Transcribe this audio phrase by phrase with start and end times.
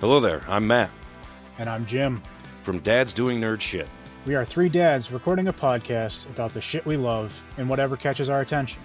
[0.00, 0.90] Hello there, I'm Matt
[1.58, 2.22] And I'm Jim.
[2.62, 3.88] from Dad's Doing Nerd Shit.
[4.26, 8.28] We are three dads recording a podcast about the shit we love and whatever catches
[8.28, 8.80] our attention.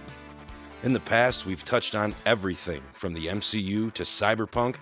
[0.83, 4.75] In the past, we've touched on everything from the MCU to cyberpunk,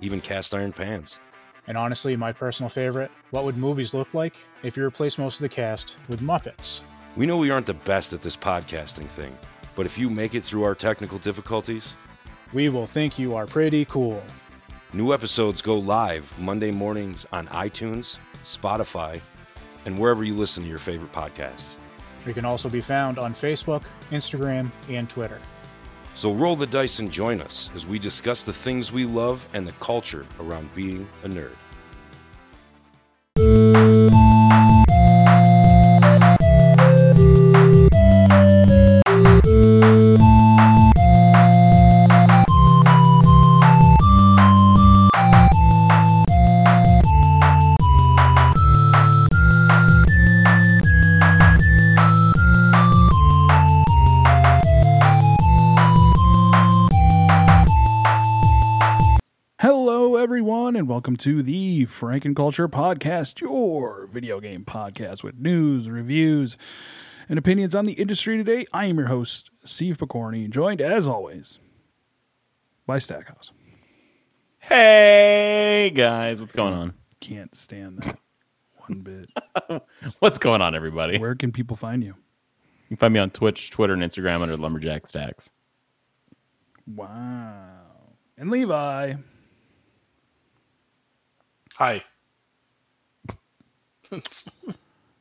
[0.00, 1.18] even cast iron pans.
[1.66, 5.42] And honestly, my personal favorite what would movies look like if you replace most of
[5.42, 6.80] the cast with Muppets?
[7.16, 9.36] We know we aren't the best at this podcasting thing,
[9.76, 11.92] but if you make it through our technical difficulties,
[12.54, 14.22] We will think you are pretty cool.
[14.92, 19.20] New episodes go live Monday mornings on iTunes, Spotify,
[19.84, 21.74] and wherever you listen to your favorite podcasts.
[22.26, 25.38] We can also be found on Facebook, Instagram, and Twitter.
[26.14, 29.66] So roll the dice and join us as we discuss the things we love and
[29.66, 31.54] the culture around being a nerd.
[61.08, 66.58] Welcome to the Franken Culture Podcast, your video game podcast with news, reviews,
[67.30, 68.66] and opinions on the industry today.
[68.74, 71.60] I am your host, Steve Picorni, joined as always
[72.84, 73.52] by Stackhouse.
[74.58, 76.92] Hey guys, what's going on?
[77.20, 78.18] Can't stand that
[78.76, 79.30] one bit.
[80.18, 81.16] What's going on, everybody?
[81.16, 82.16] Where can people find you?
[82.82, 85.50] You can find me on Twitch, Twitter, and Instagram under Lumberjack Stacks.
[86.86, 87.78] Wow.
[88.36, 89.14] And Levi.
[91.78, 92.02] Hi.
[94.10, 94.20] At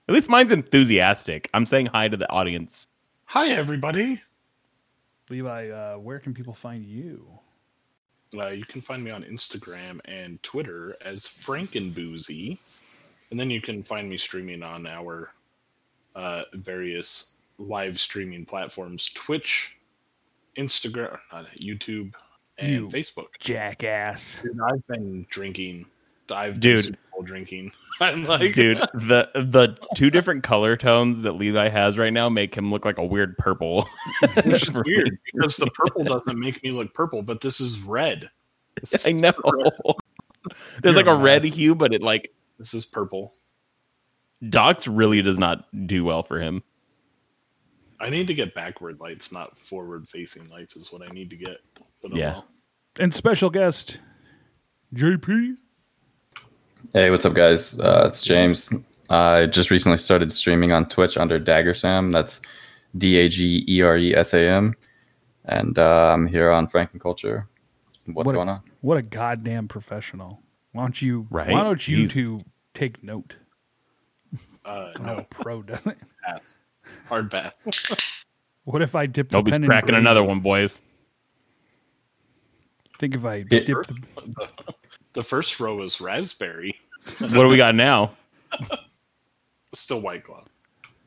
[0.07, 1.51] least mine's enthusiastic.
[1.53, 2.87] I'm saying hi to the audience.
[3.25, 4.23] Hi, everybody.
[5.29, 7.27] Levi, uh, where can people find you?
[8.35, 12.57] Uh, you can find me on Instagram and Twitter as Frankenboozy.
[13.29, 15.29] And then you can find me streaming on our
[16.15, 19.77] uh, various live streaming platforms Twitch,
[20.57, 22.15] Instagram, uh, YouTube,
[22.57, 23.27] and You- Facebook.
[23.39, 24.41] Jackass.
[24.41, 25.85] Dude, I've been drinking.
[26.31, 26.77] I've Dude.
[26.77, 27.71] been Super Bowl drinking.
[28.01, 32.55] I'm like, Dude, the the two different color tones that Levi has right now make
[32.55, 33.87] him look like a weird purple.
[34.43, 38.29] which is weird because the purple doesn't make me look purple, but this is red.
[39.05, 39.33] I know.
[40.81, 43.33] There's You're like a a red hue, but it like This is purple.
[44.47, 46.63] Docs really does not do well for him.
[47.99, 51.35] I need to get backward lights, not forward facing lights, is what I need to
[51.35, 51.57] get.
[52.03, 52.41] Yeah.
[52.99, 53.99] And special guest,
[54.93, 55.55] JP.
[56.93, 57.79] Hey, what's up, guys?
[57.79, 58.71] Uh, it's James.
[59.09, 62.11] I just recently started streaming on Twitch under Dagger Sam.
[62.11, 62.41] That's
[62.97, 64.73] D A G E R E S A M.
[65.45, 67.47] And uh, I'm here on Franken Culture.
[68.05, 68.61] What's What a- going on?
[68.81, 70.41] What a goddamn professional.
[70.71, 71.49] Why don't you Right?
[71.49, 72.39] why don't you He's- two
[72.73, 73.37] take note?
[74.65, 75.97] Uh, No no, pro doesn't.
[76.25, 76.57] pass.
[77.07, 78.23] Hard pass.
[78.65, 79.99] What if I dip the Nobody's pen cracking green?
[79.99, 80.81] another one, boys.
[82.99, 83.83] Think if I dip the
[85.17, 86.79] the first row is raspberry,
[87.19, 88.11] What do we got now?
[89.73, 90.43] still white claw.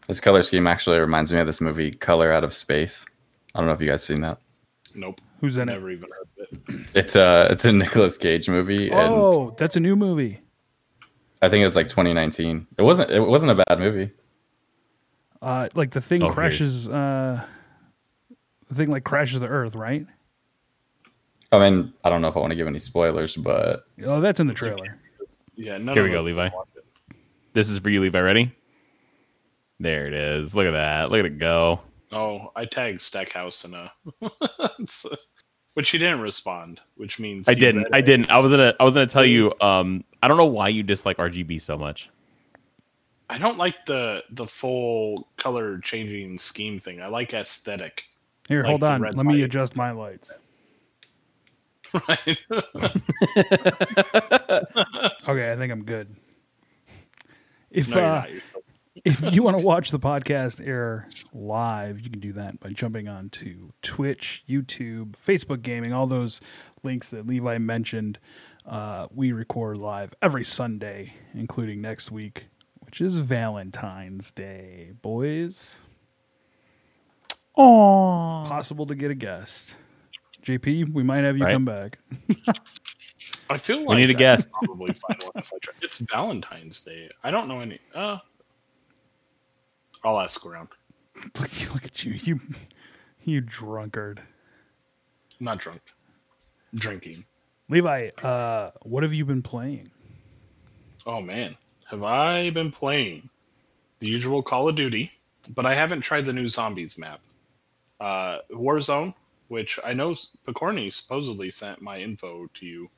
[0.08, 3.06] This color scheme actually reminds me of this movie, Color Out of Space.
[3.54, 4.38] I don't know if you guys seen that.
[4.94, 5.72] Nope, who's in it?
[5.72, 6.86] never even heard of it.
[6.94, 10.40] It's a it's a Nicolas Cage movie, and Oh, that's a new movie.
[11.42, 12.66] I think it's like 2019.
[12.76, 14.10] It wasn't it wasn't a bad movie.
[15.40, 16.34] Uh, like the thing Oh, here.
[16.34, 16.88] crashes.
[16.88, 17.44] Uh,
[18.68, 20.06] the thing like crashes the Earth, right?
[21.52, 24.40] I mean, I don't know if I want to give any spoilers, but Oh, that's
[24.40, 24.98] in the trailer.
[25.56, 26.48] Yeah, none Here of we go, Levi.
[27.52, 28.20] This is for you, Levi.
[28.20, 28.54] Ready?
[29.80, 30.54] There it is.
[30.54, 31.10] Look at that.
[31.10, 31.80] Look at it go.
[32.12, 33.92] Oh, I tagged Stackhouse in a,
[35.74, 37.86] which he didn't respond, which means I didn't.
[37.92, 38.30] I didn't.
[38.30, 38.74] I was gonna.
[38.78, 39.52] I was gonna tell you.
[39.60, 42.10] Um, I don't know why you dislike RGB so much.
[43.28, 47.00] I don't like the the full color changing scheme thing.
[47.00, 48.04] I like aesthetic.
[48.48, 49.02] Here, Like hold on.
[49.02, 50.32] red Let me adjust my lights.
[52.08, 52.38] Right?
[55.28, 56.14] Okay, I think I'm good.
[57.70, 58.30] If No, uh, not.
[58.30, 58.62] You're still-
[59.04, 63.08] if you want to watch the podcast air live, you can do that by jumping
[63.08, 66.40] on to Twitch, YouTube, Facebook Gaming, all those
[66.82, 68.18] links that Levi mentioned.
[68.66, 72.46] Uh, we record live every Sunday, including next week,
[72.80, 75.78] which is Valentine's Day, boys.
[77.56, 79.76] Oh, Possible to get a guest.
[80.42, 81.52] JP, we might have you Right.
[81.52, 81.98] come back.
[83.50, 84.50] I feel like we need a I guest.
[84.52, 85.74] Probably find one if I try.
[85.82, 87.10] It's Valentine's Day.
[87.24, 87.78] I don't know any.
[87.94, 88.18] Uh,
[90.04, 90.68] I'll ask around.
[91.38, 92.40] Look, look at you, you,
[93.24, 94.20] you drunkard.
[95.38, 95.82] I'm not drunk.
[96.74, 97.24] Drinking.
[97.68, 99.90] Levi, uh, what have you been playing?
[101.06, 101.56] Oh man,
[101.90, 103.28] have I been playing
[103.98, 105.10] the usual Call of Duty?
[105.54, 107.20] But I haven't tried the new Zombies map.
[107.98, 109.14] Uh, Warzone,
[109.50, 110.14] which I know
[110.46, 112.88] Picorni supposedly sent my info to you,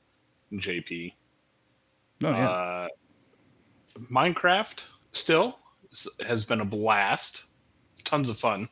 [0.52, 1.14] JP.
[2.25, 2.88] Oh yeah, Uh,
[4.10, 5.58] Minecraft still
[6.26, 7.44] has been a blast.
[8.04, 8.69] Tons of fun.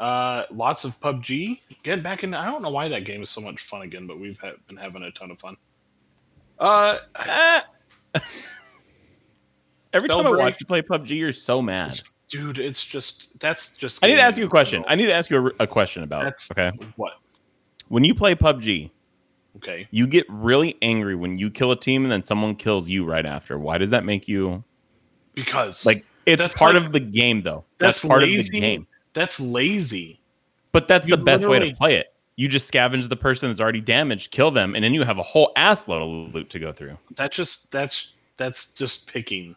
[0.00, 1.60] Uh, lots of PUBG.
[1.84, 2.34] Getting back in.
[2.34, 4.76] I don't know why that game is so much fun again, but we've ha- been
[4.76, 5.56] having a ton of fun.
[6.58, 7.66] Uh, Ah.
[9.92, 11.98] Every time I watch you play PUBG, you're so mad.
[12.30, 14.02] Dude, it's just that's just.
[14.04, 14.84] I need to ask you a question.
[14.88, 16.24] I need to ask you a, a question about.
[16.24, 17.12] That's okay, what.
[17.88, 18.90] when you play PUBG,
[19.56, 23.04] Okay, you get really angry when you kill a team and then someone kills you
[23.04, 23.58] right after.
[23.58, 24.64] Why does that make you
[25.34, 26.06] because like?
[26.26, 27.64] It's part like- of the game, though.
[27.78, 28.86] That's, that's part of the game.
[29.14, 30.20] that's lazy.
[30.70, 32.14] But that's You the best way to play it.
[32.36, 35.22] You just scavenge the person that's already damaged, kill them, and then you have a
[35.22, 36.96] whole ass load of loot to go through.
[37.16, 39.56] That just that's that's just picking.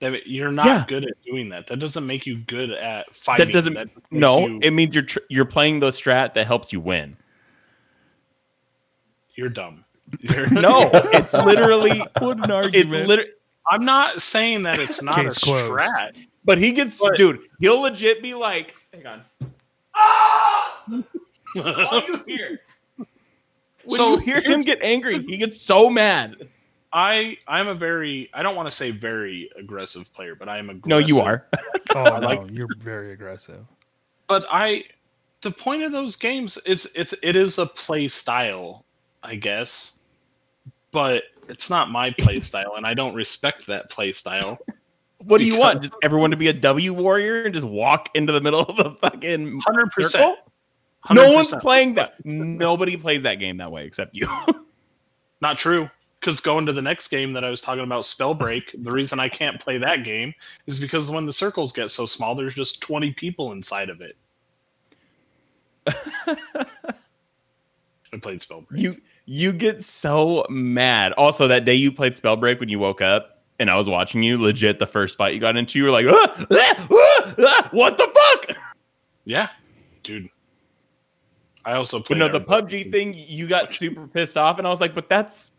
[0.00, 0.84] That you're not Yeah.
[0.86, 1.66] good at doing that.
[1.68, 3.46] That doesn't make you good at fighting.
[3.46, 3.72] That doesn't.
[3.74, 7.16] makes no, you- it means you're tr- you're playing the strat that helps you win.
[9.34, 9.84] you're dumb.
[10.20, 11.98] You're- No, it's literally.
[12.18, 12.74] what an argument.
[12.74, 13.08] It's argument!
[13.08, 13.30] literally.
[13.70, 15.70] I'm not saying that it's not a closed.
[15.70, 16.16] strat.
[16.44, 17.40] But he gets, But- dude.
[17.60, 19.22] He'll legit be like, "Hang on."
[19.94, 20.84] Ah!
[21.56, 22.60] All you hear.
[22.96, 26.36] When So you hear him get angry, he gets so mad.
[26.92, 30.70] I I'm a very I don't want to say very aggressive player, but I am
[30.70, 30.86] aggressive.
[30.88, 31.46] No, you are.
[31.94, 33.64] oh no, like- you're very aggressive.
[34.26, 34.84] But I
[35.42, 38.84] the point of those games is it's it is a play style,
[39.22, 39.98] I guess.
[40.92, 44.58] But it's not my play style, and I don't respect that play style.
[45.18, 45.82] What do you want?
[45.82, 48.90] Just everyone to be a W warrior and just walk into the middle of the
[48.92, 50.02] fucking Hundred circle?
[50.02, 50.38] percent.
[51.12, 52.14] No one's playing that.
[52.24, 54.28] Nobody plays that game that way except you.
[55.40, 55.88] Not true.
[56.26, 59.28] Because going to the next game that I was talking about, Spellbreak, the reason I
[59.28, 60.34] can't play that game
[60.66, 64.16] is because when the circles get so small, there's just 20 people inside of it.
[65.86, 66.66] I
[68.20, 68.76] played Spellbreak.
[68.76, 71.12] you you get so mad.
[71.12, 74.36] Also, that day you played Spellbreak when you woke up, and I was watching you.
[74.36, 77.98] Legit, the first fight you got into, you were like, "Ah, ah, ah, ah, "What
[77.98, 78.56] the fuck?"
[79.24, 79.50] Yeah,
[80.02, 80.28] dude.
[81.64, 82.18] I also played.
[82.18, 82.40] no, the.
[82.40, 85.52] PUBG thing, you got super pissed off, and I was like, "But that's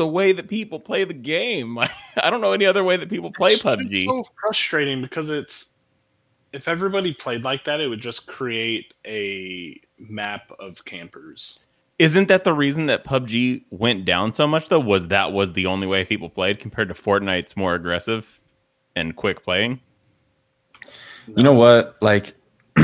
[0.00, 1.78] the way that people play the game.
[2.16, 5.28] I don't know any other way that people play It's just PUBG." so frustrating because
[5.28, 5.74] it's
[6.54, 11.66] if everybody played like that, it would just create a map of campers.
[11.98, 14.80] Isn't that the reason that PUBG went down so much though?
[14.80, 18.40] Was that was the only way people played compared to Fortnite's more aggressive
[18.96, 19.80] and quick playing?
[21.36, 21.98] You know what?
[22.00, 22.32] Like,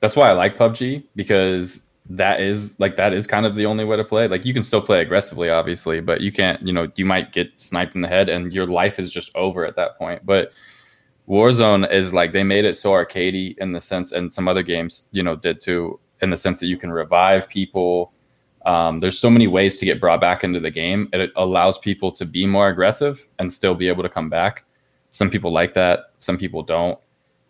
[0.00, 3.84] that's why I like PUBG because that is like that is kind of the only
[3.84, 4.28] way to play.
[4.28, 6.60] Like, you can still play aggressively, obviously, but you can't.
[6.66, 9.64] You know, you might get sniped in the head, and your life is just over
[9.64, 10.24] at that point.
[10.24, 10.52] But
[11.28, 15.08] Warzone is like they made it so arcadey in the sense, and some other games,
[15.12, 18.12] you know, did too, in the sense that you can revive people.
[18.66, 21.08] Um, there's so many ways to get brought back into the game.
[21.12, 24.64] It allows people to be more aggressive and still be able to come back.
[25.10, 26.10] Some people like that.
[26.18, 26.98] Some people don't.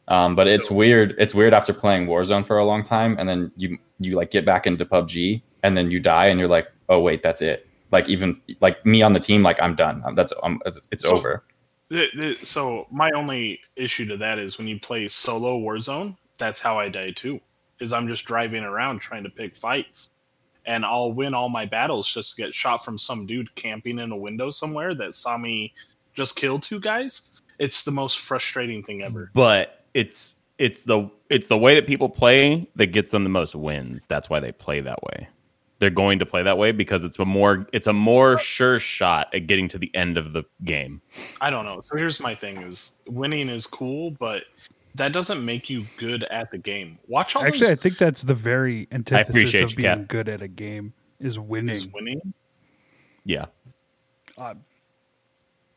[0.08, 1.14] Um, but it's weird.
[1.18, 4.44] It's weird after playing Warzone for a long time, and then you you like get
[4.44, 7.66] back into PUBG, and then you die, and you're like, oh wait, that's it.
[7.90, 10.02] Like even like me on the team, like I'm done.
[10.14, 11.44] That's um, it's, it's So- over.
[11.90, 16.60] The- the- So my only issue to that is when you play solo Warzone, that's
[16.60, 17.40] how I die too.
[17.80, 20.10] Is I'm just driving around trying to pick fights,
[20.66, 24.12] and I'll win all my battles just to get shot from some dude camping in
[24.12, 25.72] a window somewhere that saw me
[26.14, 27.30] just kill two guys.
[27.58, 29.30] It's the most frustrating thing ever.
[29.34, 33.54] But it's it's the it's the way that people play that gets them the most
[33.54, 34.06] wins.
[34.06, 35.28] That's why they play that way.
[35.80, 39.28] They're going to play that way because it's a more it's a more sure shot
[39.34, 41.02] at getting to the end of the game.
[41.40, 41.80] I don't know.
[41.80, 44.44] So here's my thing: is winning is cool, but
[44.94, 46.98] that doesn't make you good at the game.
[47.08, 50.08] Watch all Actually, I think that's the very antithesis of being Cap.
[50.08, 51.74] good at a game is winning.
[51.74, 52.20] is winning.
[53.24, 53.46] Yeah.
[54.38, 54.54] Uh,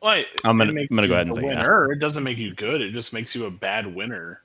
[0.02, 1.86] Like, I'm gonna- I'm gonna go ahead and a say yeah.
[1.90, 2.80] It doesn't make you good.
[2.80, 4.42] It just makes you a bad winner.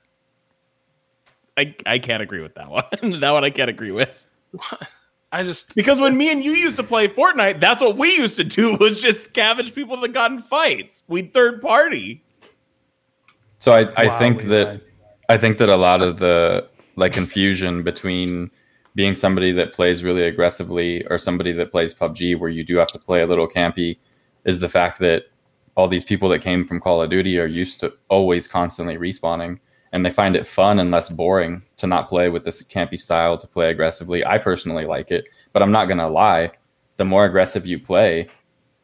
[1.56, 2.84] I, I can't agree with that one.
[3.20, 4.10] that one I can't agree with.
[5.32, 8.36] I just Because when me and you used to play Fortnite, that's what we used
[8.36, 11.04] to do was just scavenge people that got in fights.
[11.08, 12.24] We third party.
[13.58, 14.48] So I, I Wow, think Levi.
[14.48, 14.80] that
[15.28, 18.50] I think that a lot of the like confusion between
[18.94, 22.92] being somebody that plays really aggressively or somebody that plays PUBG where you do have
[22.92, 23.98] to play a little campy
[24.44, 25.24] is the fact that
[25.76, 29.58] all these people that came from Call of Duty are used to always constantly respawning
[29.92, 33.38] and they find it fun and less boring to not play with this campy style
[33.38, 34.24] to play aggressively.
[34.24, 36.50] I personally like it But I'm not gonna lie,
[36.96, 38.28] the more aggressive you play,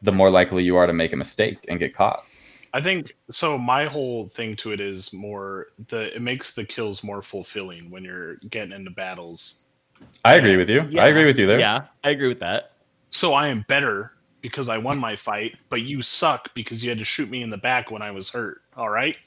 [0.01, 2.23] the more likely you are to make a mistake and get caught.
[2.73, 3.57] I think so.
[3.57, 8.05] My whole thing to it is more the it makes the kills more fulfilling when
[8.05, 9.65] you're getting into battles.
[10.23, 10.89] I agree with you.
[10.97, 11.59] I agree with you there.
[11.59, 12.71] Yeah, I agree with that.
[13.09, 16.99] So I am better because I won my fight, but you suck because you had
[16.99, 18.61] to shoot me in the back when I was hurt.
[18.75, 19.17] All right,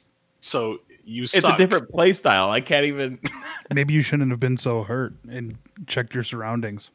[0.41, 1.55] so you It's suck.
[1.55, 2.51] a different play style.
[2.51, 3.19] I can't even.
[3.73, 5.57] Maybe you shouldn't have been so hurt and
[5.87, 6.91] checked your surroundings.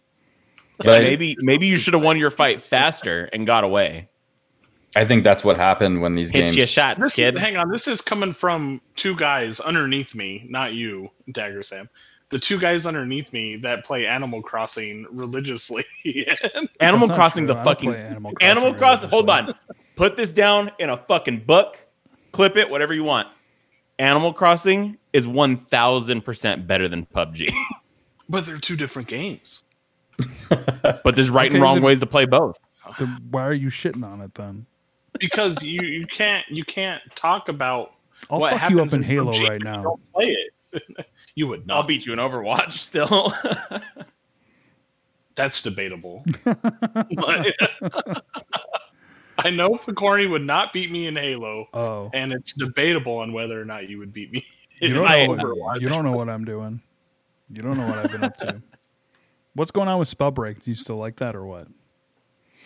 [0.78, 4.08] But maybe maybe you should have won your fight faster and got away.
[4.96, 6.56] I think that's what happened when these Hit games.
[6.56, 7.36] your shots, This kid.
[7.36, 11.90] is, hang on, this is coming from two guys underneath me, not you, Dagger Sam.
[12.30, 15.84] The two guys underneath me that play Animal Crossing religiously.
[16.80, 17.58] Animal That's not Crossing's true.
[17.58, 19.10] a I fucking Animal Crossing Animal Crossing.
[19.10, 19.54] Hold on.
[19.96, 21.86] Put this down in a fucking book.
[22.32, 23.28] Clip it, whatever you want.
[23.98, 27.52] Animal Crossing is one thousand percent better than PUBG.
[28.30, 29.64] but they're two different games.
[30.50, 32.60] but there's right Okay, and wrong then- ways to play both.
[32.98, 34.66] Then why are you shitting on it then?
[35.20, 37.94] Because you, you can't you can't talk about
[38.30, 39.84] I'll what fuck you up happens in Halo PUBG right now.
[39.84, 40.26] Don't play
[40.72, 41.08] it.
[41.40, 41.78] You would not.
[41.78, 43.34] I'll beat you in Overwatch still.
[45.36, 46.26] That's debatable.
[49.38, 53.60] I know Picorni would not beat me in Halo, Oh, and it's debatable on whether
[53.60, 54.46] or not you would beat me.
[54.82, 55.36] you in don't know.
[55.46, 55.58] Overwatch.
[55.58, 56.82] What, you don't know what I'm doing.
[57.50, 58.62] You don't know what I've been up to.
[59.56, 60.62] What's going on with Spellbreak?
[60.64, 61.68] Do you still like that or what?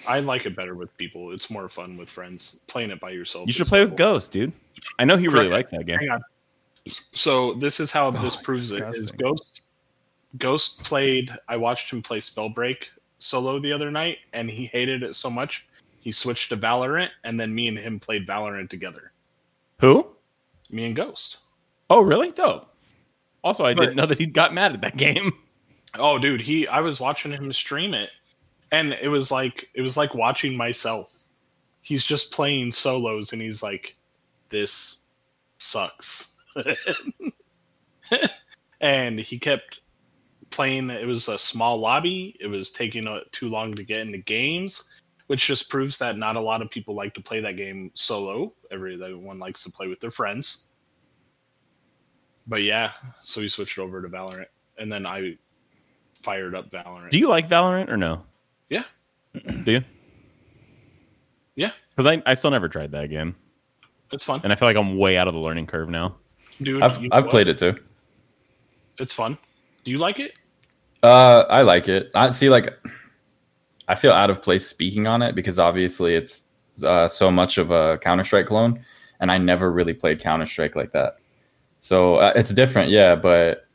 [0.08, 1.32] I like it better with people.
[1.32, 2.62] It's more fun with friends.
[2.68, 3.46] Playing it by yourself.
[3.46, 4.14] you should is play with horrible.
[4.16, 4.52] Ghost, dude.
[4.98, 5.72] I know he really Correct.
[5.72, 6.00] likes that game.
[6.00, 6.22] Hang on.
[7.12, 8.84] So this is how this Oh, proves it.
[8.96, 9.12] Is.
[9.12, 9.62] Ghost
[10.38, 12.86] Ghost played I watched him play Spellbreak
[13.20, 15.66] solo the other night and he hated it so much
[16.00, 19.14] he switched to Valorant and then me and him played Valorant together.
[19.80, 20.08] Who?
[20.70, 21.38] Me and Ghost.
[21.90, 22.32] Oh, really?
[22.32, 22.68] Dope.
[23.44, 25.32] Also, I But- didn't know that he got mad at that game.
[25.96, 28.10] Oh dude, he I was watching him stream it
[28.72, 31.14] and it was like it was like watching myself.
[31.84, 33.96] He's just playing solos and he's like
[34.50, 35.04] this
[35.60, 36.33] sucks.
[38.82, 39.80] and he kept
[40.50, 42.36] playing it was a small lobby.
[42.40, 44.90] It was taking uh too long to get into games,
[45.28, 48.54] which just proves that not a lot of people like to play that game solo.
[48.72, 50.66] Everyone likes to play with their friends.
[52.46, 52.92] But yeah,
[53.22, 55.38] so he switched over to Valorant and then I
[56.22, 57.10] fired up Valorant.
[57.10, 58.24] Do you like Valorant or no?
[58.70, 58.84] Yeah.
[59.64, 59.84] Do you?
[61.56, 61.72] Yeah.
[61.96, 63.36] Because I, I still never tried that game.
[64.12, 66.16] It's fun, And I feel like I'm way out of the learning curve now.
[66.62, 66.82] Dude.
[66.82, 67.76] I've you I've played it too.
[69.00, 69.38] It's fun.
[69.84, 70.34] Do you like it?
[71.02, 72.12] Uh, I like it.
[72.16, 72.74] I see, like,
[73.90, 76.44] I feel out of place speaking on it because obviously it's
[76.84, 78.84] uh, so much of a Counter Strike clone,
[79.20, 81.18] and I never really played Counter Strike like that.
[81.82, 83.68] So uh, it's different, yeah, but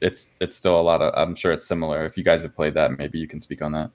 [0.00, 1.14] it's it's still a lot of.
[1.16, 2.04] I'm sure it's similar.
[2.04, 3.90] If you guys have played that, maybe you can speak on that.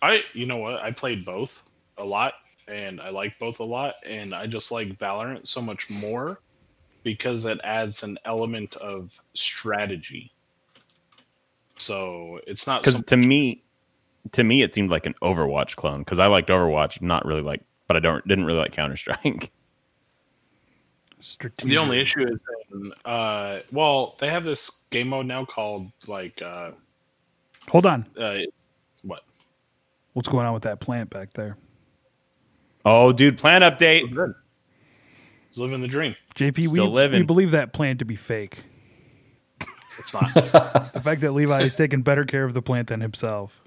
[0.00, 0.82] I, you know what?
[0.82, 1.62] I played both
[1.98, 2.34] a lot,
[2.66, 6.40] and I like both a lot, and I just like Valorant so much more
[7.02, 10.32] because it adds an element of strategy.
[11.76, 13.62] So it's not Because so to me,
[14.32, 16.00] to me, it seemed like an Overwatch clone.
[16.00, 19.50] Because I liked Overwatch, not really like, but I don't didn't really like Counter Strike.
[21.64, 22.40] The only issue is,
[22.72, 26.70] in, uh, well, they have this game mode now called like, uh,
[27.70, 28.06] Hold on.
[28.16, 28.38] uh,
[29.02, 29.22] what?
[30.12, 31.56] What's going on with that plant back there?
[32.84, 34.32] oh, dude, Plant update.
[35.58, 35.64] Good.
[35.64, 36.16] It's living the dream.
[36.36, 37.20] JP, we, living.
[37.20, 38.62] we believe that plant to be fake.
[39.98, 40.32] It's not.
[40.92, 43.60] The fact that Levi is taking better care of the plant than himself.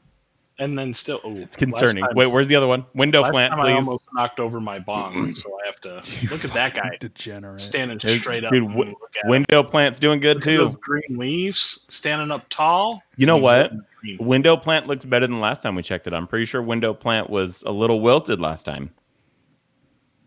[0.60, 2.04] and then still, oh, It's concerning.
[2.04, 2.86] Time, Wait, where's the other one?
[2.94, 3.86] Window plant, time I please.
[3.88, 5.96] almost knocked over my bong, so I have to
[6.32, 7.60] look at that guy Degenerate.
[7.60, 8.52] standing Dude, straight up.
[8.54, 8.96] dude, and wi- him.
[9.26, 10.80] Window plant's doing good Look at those too.
[10.82, 13.02] green leaves standing up tall.
[13.18, 13.72] You know what?
[13.74, 14.28] living the dream.
[14.28, 16.14] Window plant looks better than last time we checked it.
[16.14, 18.92] I'm pretty sure window plant was a little wilted last time.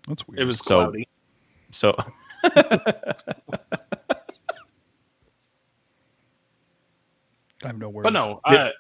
[0.09, 0.41] That's weird.
[0.41, 1.09] It was So- cloudy.
[1.75, 1.95] So
[2.45, 2.79] I
[7.63, 8.05] have no words.
[8.05, 8.57] But no, Yeah.
[8.57, 8.71] uh,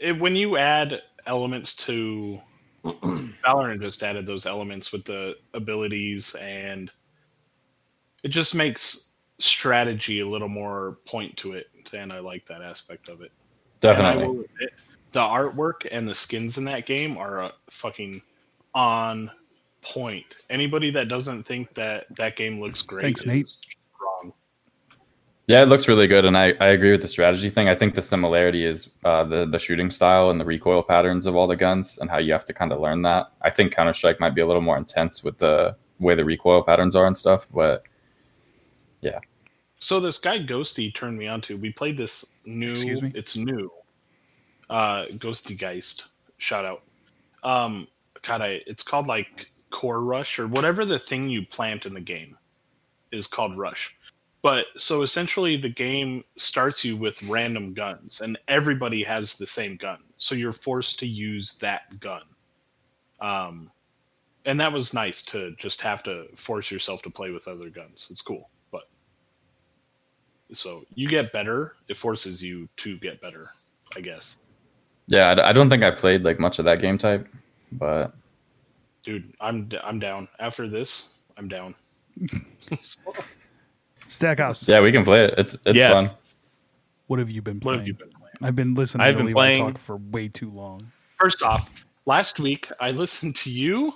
[0.00, 2.40] it, when you add elements to
[2.84, 6.90] Valorant, just added those elements with the abilities, and
[8.22, 13.10] it just makes strategy a little more point to it, and I like that aspect
[13.10, 13.32] of it.
[13.80, 14.24] Definitely.
[14.28, 14.70] will admit,
[15.12, 18.22] the artwork and the skins in that game are uh, fucking
[18.74, 19.30] on
[19.84, 20.26] point.
[20.50, 23.46] Anybody that doesn't think that that game looks great Thanks, Nate.
[23.46, 23.58] is
[24.00, 24.32] wrong.
[25.46, 27.68] Yeah, it looks really good, and I, I agree with the strategy thing.
[27.68, 31.36] I think the similarity is uh, the the shooting style and the recoil patterns of
[31.36, 33.26] all the guns, and how you have to kind of learn that.
[33.42, 36.62] I think Counter Strike might be a little more intense with the way the recoil
[36.62, 37.84] patterns are and stuff, but
[39.02, 39.18] yeah.
[39.80, 41.58] So this guy Ghosty turned me on to.
[41.58, 42.70] We played this new.
[42.70, 43.12] Excuse me?
[43.14, 43.70] It's new.
[44.70, 46.06] Uh, Ghosty Geist,
[46.38, 46.82] shout out.
[47.42, 47.86] Um,
[48.22, 52.00] God, I, it's called like Core Rush or whatever the thing you plant in the
[52.00, 52.38] game
[53.10, 53.96] is called Rush.
[54.40, 59.76] But so essentially, the game starts you with random guns, and everybody has the same
[59.76, 59.98] gun.
[60.16, 62.22] So you're forced to use that gun.
[63.20, 63.68] Um,
[64.44, 68.06] and that was nice to just have to force yourself to play with other guns.
[68.12, 68.84] It's cool, but
[70.52, 71.74] so you get better.
[71.88, 73.50] It forces you to get better,
[73.96, 74.38] I guess.
[75.08, 77.26] Yeah, I, don't think I played like much of that game type,
[77.72, 78.14] but
[79.04, 80.28] Dude, I'm d- I'm down.
[80.40, 81.74] After this, I'm down.
[84.08, 84.66] Stackhouse.
[84.68, 85.34] yeah, we can play it.
[85.38, 86.12] It's it's Yes.
[86.12, 86.20] fun.
[87.06, 87.78] What have you been what playing?
[87.80, 88.34] have you been playing?
[88.42, 90.90] I've been listening I've to been Levi playing- talk for way too long.
[91.18, 91.70] First off,
[92.06, 93.94] last week I listened to you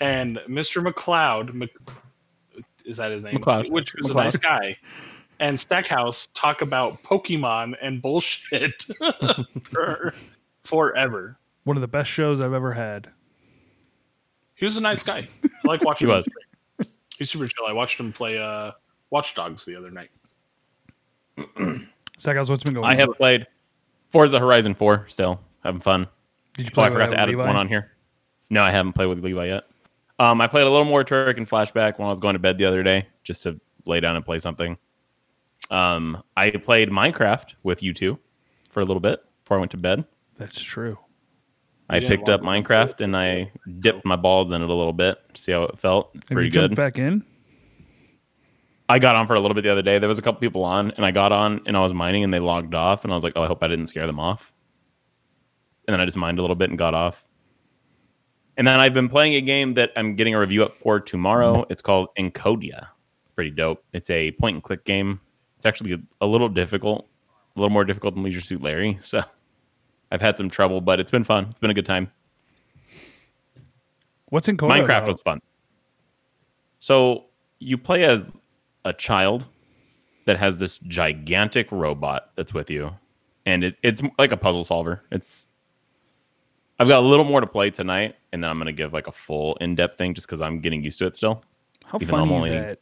[0.00, 0.84] and Mr.
[0.86, 1.52] McLeod.
[1.54, 1.70] Mc,
[2.84, 3.36] is that his name?
[3.38, 3.70] McLeod.
[3.70, 4.20] Which was McLeod.
[4.20, 4.76] a nice guy.
[5.38, 8.84] And Stackhouse talk about Pokemon and bullshit
[9.64, 10.12] for
[10.64, 11.38] forever.
[11.64, 13.08] One of the best shows I've ever had.
[14.60, 15.26] He was a nice guy.
[15.44, 16.18] I like watching He him.
[16.18, 16.24] was.
[16.78, 16.86] play.
[17.18, 17.66] He's super chill.
[17.66, 18.70] I watched him play uh,
[19.10, 20.10] Watch Dogs the other night.
[22.18, 22.96] Stackhouse, what's been going I on?
[22.98, 23.46] have played
[24.10, 25.40] Forza Horizon 4 still.
[25.64, 26.06] Having fun.
[26.54, 27.46] Did you Oh, play I forgot to add Levi?
[27.46, 27.92] one on here.
[28.50, 29.64] No, I haven't played with Levi yet.
[30.18, 32.66] Um, I played a little more Turrican Flashback when I was going to bed the
[32.66, 34.76] other day, just to lay down and play something.
[35.70, 38.18] Um, I played Minecraft with you two
[38.70, 40.04] for a little bit before I went to bed.
[40.36, 40.98] That's true.
[41.90, 44.74] I picked up log on to Minecraft and I dipped my balls in it a
[44.74, 46.10] little bit to see how it felt.
[46.14, 46.76] Have Pretty you good.
[46.76, 47.24] back in?
[48.88, 49.98] I got on for a little bit the other day.
[49.98, 52.34] There was a couple people on, and I got on and I was mining, and
[52.34, 54.52] they logged off, and I was like, "Oh, I hope I didn't scare them off."
[55.86, 57.24] And then I just mined a little bit and got off.
[58.56, 61.64] And then I've been playing a game that I'm getting a review up for tomorrow.
[61.70, 62.88] It's called Encodya.
[63.34, 63.82] Pretty dope.
[63.92, 65.20] It's a point and click game.
[65.56, 67.08] It's actually a little difficult,
[67.56, 68.98] a little more difficult than Leisure Suit Larry.
[69.02, 69.22] So
[70.10, 71.46] I've had some trouble, but it's been fun.
[71.50, 72.10] It's been a good time.
[74.26, 74.84] What's Encodya?
[74.84, 75.12] Minecraft though?
[75.12, 75.40] was fun.
[76.78, 77.26] So
[77.58, 78.32] you play as
[78.84, 79.46] a child
[80.26, 82.96] that has this gigantic robot that's with you,
[83.44, 85.02] and it, it's like a puzzle solver.
[85.10, 85.48] It's
[86.78, 89.12] I've got a little more to play tonight, and then I'm gonna give like a
[89.12, 91.42] full in depth thing just because I'm getting used to it still.
[91.84, 92.78] How even funny only- that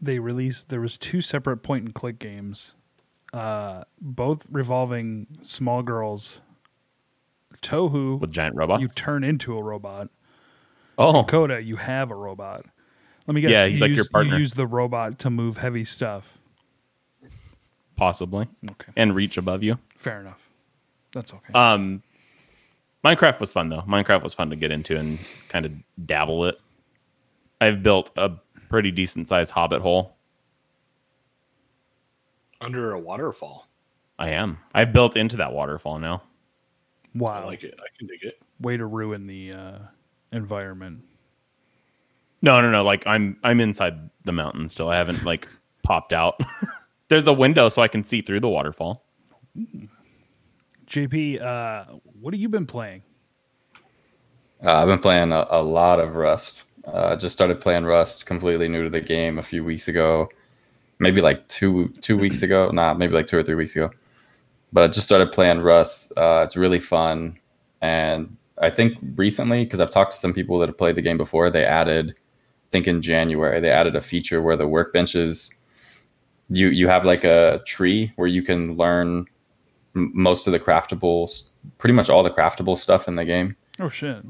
[0.00, 2.74] they released there was two separate point and click games,
[3.32, 6.40] uh, both revolving small girls.
[7.62, 8.80] Tohu, with giant robots.
[8.82, 10.08] you turn into a robot.
[10.98, 12.64] oh, Coda, you have a robot.
[13.26, 13.50] Let me guess.
[13.50, 14.34] Yeah, he's you like use, your partner.
[14.34, 16.38] You use the robot to move heavy stuff.
[17.96, 19.78] possibly, Okay, and reach above you.
[19.96, 20.40] fair enough.
[21.12, 21.52] That's okay.
[21.54, 22.02] Um,
[23.04, 23.82] Minecraft was fun though.
[23.82, 25.72] Minecraft was fun to get into and kind of
[26.06, 26.58] dabble it.
[27.60, 28.32] I've built a
[28.68, 30.16] pretty decent sized hobbit hole.
[32.60, 33.66] Under a waterfall.
[34.18, 34.58] I am.
[34.74, 36.22] I've built into that waterfall now.
[37.14, 37.78] Wow, I like it.
[37.78, 38.40] I can dig it.
[38.60, 39.78] way to ruin the uh,
[40.32, 41.02] environment.
[42.42, 42.84] No, no, no.
[42.84, 44.88] Like I'm I'm inside the mountain still.
[44.88, 45.48] I haven't like
[45.82, 46.40] popped out.
[47.08, 49.04] There's a window so I can see through the waterfall.
[50.86, 51.84] JP, uh,
[52.20, 53.02] what have you been playing?
[54.64, 56.64] Uh, I've been playing a, a lot of Rust.
[56.86, 60.28] Uh, just started playing Rust, completely new to the game a few weeks ago,
[60.98, 62.70] maybe like two two weeks ago.
[62.70, 63.90] Nah, maybe like two or three weeks ago.
[64.74, 66.12] But I just started playing Rust.
[66.16, 67.38] Uh, it's really fun,
[67.80, 71.16] and I think recently, because I've talked to some people that have played the game
[71.16, 75.50] before, they added, I think in January, they added a feature where the workbenches,
[76.50, 79.24] you you have like a tree where you can learn
[79.96, 83.88] m- most of the craftable, pretty much all the craftable stuff in the game Oh
[83.88, 84.22] shit!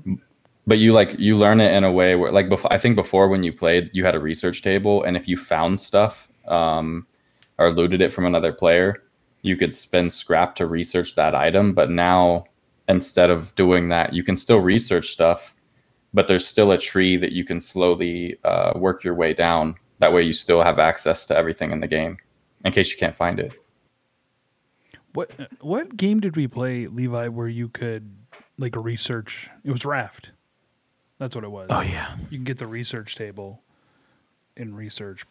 [0.67, 3.29] but you like you learn it in a way where like before i think before
[3.29, 7.07] when you played you had a research table and if you found stuff um,
[7.59, 9.03] or looted it from another player
[9.45, 12.45] you could spend scrap to research that item but now
[12.89, 15.55] instead of doing that you can still research stuff
[16.13, 20.13] but there's still a tree that you can slowly uh, work your way down that
[20.13, 22.17] way you still have access to everything in the game
[22.65, 23.55] in case you can't find it
[25.15, 25.31] What
[25.61, 28.11] what game did we play, Levi, where you could
[28.59, 29.49] like research?
[29.63, 30.33] It was Raft.
[31.19, 31.69] That's what it was.
[31.71, 32.17] Oh yeah.
[32.31, 33.63] you can get the research table
[34.57, 35.25] in research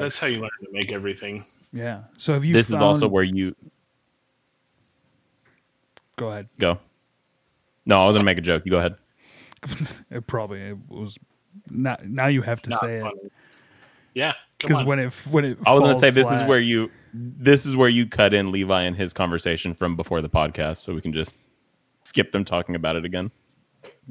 [0.00, 1.44] That's how you learn to make everything.
[1.74, 2.04] Yeah.
[2.16, 2.52] So have you?
[2.54, 3.54] This is also where you
[6.16, 6.48] Go ahead.
[6.58, 6.78] go.
[7.84, 8.62] No, I was gonna make a joke.
[8.64, 8.96] You go ahead.
[10.10, 11.18] It probably it was.
[11.70, 13.32] Now, now you have to Not say it.
[14.14, 16.90] Yeah, because when it when it I was gonna falls say this is where you
[17.12, 20.94] this is where you cut in Levi and his conversation from before the podcast, so
[20.94, 21.34] we can just
[22.04, 23.30] skip them talking about it again.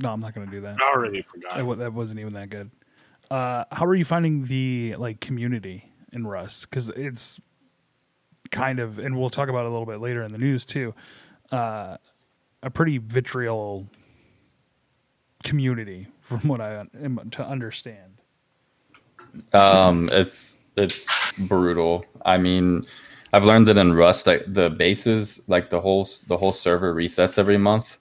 [0.02, 0.78] No, I'm not going to do that.
[0.82, 1.64] I already forgot.
[1.66, 2.72] wa- that wasn't even that good.
[3.30, 6.70] Uh, how are you finding the like community in Rust?
[6.70, 7.40] Because it's
[8.54, 10.94] kind of, and we'll talk about it a little bit later in the news too.
[11.54, 11.98] uh,
[12.64, 13.88] a pretty vitriol
[15.44, 18.22] community, from what I am to understand.
[19.54, 22.06] Um, it's it's brutal.
[22.26, 22.86] I mean,
[23.34, 27.38] I've learned that in Rust, like, the bases, like the whole the whole server resets
[27.38, 27.98] every month.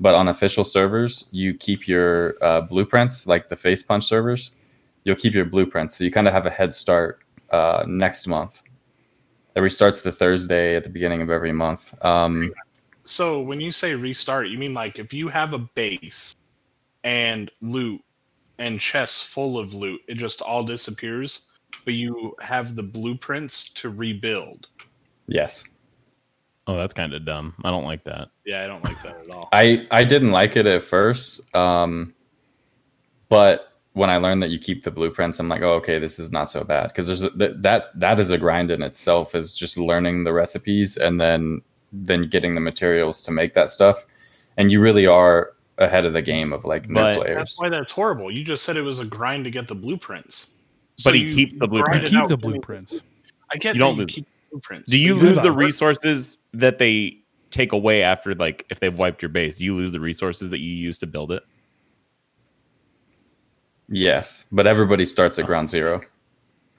[0.00, 4.52] But on official servers, you keep your uh, blueprints, like the Facepunch servers.
[5.04, 8.62] You'll keep your blueprints, so you kind of have a head start uh, next month.
[9.58, 11.92] It restarts the Thursday at the beginning of every month.
[12.04, 12.54] Um,
[13.02, 16.32] So when you say restart, you mean like if you have a base
[17.02, 18.00] and loot
[18.58, 21.48] and chests full of loot, it just all disappears,
[21.84, 24.68] but you have the blueprints to rebuild.
[25.26, 25.64] yes,
[26.68, 27.54] Oh, that's kind of dumb.
[27.64, 28.28] I don't like that.
[28.44, 29.48] Yeah, I don't like that at all.
[29.52, 32.14] I I didn't like it at first, um,
[33.28, 36.30] but when I learned that you keep the blueprints, I'm like, oh, okay, this is
[36.30, 39.34] not so bad because there's a, that that that is a grind in itself.
[39.34, 44.06] Is just learning the recipes and then then getting the materials to make that stuff,
[44.56, 47.36] and you really are ahead of the game of like new players.
[47.36, 48.30] That's why that's horrible.
[48.30, 50.50] You just said it was a grind to get the blueprints.
[51.04, 52.06] But he keep the blueprints.
[52.06, 53.00] it Keep the blueprints.
[53.52, 54.90] I get you don't you lose- keep the blueprints.
[54.90, 57.18] Do you but lose the resources that they
[57.50, 59.58] take away after, like, if they've wiped your base?
[59.58, 61.44] Do you lose the resources that you use to build it?
[63.88, 66.02] Yes, but everybody starts at ground zero.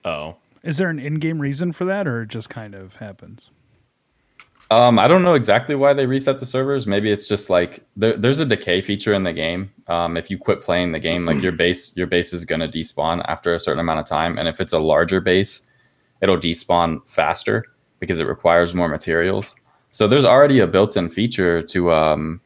[0.06, 3.52] Oh, Is there an in-game reason for that, or it just kind of happens?
[4.72, 6.86] Um, I don't know exactly why they reset the servers.
[6.86, 9.72] Maybe it's just like there, there's a decay feature in the game.
[9.88, 13.26] Um, if you quit playing the game, like your base, your base is gonna despawn
[13.28, 15.65] after a certain amount of time, and if it's a larger base,
[16.22, 17.65] it'll despawn faster
[18.00, 19.56] because it requires more materials.
[19.91, 22.41] So there's already a built-in feature to, um,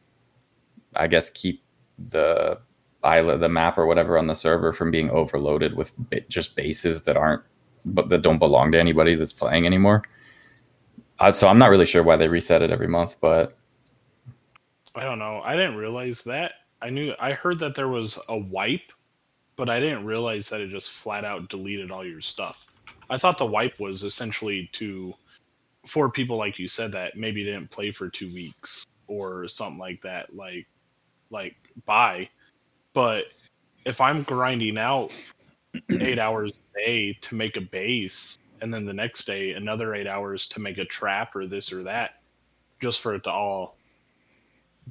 [0.96, 1.62] I guess, keep
[1.98, 2.58] the
[3.04, 5.92] island, the map or whatever on the server from being overloaded with
[6.28, 7.42] just bases that aren't,
[7.84, 10.02] but that don't belong to anybody that's playing anymore.
[11.18, 13.56] Uh, so I'm not really sure why they reset it every month, but
[14.96, 15.40] I don't know.
[15.44, 16.52] I didn't realize that.
[16.82, 18.92] I knew I heard that there was a wipe,
[19.56, 22.66] but I didn't realize that it just flat out deleted all your stuff.
[23.10, 25.14] I thought the wipe was essentially to
[25.86, 30.00] for people like you said that maybe didn't play for 2 weeks or something like
[30.00, 30.66] that like
[31.30, 32.28] like bye.
[32.94, 33.24] But
[33.84, 35.12] if I'm grinding out
[35.90, 40.06] 8 hours a day to make a base and then the next day another 8
[40.06, 42.22] hours to make a trap or this or that
[42.80, 43.76] just for it to all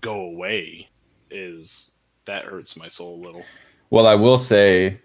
[0.02, 0.90] go away
[1.32, 1.94] is
[2.26, 3.44] that hurts my soul a little.
[3.90, 5.00] well, I will say,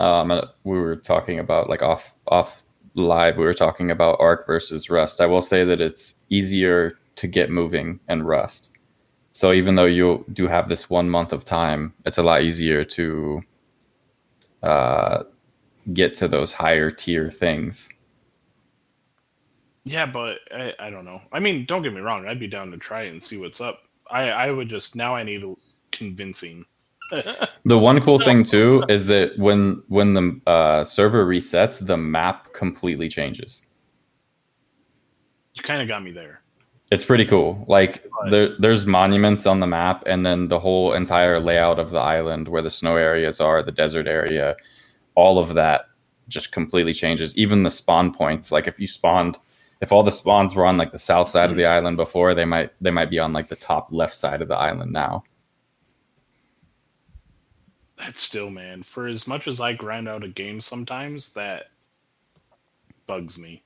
[0.00, 0.28] um,
[0.64, 2.62] we were talking about like off off
[2.94, 3.38] live.
[3.38, 5.20] We were talking about ARK versus Rust.
[5.20, 8.70] I will say that it's easier to get moving and Rust.
[9.32, 12.84] So even though you do have this one month of time, it's a lot easier
[12.84, 13.42] to
[14.62, 15.22] uh,
[15.92, 17.88] get to those higher tier things.
[19.84, 21.22] Yeah, but I, I don't know.
[21.32, 22.26] I mean, don't get me wrong.
[22.26, 23.84] I'd be down to try it and see what's up.
[24.10, 25.44] I, I would just now I need
[25.92, 26.64] convincing.
[27.64, 32.54] The one cool thing too is that when when the uh, server resets, the map
[32.54, 33.60] completely changes.
[35.52, 36.40] You kind of got me there.
[36.90, 37.64] It's pretty cool.
[37.68, 41.98] Like there, there's monuments on the map, and then the whole entire layout of the
[41.98, 44.56] island, where the snow areas are, the desert area,
[45.14, 45.86] all of that
[46.28, 47.36] just completely changes.
[47.36, 48.50] Even the spawn points.
[48.50, 49.38] Like if you spawned,
[49.80, 52.46] if all the spawns were on like the south side of the island before, they
[52.46, 55.24] might they might be on like the top left side of the island now.
[57.98, 58.82] That's still, man.
[58.82, 61.64] For as much as I grind out a game, sometimes that
[63.06, 63.64] bugs me.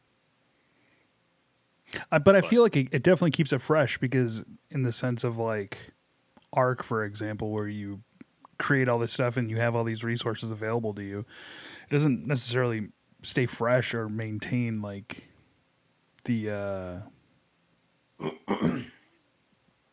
[2.11, 4.93] Uh, but I But- feel like it, it definitely keeps it fresh because, in the
[4.93, 5.79] sense of like
[6.53, 8.03] ARK, for example, where you
[8.59, 11.21] create all this stuff and you have all these resources available to you,
[11.89, 12.89] it doesn't necessarily
[13.23, 15.25] stay fresh or maintain like
[16.25, 16.99] the uh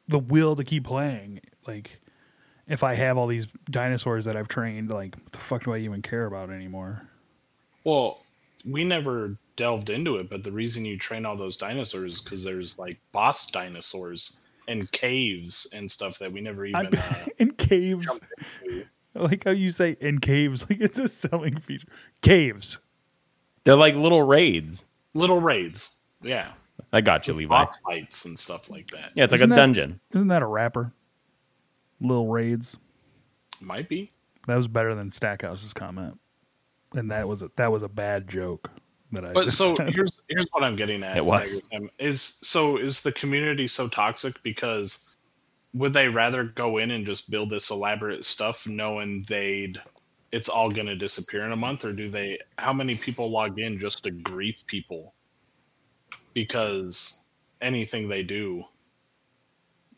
[0.08, 1.42] the will to keep playing.
[1.68, 2.00] Like,
[2.68, 5.80] if I have all these dinosaurs that I've trained, like, what the fuck do I
[5.80, 7.04] even care about anymore?
[7.84, 8.22] Well,
[8.66, 12.44] we never delved into it, but the reason you train all those dinosaurs is because
[12.44, 16.76] there's like boss dinosaurs and caves and stuff that we never even.
[16.76, 18.20] I'm- Uh, in caves.
[19.16, 21.88] I like how you say in caves, like it's a selling feature.
[22.22, 22.80] Caves.
[23.64, 24.86] they're like little raids.
[25.16, 26.52] Little raids, yeah,
[26.94, 27.50] I got you, Levi.
[27.66, 29.12] boss fights and stuff like that.
[29.16, 30.00] Yeah, it's like Isn't a that- dungeon.
[30.14, 30.94] Isn't that a rapper?
[32.00, 32.78] Little raids.
[33.60, 34.12] Might be.
[34.48, 36.20] That was better than Stackhouse's comment,
[36.94, 38.70] and that was a, that was a bad joke
[39.12, 39.34] that I.
[39.34, 41.18] But just so here's here's what I'm getting at.
[41.18, 41.62] It was.
[42.00, 45.00] Is so is the community so toxic because
[45.74, 49.80] would they rather go in and just build this elaborate stuff knowing they'd
[50.32, 53.60] it's all going to disappear in a month or do they how many people log
[53.60, 55.14] in just to grief people
[56.34, 57.20] because
[57.62, 58.64] anything they do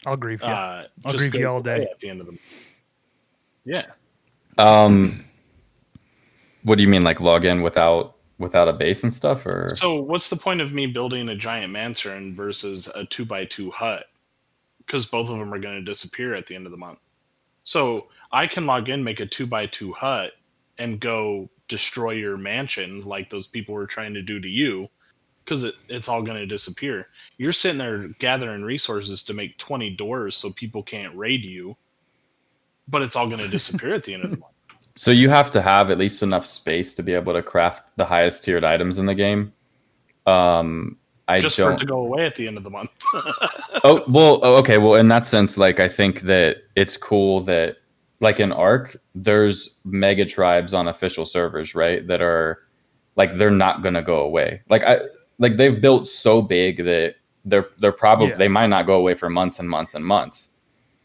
[0.06, 0.48] I'll grief you.
[0.48, 1.84] Uh, I'll grief you all day.
[1.84, 2.38] At the end of the
[3.66, 3.86] yeah.
[4.58, 5.24] Um,
[6.64, 10.02] what do you mean, like log in without without a base and stuff, or So
[10.02, 14.06] what's the point of me building a giant mansion versus a two by two hut?
[14.80, 17.00] Because both of them are going to disappear at the end of the month.
[17.64, 20.32] So I can log in, make a two by two hut,
[20.78, 24.90] and go destroy your mansion like those people were trying to do to you.
[25.46, 27.08] Because it, it's all going to disappear.
[27.38, 31.76] You're sitting there gathering resources to make 20 doors so people can't raid you,
[32.88, 34.51] but it's all going to disappear at the end of the month.
[34.96, 38.06] So you have to have at least enough space to be able to craft the
[38.06, 39.54] highest tiered items in the game.
[40.26, 41.74] Um, I Just for don't.
[41.74, 42.90] it to go away at the end of the month.
[43.84, 47.78] oh well oh, okay well in that sense like i think that it's cool that
[48.20, 52.64] like in ARK there's mega tribes on official servers right that are
[53.16, 55.00] like they're not gonna go away like i
[55.40, 58.36] like they've built so big that they're they're probably Yeah.
[58.36, 60.50] they might not go away for months and months and months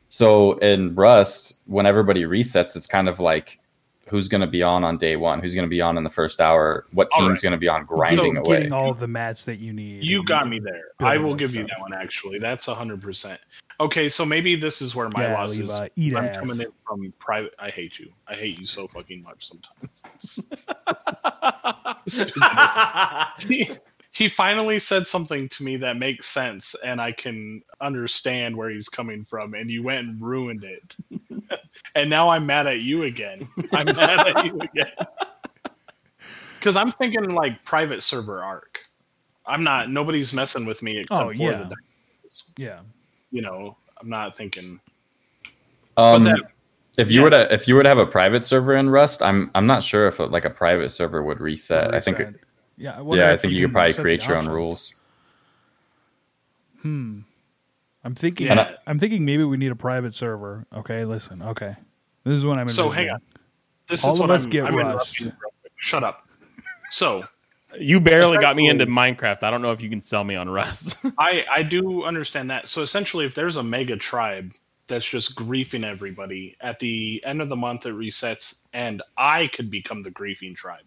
[0.09, 3.61] so in rust when everybody resets it's kind of like
[4.09, 6.11] who's going to be on on day one who's going to be on in the
[6.11, 7.42] first hour what team's right.
[7.42, 10.05] going to be on grinding getting, away getting all of the mats that you need.
[10.05, 10.85] You got me there.
[11.01, 12.38] I will that give you that one actually.
[12.38, 13.40] That's hundred percent.
[13.79, 15.61] Okay, so maybe this is where my Yeah, loss is.
[15.61, 16.38] Levi, eat I'm ass.
[16.38, 17.53] coming in from private.
[17.59, 18.11] I hate you.
[18.27, 20.47] I hate you so fucking much sometimes.
[24.16, 28.70] he, he finally said something to me that makes sense, and I can understand where
[28.70, 29.55] he's coming from.
[29.55, 30.96] And you went and ruined it,
[31.94, 33.48] and now I'm mad at you again.
[33.72, 34.92] I'm mad at you again
[36.59, 38.81] because I'm thinking like private server ARK.
[39.46, 39.90] I'm not.
[39.90, 41.50] Nobody's messing with me except Oh, for yeah.
[41.50, 41.74] the.
[41.76, 42.50] Dynamos.
[42.57, 42.81] Yeah.
[43.31, 44.81] You know, I'm not thinking.
[45.96, 46.40] Um, that-
[46.98, 47.24] if you yeah.
[47.24, 49.83] were to if you were to have a private server in Rust, I'm I'm not
[49.83, 51.94] sure if like a private server would reset.
[51.94, 52.35] I think Reset.
[52.76, 53.00] Yeah.
[53.00, 54.94] I yeah, I think you could probably create your own rules.
[56.82, 57.20] Hmm.
[58.04, 58.46] I'm thinking.
[58.46, 58.76] Yeah.
[58.86, 60.64] I'm thinking maybe we need a private server.
[60.74, 61.42] Okay, listen.
[61.42, 61.74] Okay,
[62.24, 62.68] this is what I'm.
[62.68, 63.20] So, hang on.
[63.88, 65.20] This All is of what us I'm, get I'm Rust.
[65.20, 65.72] interrupting real quick.
[65.76, 66.28] Shut up.
[66.90, 67.24] So
[67.78, 69.42] You barely got me Essentially- into Minecraft.
[69.42, 70.96] I don't know if you can sell me on Rust.
[71.18, 72.68] I I do understand that.
[72.68, 74.52] So essentially, if there's a mega tribe
[74.86, 79.68] that's just griefing everybody at the end of the month, it resets, and I could
[79.68, 80.84] become the griefing tribe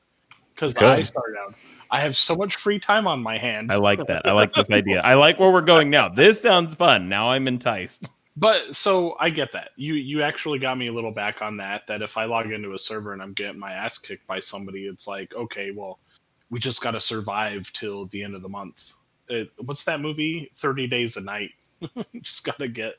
[0.60, 1.56] because I started out.
[1.92, 3.72] I have so much free time on my hand.
[3.72, 4.26] I like that.
[4.26, 5.02] I like this idea.
[5.02, 6.08] I like where we're going now.
[6.10, 7.10] This sounds fun.
[7.10, 8.10] Now I'm enticed.
[8.38, 9.72] But so I get that.
[9.76, 11.86] You you actually got me a little back on that.
[11.88, 14.86] That if I log into a server and I'm getting my ass kicked by somebody,
[14.86, 16.00] it's like, okay, well,
[16.50, 18.94] we just got to survive till the end of the month.
[19.28, 20.50] It, what's that movie?
[20.56, 21.52] Thirty Days a Night.
[22.22, 22.94] just gotta get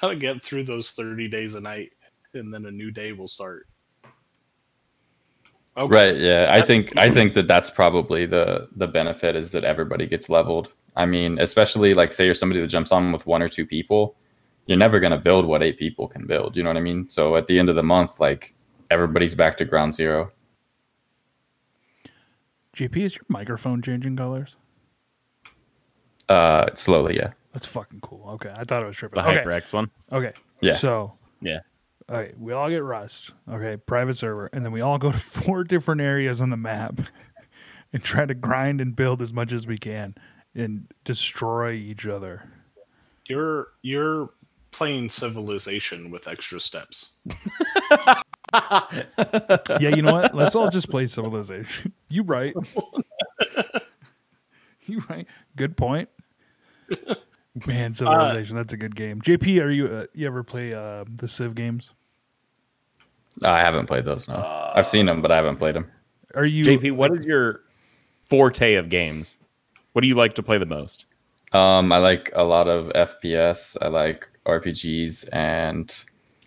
[0.00, 1.92] gotta get through those thirty days a night,
[2.34, 3.66] and then a new day will start.
[5.76, 5.94] Okay.
[5.94, 6.16] Right.
[6.16, 6.48] Yeah.
[6.50, 10.72] I think I think that that's probably the the benefit is that everybody gets leveled.
[10.96, 14.16] I mean, especially like say you're somebody that jumps on with one or two people,
[14.66, 16.56] you're never gonna build what eight people can build.
[16.56, 17.06] You know what I mean?
[17.06, 18.54] So at the end of the month, like
[18.90, 20.32] everybody's back to ground zero.
[22.74, 24.56] JP, is your microphone changing colors?
[26.28, 27.16] Uh, slowly.
[27.16, 27.32] Yeah.
[27.52, 28.28] That's fucking cool.
[28.34, 29.22] Okay, I thought it was tripping.
[29.22, 29.42] The okay.
[29.42, 29.90] HyperX one.
[30.12, 30.32] Okay.
[30.60, 30.76] Yeah.
[30.76, 31.60] So Yeah.
[32.10, 33.32] Okay, we all get Rust.
[33.50, 37.00] Okay, private server, and then we all go to four different areas on the map
[37.92, 40.14] and try to grind and build as much as we can
[40.54, 42.44] and destroy each other.
[43.26, 44.30] You're you're
[44.70, 47.16] playing Civilization with extra steps.
[48.52, 50.34] Yeah, you know what?
[50.34, 51.92] Let's all just play Civilization.
[52.08, 52.54] You right.
[54.86, 55.26] you right.
[55.56, 56.08] Good point.
[57.64, 58.56] Man, Civilization.
[58.56, 59.20] that's a good game.
[59.22, 61.92] JP, are you uh, you ever play uh, the Civ games?
[63.42, 64.28] I haven't played those.
[64.28, 64.36] No,
[64.74, 65.90] I've seen them, but I haven't played them.
[66.34, 67.62] Are you JP, what is your
[68.22, 69.38] forte of games?
[69.92, 71.06] What do you like to play the most?
[71.52, 73.76] Um, I like a lot of FPS.
[73.80, 75.98] I like RPGs, and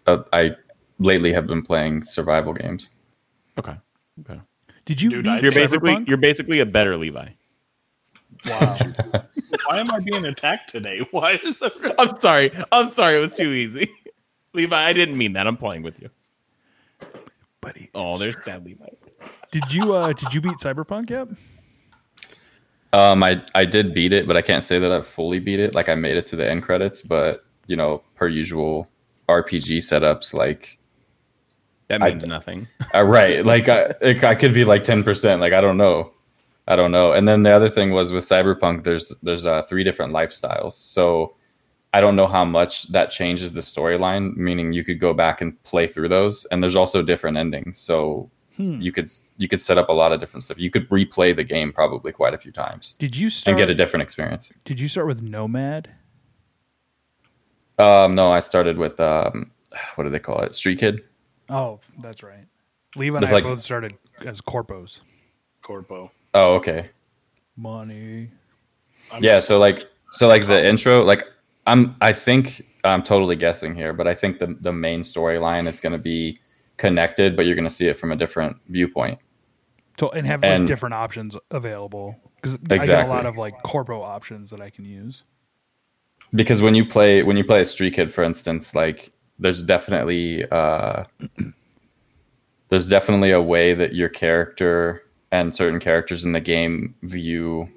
[0.06, 0.56] uh, I
[1.00, 2.92] lately have been playing survival games.
[3.58, 3.76] Okay.
[4.22, 4.40] Okay.
[4.86, 6.08] Did you Dude, You're basically Cyberpunk?
[6.08, 7.30] you're basically a better Levi.
[8.48, 8.78] Wow.
[9.68, 11.06] Why am I being attacked today?
[11.12, 11.96] Why is that?
[12.00, 12.52] I'm sorry.
[12.72, 13.18] I'm sorry.
[13.18, 13.90] It was too easy.
[14.54, 15.46] Levi, I didn't mean that.
[15.48, 16.10] I'm playing with you.
[17.62, 17.90] Buddy.
[17.94, 18.86] Oh, there's sad Levi.
[19.52, 21.28] Did you uh did you beat Cyberpunk yet?
[22.92, 25.76] Um, I I did beat it, but I can't say that I fully beat it.
[25.76, 28.90] Like I made it to the end credits, but you know, per usual
[29.28, 30.80] RPG setups, like
[31.90, 32.68] That I- means nothing.
[32.96, 35.42] uh, right, like I it, I could be like ten percent.
[35.42, 36.14] Like I don't know,
[36.70, 37.12] I don't know.
[37.14, 41.36] And then the other thing was with Cyberpunk, there's there's uh, three different lifestyles, so
[41.94, 44.36] I don't know how much that changes the storyline.
[44.38, 47.78] Meaning you could go back and play through those, and there's also different endings.
[47.80, 48.82] So Hmm.
[48.82, 50.60] you could you could set up a lot of different stuff.
[50.60, 53.68] You could replay the game probably quite a few times Did you start, and start
[53.70, 54.52] get a different experience.
[54.66, 55.90] Did you start with Nomad?
[57.78, 59.52] Um, no, I started with um,
[59.96, 60.54] what do they call it?
[60.56, 61.02] Street Kid.
[61.50, 62.46] Oh, that's right.
[62.96, 63.94] Levi and It's I like- both started
[64.26, 65.00] as corpos.
[65.62, 66.12] Corpo.
[66.34, 66.90] Oh, okay.
[67.56, 68.30] Money.
[69.12, 71.24] I'm yeah so like so like the intro like
[71.66, 75.80] i'm i think i'm totally guessing here but i think the the main storyline is
[75.80, 76.40] going to be
[76.78, 79.18] connected but you're going to see it from a different viewpoint
[79.98, 83.62] To, and have like And- different options available because I get a lot of like
[83.64, 85.24] corpo options that I can use.
[86.36, 90.46] because when you play when you play a street kid for instance like there's definitely
[90.52, 91.04] uh
[92.70, 97.70] there's definitely a way that your character and certain characters in the game view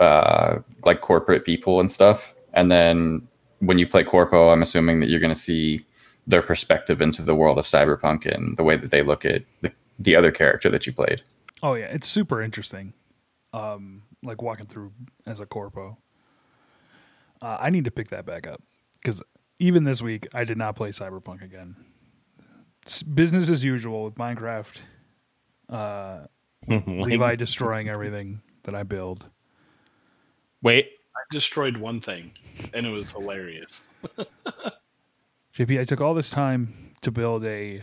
[0.00, 3.26] uh like corporate people and stuff and then
[3.60, 5.84] when you play corpo i'm assuming that you're going to see
[6.26, 9.72] their perspective into the world of cyberpunk and the way that they look at the,
[9.98, 11.22] the other character that you played
[11.62, 12.92] Oh yeah, it's super interesting.
[13.52, 14.92] Um, like walking through
[15.26, 15.98] as a corpo.
[17.40, 18.62] Uh, I need to pick that back up
[18.94, 19.22] because
[19.58, 21.76] even this week I did not play Cyberpunk again.
[22.82, 24.76] It's business as usual with Minecraft.
[25.68, 26.26] Uh,
[26.68, 29.28] Levi destroying everything that I build.
[30.62, 32.32] Wait, I destroyed one thing,
[32.74, 33.94] and it was hilarious.
[35.56, 37.82] JP, I took all this time to build a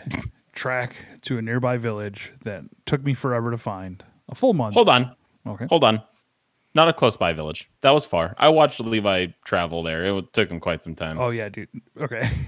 [0.54, 4.04] track to a nearby village that took me forever to find.
[4.30, 4.76] A full month.
[4.76, 5.16] hold on,
[5.48, 5.66] Okay.
[5.70, 6.02] hold on.
[6.76, 7.70] Not a close by village.
[7.82, 8.34] That was far.
[8.38, 10.06] I watched Levi travel there.
[10.18, 11.20] It took him quite some time.
[11.20, 11.70] Oh yeah, dude.
[12.00, 12.30] Okay.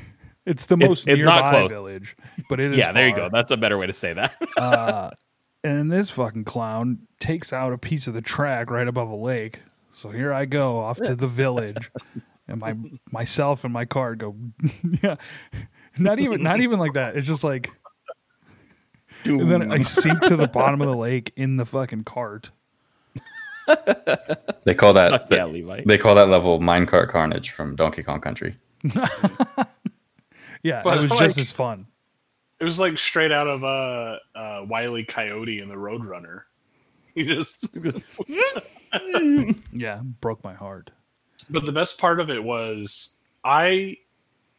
[0.48, 1.72] It's the most it's not nearby close.
[1.72, 2.16] village,
[2.50, 2.78] but it is.
[2.78, 3.30] yeah, there you go.
[3.34, 4.36] That's a better way to say that.
[4.56, 5.10] Uh,
[5.66, 9.60] and this fucking clown takes out a piece of the track right above a lake.
[9.94, 11.90] So here I go off to the village,
[12.48, 12.76] and my
[13.12, 14.36] myself and my car go.
[15.04, 15.16] yeah,
[15.98, 17.16] not even not even like that.
[17.16, 17.70] It's just like,
[19.24, 22.52] and then I sink to the bottom of the lake in the fucking cart.
[24.66, 25.82] they call that Fuck yeah, Levi.
[25.88, 28.56] they call that level minecart carnage from donkey kong country
[30.62, 31.88] Yeah, But it was like- just as fun.
[32.60, 36.42] It was like straight out of uh, uh, Wiley Coyote and the Roadrunner.
[37.16, 37.70] He just,
[39.72, 40.92] Yeah, broke my heart.
[41.50, 43.96] but the best part of it was I,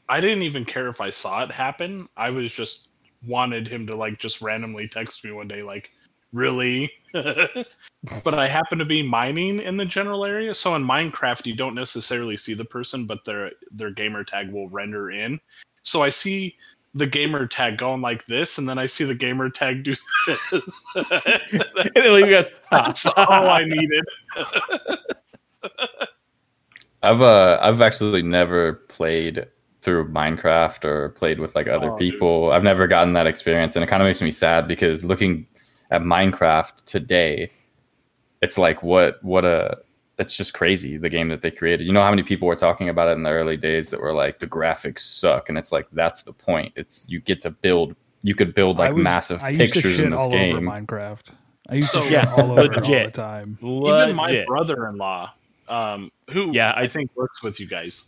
[0.09, 2.09] I didn't even care if I saw it happen.
[2.17, 2.93] I was just
[3.27, 5.91] wanted him to like just randomly text me one day, like,
[6.33, 6.91] really?
[7.13, 11.75] but I happen to be mining in the general area, so in Minecraft you don't
[11.75, 15.39] necessarily see the person, but their their gamer tag will render in.
[15.83, 16.57] So I see
[16.97, 19.95] the gamer tag going like this, and then I see the gamer tag do
[20.27, 20.39] this.
[20.95, 24.05] and then Levi goes, That's all I needed.
[27.03, 29.47] I've uh I've actually never played
[29.83, 32.13] through Minecraft or played with like other Oh, dude.
[32.13, 32.51] people.
[32.51, 35.47] I've never gotten that experience and it kind of makes me sad because looking
[35.91, 37.53] at Minecraft today,
[38.43, 39.79] it's like what what a
[40.19, 41.87] it's just crazy the game that they created.
[41.87, 44.13] You know how many people were talking about it in the early days that were
[44.15, 46.73] like the graphics suck and it's like that's the point.
[46.77, 49.67] It's you get to build you could build I like was- massive I used to
[49.81, 50.57] pictures shit in this all game.
[50.57, 51.27] over Minecraft.
[51.69, 53.15] I used So- to shit Yeah, all over it all the legit.
[53.15, 53.59] time.
[53.63, 55.33] Even my brother-in-law,
[55.69, 58.05] um, who Yeah, I I- think works with you guys,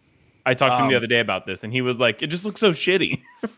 [0.46, 2.28] I talked to him the Um, other day about this, and he was like, "It
[2.28, 3.20] just looks so shitty."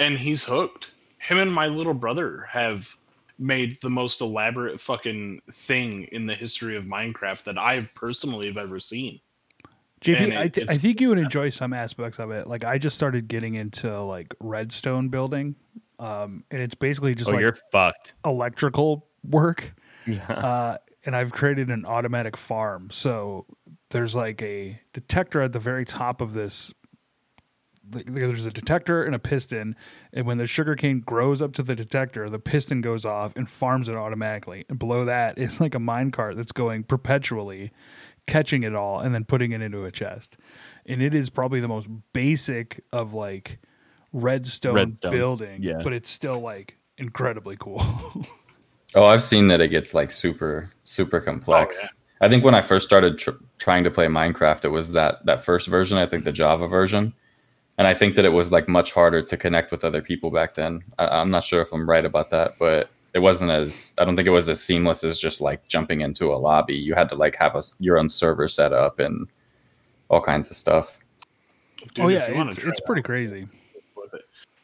[0.00, 0.90] and he's hooked.
[1.18, 2.96] Him and my little brother have
[3.38, 8.56] made the most elaborate fucking thing in the history of Minecraft that I personally have
[8.56, 9.20] ever seen.
[10.02, 12.46] JP, And I, th- I think you would enjoy some aspects of it.
[12.46, 15.56] Like I just started getting into like redstone building,
[15.98, 18.14] um, and it's basically just oh, like you're fucked.
[18.24, 19.74] electrical work.
[20.08, 20.30] Yeah.
[20.30, 22.90] Uh, and I've created an automatic farm.
[22.92, 23.44] So
[23.90, 26.72] there's like a detector at the very top of this.
[27.92, 29.76] Like, There's a detector and a piston,
[30.12, 33.88] and when the sugarcane grows up to the detector, the piston goes off and farms
[33.88, 34.64] it automatically.
[34.68, 37.72] And below that is like a mine cart that's going perpetually,
[38.26, 40.36] catching it all and then putting it into a chest.
[40.84, 43.58] And it is probably the most basic of like
[44.12, 45.80] redstone, Redstone, building, yeah.
[45.82, 47.84] but it's still like incredibly cool.
[48.94, 51.78] Oh, I've seen that it gets like super, super complex.
[51.82, 52.26] Oh, yeah.
[52.26, 55.44] I think when I first started tr- trying to play Minecraft, it was that that
[55.44, 55.98] first version.
[55.98, 57.12] I think the Java version,
[57.78, 60.54] and I think that it was like much harder to connect with other people back
[60.54, 60.82] then.
[60.98, 64.14] I- I'm not sure if I'm right about that, but it wasn't as I don't
[64.16, 66.74] think it was as seamless as just like jumping into a lobby.
[66.74, 69.26] You had to like have a, your own server set up and
[70.08, 71.00] all kinds of stuff.
[71.94, 73.46] Dude, oh yeah, it's, it's pretty out, crazy.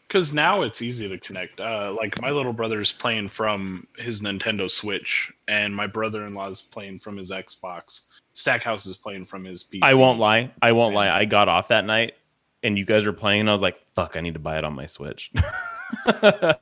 [0.08, 1.60] because now it's easy to connect.
[1.60, 7.16] Uh, like my little brother's playing from his Nintendo Switch, and my brother-in-law's playing from
[7.16, 8.06] his Xbox.
[8.34, 9.80] Stackhouse is playing from his PC.
[9.82, 10.50] I won't lie.
[10.60, 11.10] I won't lie.
[11.10, 12.14] I got off that night,
[12.62, 13.40] and you guys were playing.
[13.40, 14.16] And I was like, "Fuck!
[14.16, 15.30] I need to buy it on my Switch."
[16.06, 16.56] I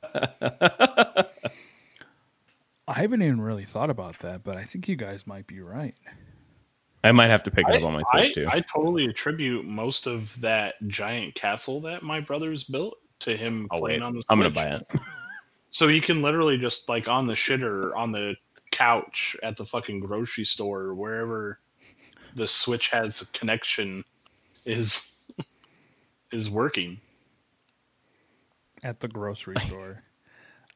[2.87, 5.95] haven't even really thought about that, but I think you guys might be right.
[7.03, 8.47] I might have to pick it I, up on my I, Switch too.
[8.49, 13.79] I totally attribute most of that giant castle that my brother's built to him oh
[13.79, 14.23] playing wait, on the.
[14.29, 14.87] I'm gonna buy it.
[15.73, 18.35] So you can literally just like on the shitter on the
[18.71, 21.59] couch at the fucking grocery store or wherever
[22.35, 24.03] the Switch has a connection
[24.65, 25.10] is
[26.31, 26.99] is working.
[28.83, 30.03] at the grocery store.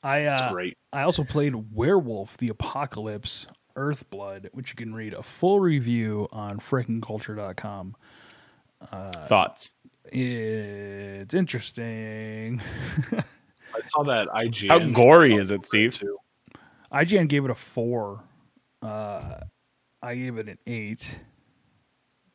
[0.04, 0.78] I uh, great.
[0.94, 6.60] I also played Werewolf: The Apocalypse Earthblood, which you can read a full review on
[6.60, 7.96] freakingculture.com.
[9.28, 9.72] Thoughts?
[10.12, 12.62] It's interesting.
[13.12, 14.68] I saw that IGN.
[14.70, 15.98] How gory is it, Steve?
[15.98, 16.18] Too.
[16.94, 18.24] IGN gave it a four.
[18.84, 19.40] Uh,
[20.04, 21.20] I gave it an eight.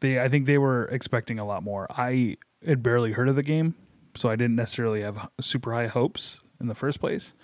[0.01, 1.87] They, I think they were expecting a lot more.
[1.91, 2.37] I
[2.67, 3.75] had barely heard of the game,
[4.15, 7.35] so I didn't necessarily have super high hopes in the first place.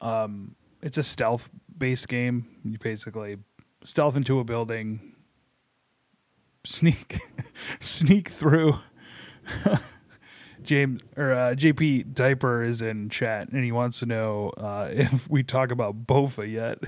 [0.00, 2.46] Um, it's a stealth-based game.
[2.64, 3.38] You basically
[3.84, 5.14] stealth into a building,
[6.64, 7.18] sneak,
[7.80, 8.78] sneak through.
[10.62, 15.28] James or uh, JP Diaper is in chat, and he wants to know uh, if
[15.28, 16.78] we talk about Bofa yet.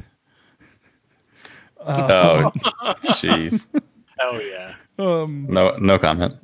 [1.78, 2.50] Oh,
[3.04, 3.70] jeez.
[4.18, 4.74] Hell yeah.
[4.98, 6.36] No, no comment.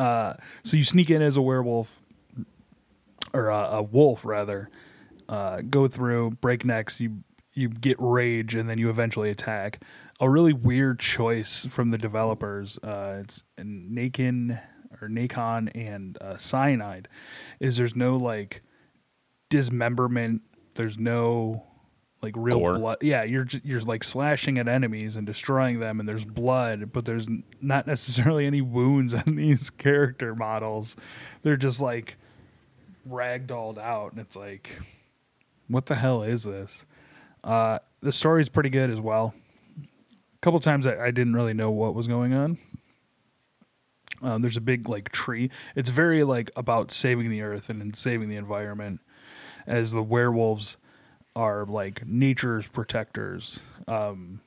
[0.00, 2.00] So you sneak in as a werewolf,
[3.34, 4.70] or a, a wolf rather.
[5.28, 7.00] Uh, go through, break necks.
[7.00, 7.22] You
[7.52, 9.82] you get rage, and then you eventually attack.
[10.20, 12.78] A really weird choice from the developers.
[12.78, 14.60] Uh, it's Nakin
[15.00, 17.08] or Nacon and uh, Cyanide.
[17.58, 18.62] Is there's no like
[19.50, 20.42] dismemberment.
[20.74, 21.64] There's no
[22.22, 22.78] like real Gore.
[22.78, 22.98] blood.
[23.00, 27.26] Yeah, you're you're like slashing at enemies and destroying them, and there's blood, but there's
[27.60, 30.96] not necessarily any wounds on these character models.
[31.42, 32.16] They're just like
[33.08, 34.70] ragdolled out, and it's like,
[35.68, 36.86] what the hell is this?
[37.42, 39.34] Uh, the story's pretty good as well.
[39.82, 42.58] A couple times I, I didn't really know what was going on.
[44.22, 45.50] Um, there's a big like tree.
[45.74, 49.00] It's very like about saving the earth and, and saving the environment,
[49.66, 50.76] as the werewolves
[51.36, 53.60] are like nature's protectors.
[53.86, 54.40] Um,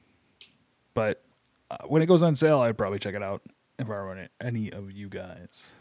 [0.94, 1.24] but
[1.72, 3.42] uh, when it goes on sale, I'd probably check it out
[3.80, 5.72] if I were any of you guys.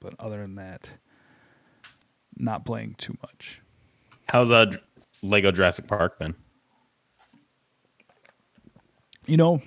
[0.00, 0.94] But other than that,
[2.36, 3.60] not playing too much.
[4.28, 4.72] How's uh
[5.22, 6.34] Lego Jurassic Park been?
[9.26, 9.60] You know,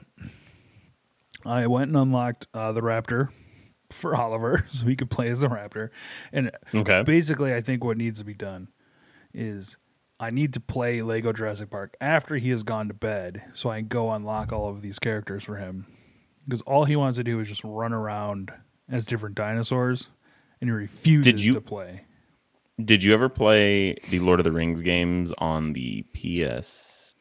[1.46, 3.30] I went and unlocked uh, the Raptor
[3.92, 5.90] for Oliver so he could play as the Raptor.
[6.32, 7.04] And Okay.
[7.04, 8.70] basically, I think what needs to be done
[9.34, 9.78] is
[10.22, 13.80] I need to play Lego Jurassic Park after he has gone to bed so I
[13.80, 15.88] can go unlock all of these characters for him.
[16.46, 18.52] Because all he wants to do is just run around
[18.90, 20.10] as different dinosaurs
[20.62, 22.02] and he refuses Did you- to play.
[22.84, 27.16] Did you ever play the Lord of the Rings games on the PS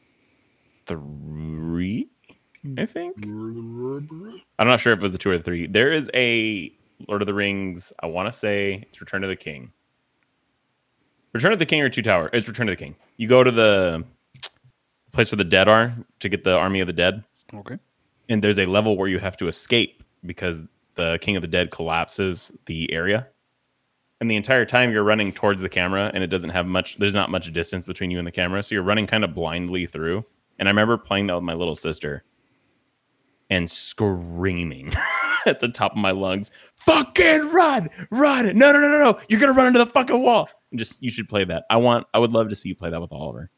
[0.85, 2.07] three?
[2.77, 3.23] I think.
[3.25, 5.67] I'm not sure if it was the two or the three.
[5.67, 6.71] There is a
[7.07, 7.91] Lord of the Rings.
[7.99, 9.71] I want to say it's Return of the King.
[11.33, 12.29] Return of the King or Two Tower?
[12.33, 12.95] It's Return of the King.
[13.17, 14.03] You go to the
[15.11, 17.23] place where the dead are to get the army of the dead,
[17.53, 17.77] Okay.
[18.29, 20.63] and there's a level where you have to escape because
[20.95, 23.27] the King of the Dead collapses the area.
[24.19, 26.97] And the entire time you're running towards the camera, and it doesn't have much.
[26.97, 29.85] There's not much distance between you and the camera, so you're running kind of blindly
[29.87, 30.25] through.
[30.59, 32.23] And I remember playing that with my little sister,
[33.49, 34.93] and screaming
[35.45, 38.57] at the top of my lungs, "Fucking run, run!
[38.57, 39.19] No, no, no, no, no!
[39.29, 41.63] You're gonna run into the fucking wall!" And just you should play that.
[41.69, 42.07] I want.
[42.13, 43.49] I would love to see you play that with Oliver.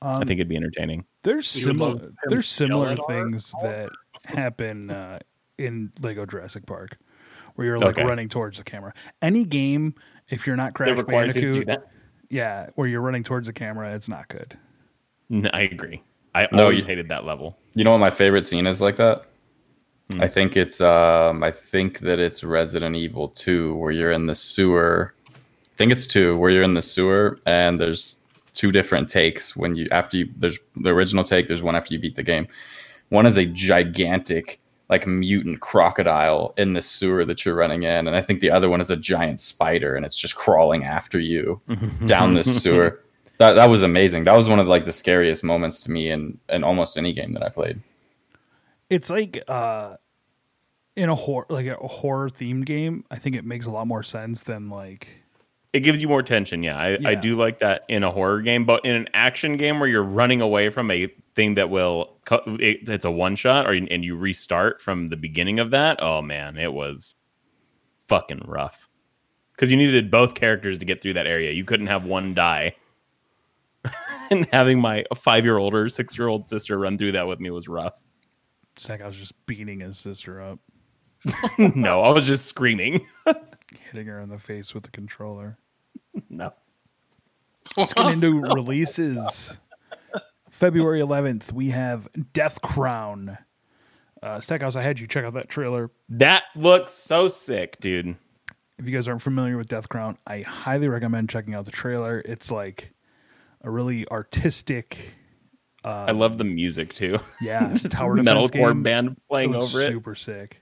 [0.00, 1.04] I Um, think it'd be entertaining.
[1.22, 3.90] There's You would love similar there's similar at our- things that
[4.24, 5.18] happen uh,
[5.58, 6.96] in Lego Jurassic Park,
[7.56, 8.04] where you're like Okay.
[8.04, 8.94] running towards the camera.
[9.22, 9.94] Any game,
[10.28, 11.68] if you're not Crash Bandicoot,
[12.30, 14.56] yeah, where you're running towards the camera, it's not good.
[15.28, 16.02] No, I agree.
[16.34, 17.58] I No, always you- hated that level.
[17.74, 19.24] You know what my favorite scene is like that?
[20.12, 20.22] Hmm.
[20.22, 24.34] I think it's um I think that it's Resident Evil 2 where you're in the
[24.34, 25.14] sewer.
[25.28, 28.18] I think it's 2 where you're in the sewer and there's
[28.54, 32.00] two different takes when you after you there's the original take there's one after you
[32.00, 32.48] beat the game.
[33.10, 38.16] One is a gigantic like mutant crocodile in the sewer that you're running in and
[38.16, 41.60] I think the other one is a giant spider and it's just crawling after you
[42.06, 43.02] down this sewer.
[43.36, 44.24] That that was amazing.
[44.24, 47.34] That was one of like the scariest moments to me in in almost any game
[47.34, 47.80] that I played.
[48.90, 49.96] It's like uh,
[50.96, 53.04] in a horror like a horror themed game.
[53.10, 55.08] I think it makes a lot more sense than like
[55.72, 56.62] It gives you more tension.
[56.62, 59.78] Yeah, I, I do like that in a horror game, but in an action game
[59.78, 63.66] where you're running away from a thing that will, cut, it, it's a one shot,
[63.66, 66.02] or and you restart from the beginning of that.
[66.02, 67.14] Oh man, it was
[68.08, 68.88] fucking rough
[69.52, 71.52] because you needed both characters to get through that area.
[71.52, 72.74] You couldn't have one die.
[74.30, 77.38] and having my five year old or six year old sister run through that with
[77.40, 77.94] me was rough.
[78.80, 80.58] Zach, I was just beating his sister up,
[81.74, 83.06] no, I was just screaming.
[83.90, 85.58] hitting her in the face with the controller.
[86.28, 86.52] no.
[87.76, 89.58] Let's get into releases.
[90.50, 93.38] February 11th, we have Death Crown.
[94.22, 95.90] Uh, Stackhouse, I had you check out that trailer.
[96.08, 98.16] That looks so sick, dude.
[98.78, 102.20] If you guys aren't familiar with Death Crown, I highly recommend checking out the trailer.
[102.24, 102.92] It's like
[103.62, 105.14] a really artistic,
[105.90, 107.18] I love the music too.
[107.40, 109.88] yeah, Just tower defense metalcore band playing looks over it.
[109.88, 110.60] Super sick.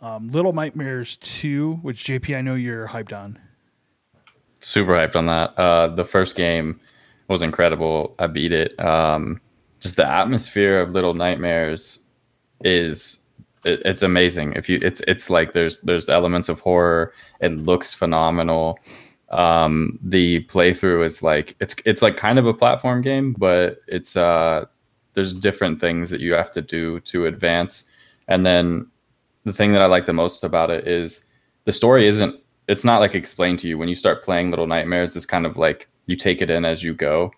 [0.00, 3.38] Um, Little Nightmares 2, which JP, I know you're hyped on.
[4.60, 5.58] super hyped on that.
[5.58, 6.78] Uh, the first game
[7.28, 8.14] was incredible.
[8.18, 8.78] I beat it.
[8.84, 9.40] Um,
[9.80, 12.00] just the atmosphere of Little Nightmares
[12.62, 13.20] is
[13.64, 14.52] it, it's amazing.
[14.54, 17.12] If you, it's it's like there's there's elements of horror.
[17.40, 18.78] It looks phenomenal.
[19.34, 24.16] Um, the playthrough is like it's it's like kind of a platform game, but it's
[24.16, 24.66] uh
[25.14, 27.84] there's different things that you have to do to advance.
[28.28, 28.86] And then
[29.44, 31.24] the thing that I like the most about it is
[31.64, 35.16] the story isn't it's not like explained to you when you start playing Little Nightmares.
[35.16, 37.32] It's kind of like you take it in as you go,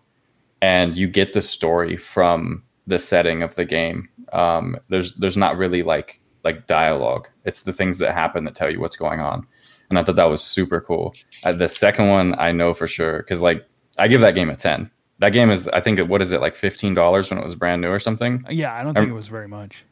[0.61, 4.09] and you get the story from the setting of the game.
[4.33, 7.29] Um, there's there's not really like like dialogue.
[7.45, 9.47] It's the things that happen that tell you what's going on,
[9.91, 11.15] and I thought that was super cool.
[11.45, 13.67] Uh, the second one I know for sure because like
[13.99, 14.91] I give that game a ten.
[15.19, 17.83] That game is I think what is it like fifteen dollars when it was brand
[17.83, 18.45] new or something.
[18.51, 19.85] Yeah, I don't think it was very much.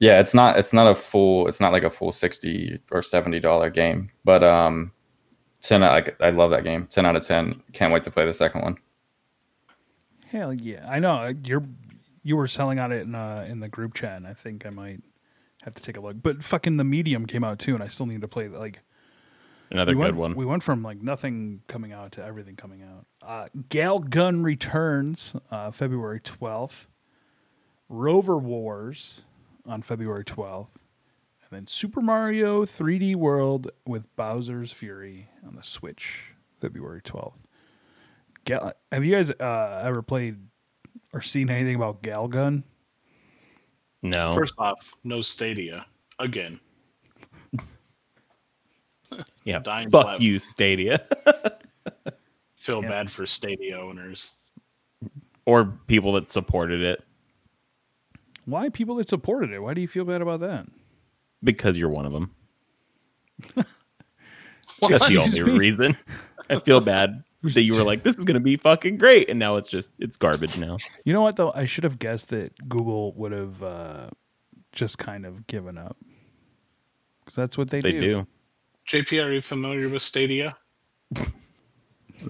[0.00, 3.40] Yeah, it's not it's not a full it's not like a full sixty or seventy
[3.40, 4.92] dollar game, but um,
[5.60, 6.86] ten like I love that game.
[6.86, 7.62] Ten out of ten.
[7.72, 8.76] Can't wait to play the second one.
[10.26, 11.64] Hell yeah, I know uh, you're
[12.24, 14.16] you were selling on it in uh, in the group chat.
[14.16, 15.00] And I think I might
[15.62, 16.16] have to take a look.
[16.20, 18.48] But fucking the medium came out too, and I still need to play.
[18.48, 18.80] Like
[19.74, 20.34] Another we good went, one.
[20.36, 23.06] We went from like nothing coming out to everything coming out.
[23.20, 26.86] Uh, Gal Gun returns uh, February twelfth.
[27.88, 29.22] Rover Wars
[29.66, 30.78] on February twelfth,
[31.42, 37.44] and then Super Mario 3D World with Bowser's Fury on the Switch February twelfth.
[38.44, 40.36] Gal- have you guys uh, ever played
[41.12, 42.62] or seen anything about Gal Gun?
[44.02, 44.32] no.
[44.34, 45.84] First off, no Stadia
[46.20, 46.60] again.
[49.44, 49.58] Yeah.
[49.64, 50.22] dying Fuck platform.
[50.22, 51.04] you, Stadia.
[52.56, 52.88] Feel Yeah.
[52.88, 54.36] bad for Stadia owners.
[55.46, 57.04] or people that supported it
[58.46, 59.58] Why people that supported it?
[59.60, 60.66] Why do you feel bad about that?
[61.42, 62.30] because you're one of them.
[64.88, 65.96] That's the only reason.
[66.50, 69.56] I feel bad that you were like, "This is gonna be fucking great," and now
[69.56, 70.76] it's just it's garbage now.
[71.04, 71.52] You know what though?
[71.54, 74.08] I should have guessed that Google would have uh,
[74.72, 75.96] just kind of given up
[77.24, 78.00] because that's what they, They do.
[78.00, 78.26] do.
[78.88, 80.56] JP, are you familiar with Stadia?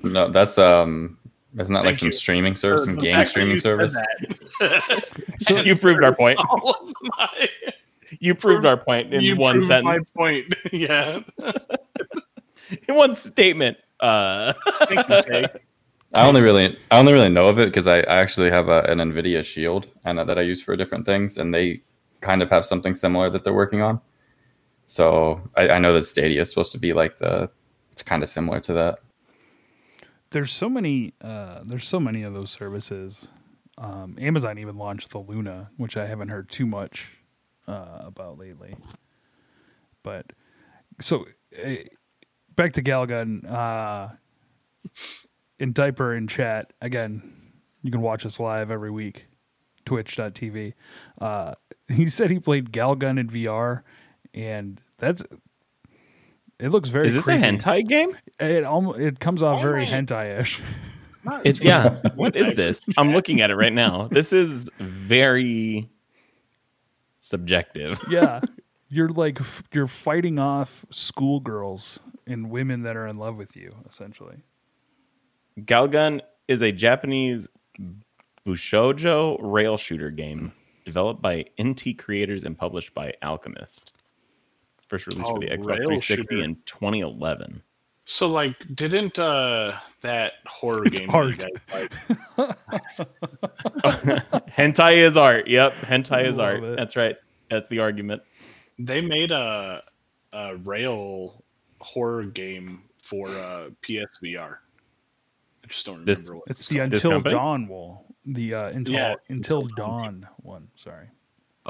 [0.02, 1.18] No, that's um,
[1.58, 2.12] isn't that like Thank some you.
[2.12, 3.96] streaming service, some game fact that streaming you service?
[5.40, 6.38] So you proved our point.
[6.38, 7.48] all of my,
[8.20, 10.54] You proved our point in you one proved my sentence, point.
[10.72, 11.20] yeah.
[12.88, 13.76] in one statement.
[14.00, 14.52] Uh,
[14.86, 15.46] Thank you, Jay.
[16.14, 18.82] I only really, I only really know of it because I, I actually have a,
[18.82, 21.82] an Nvidia Shield and that I use for different things, and they
[22.20, 24.00] kind of have something similar that they're working on.
[24.86, 27.50] So I, I know that Stadia is supposed to be like the,
[27.90, 28.98] it's kind of similar to that.
[30.30, 31.14] There's so many.
[31.20, 33.28] Uh, there's so many of those services.
[33.78, 37.12] Um, Amazon even launched the Luna, which I haven't heard too much
[37.68, 38.74] uh, about lately.
[40.02, 40.26] But
[41.00, 41.26] so
[41.64, 41.74] uh,
[42.56, 43.48] back to Galgun.
[43.48, 44.08] Uh,
[45.58, 47.22] in diaper in chat again.
[47.82, 49.26] You can watch us live every week.
[49.84, 50.72] Twitch.tv.
[51.20, 51.54] Uh,
[51.88, 53.82] he said he played Galgun in VR,
[54.34, 55.22] and that's
[56.60, 57.08] it looks very.
[57.08, 57.42] is this creepy.
[57.42, 58.16] a hentai game?
[58.38, 59.90] It almost it comes off very Oh.
[59.90, 60.60] hentai-ish.
[61.44, 62.00] It's yeah.
[62.16, 62.80] What is this?
[62.98, 64.08] I'm looking at it right now.
[64.08, 65.88] This is very
[67.20, 67.98] subjective.
[68.10, 68.40] yeah,
[68.90, 69.38] you're like
[69.72, 74.36] you're fighting off schoolgirls and women that are in love with you, essentially.
[75.60, 77.48] Galgun is a Japanese
[78.46, 80.52] Bishojo rail shooter game
[80.84, 83.92] developed by Inti Creates and published by Alchemist.
[84.94, 86.44] First released for Oh, the Xbox rail 360 shooter.
[86.44, 87.62] in 2011.
[88.06, 91.30] So, like, didn't uh that horror game that art.
[91.30, 91.50] you guys
[92.38, 92.54] like,
[94.48, 95.46] hentai is art.
[95.48, 96.62] Yep, hentai is art.
[96.62, 96.76] it.
[96.76, 97.16] That's right.
[97.50, 98.22] That's the argument.
[98.78, 99.82] they made a
[100.32, 101.42] a rail
[101.80, 104.56] horror game for uh PSVR.
[105.62, 106.92] I just don't remember This- what It's it's the called.
[106.92, 107.20] Until?
[107.20, 108.06] Dawn wall.
[108.26, 109.14] The uh, until Yeah.
[109.28, 110.68] until dawn one.
[110.76, 111.06] Sorry.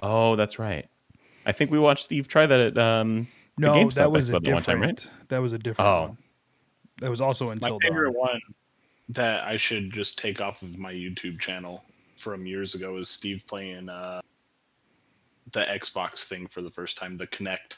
[0.03, 0.89] Oh, that's right.
[1.47, 3.29] I think we watched Steve try that at um
[3.59, 4.65] the No, GameStop that was a one different.
[4.67, 5.11] time, right?
[5.29, 5.89] That was a different.
[5.91, 6.01] Oh.
[6.09, 6.19] one.
[7.01, 8.21] That was also until my until favorite dawn.
[8.21, 8.41] one
[9.11, 11.85] that I should just take off of my YouTube channel
[12.17, 14.21] from years ago is Steve playing uh
[15.53, 17.77] the Xbox thing for the first time, the Kinect.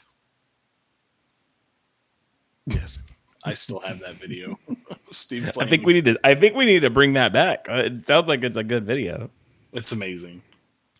[2.65, 2.99] Yes,
[3.43, 4.57] I still have that video.
[5.11, 6.17] Steve, I think we need to.
[6.23, 7.67] I think we need to bring that back.
[7.69, 9.29] Uh, It sounds like it's a good video.
[9.73, 10.41] It's amazing.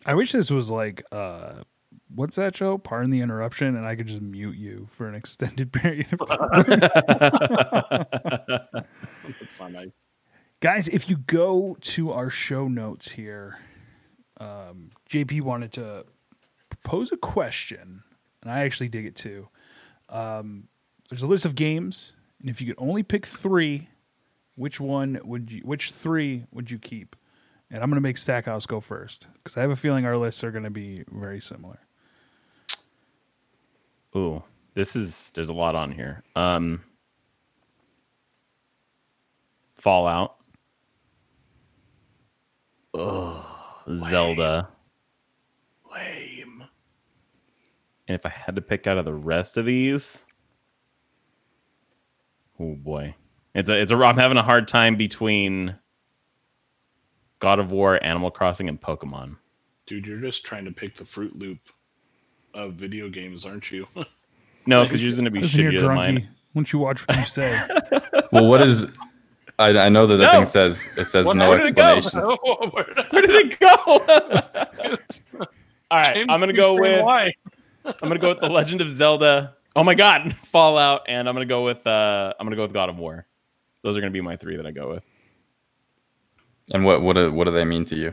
[0.06, 1.62] I wish this was like uh
[2.14, 2.78] what's that show?
[2.78, 6.64] Pardon the interruption, and I could just mute you for an extended period of time.
[9.72, 10.00] Nice.
[10.60, 13.58] Guys, if you go to our show notes here,
[14.38, 16.04] um, JP wanted to
[16.84, 18.02] pose a question,
[18.42, 19.48] and I actually dig it too.
[20.08, 20.68] Um,
[21.10, 23.88] there's a list of games, and if you could only pick three,
[24.56, 25.60] which one would you?
[25.60, 27.14] Which three would you keep?
[27.70, 30.42] And I'm going to make Stackhouse go first because I have a feeling our lists
[30.42, 31.78] are going to be very similar.
[34.16, 34.42] Ooh,
[34.74, 35.30] this is.
[35.34, 36.22] There's a lot on here.
[36.34, 36.82] Um,
[39.76, 40.36] Fallout.
[42.94, 43.44] Ugh,
[43.94, 44.68] Zelda.
[45.92, 46.64] Lame.
[48.08, 50.24] And if I had to pick out of the rest of these,
[52.58, 53.14] oh boy,
[53.54, 53.96] it's a it's a.
[53.96, 55.76] I'm having a hard time between
[57.38, 59.36] God of War, Animal Crossing, and Pokemon.
[59.86, 61.60] Dude, you're just trying to pick the Fruit Loop
[62.58, 63.86] of video games, aren't you?
[64.66, 66.28] No, because yours gonna be Listen here, shittier than mine.
[66.52, 67.58] Once you watch what you say,
[68.32, 68.92] Well, what is?
[69.58, 70.30] I, I know that the No.
[70.32, 72.00] thing says it says What- no where did it go?
[73.10, 73.74] Where did it go?
[75.90, 77.32] All right, James, I'm gonna go with why.
[77.86, 79.56] I'm gonna go with the Legend of Zelda.
[79.74, 82.90] Oh my God, Fallout, and I'm gonna go with uh I'm gonna go with God
[82.90, 83.26] of War.
[83.82, 85.04] Those are gonna be my three that I go with.
[86.74, 88.12] And what what do, what do they mean to you?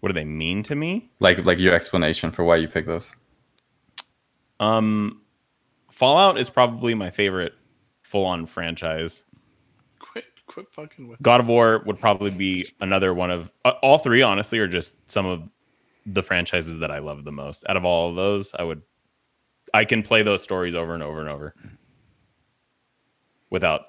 [0.00, 1.10] What do they mean to me?
[1.20, 3.14] Like like your explanation for why you pick those.
[4.64, 5.20] Um,
[5.90, 7.52] Fallout is probably my favorite
[8.02, 9.24] full-on franchise.
[9.98, 11.20] Quit, quit fucking with.
[11.22, 14.22] God of War would probably be another one of uh, all three.
[14.22, 15.48] Honestly, are just some of
[16.06, 17.64] the franchises that I love the most.
[17.68, 18.82] Out of all of those, I would
[19.72, 21.54] I can play those stories over and over and over
[23.50, 23.82] without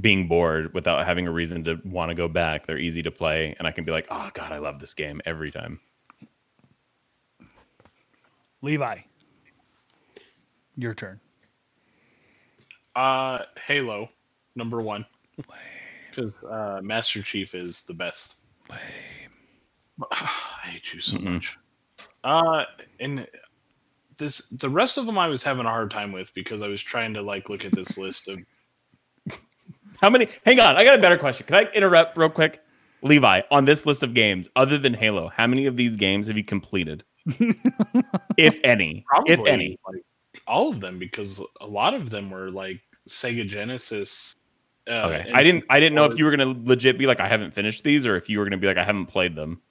[0.00, 2.66] being bored, without having a reason to want to go back.
[2.66, 5.20] They're easy to play, and I can be like, "Oh God, I love this game
[5.26, 5.80] every time."
[8.62, 8.98] Levi,
[10.76, 11.20] your turn.
[12.94, 14.08] Uh, Halo,
[14.54, 15.06] number one,
[16.10, 18.36] because uh, Master Chief is the best.
[18.68, 18.78] Lame.
[20.10, 20.26] I
[20.64, 21.34] hate you so Mm-mm.
[21.34, 21.58] much.
[22.24, 22.64] Uh,
[23.00, 23.26] and
[24.18, 26.82] this the rest of them I was having a hard time with because I was
[26.82, 28.40] trying to like look at this list of
[30.00, 30.28] How many?
[30.44, 31.46] Hang on, I got a better question.
[31.46, 32.60] Can I interrupt real quick?
[33.02, 36.36] Levi, on this list of games, other than Halo, how many of these games have
[36.36, 37.02] you completed?
[38.36, 39.78] if any, probably if any.
[39.88, 40.04] like
[40.52, 44.34] all of them because a lot of them were like Sega Genesis.
[44.88, 45.64] Uh, Okay, I didn't.
[45.70, 48.16] I didn't know if you were gonna legit be like, I haven't finished these, or
[48.16, 49.62] if you were gonna be like, I haven't played them.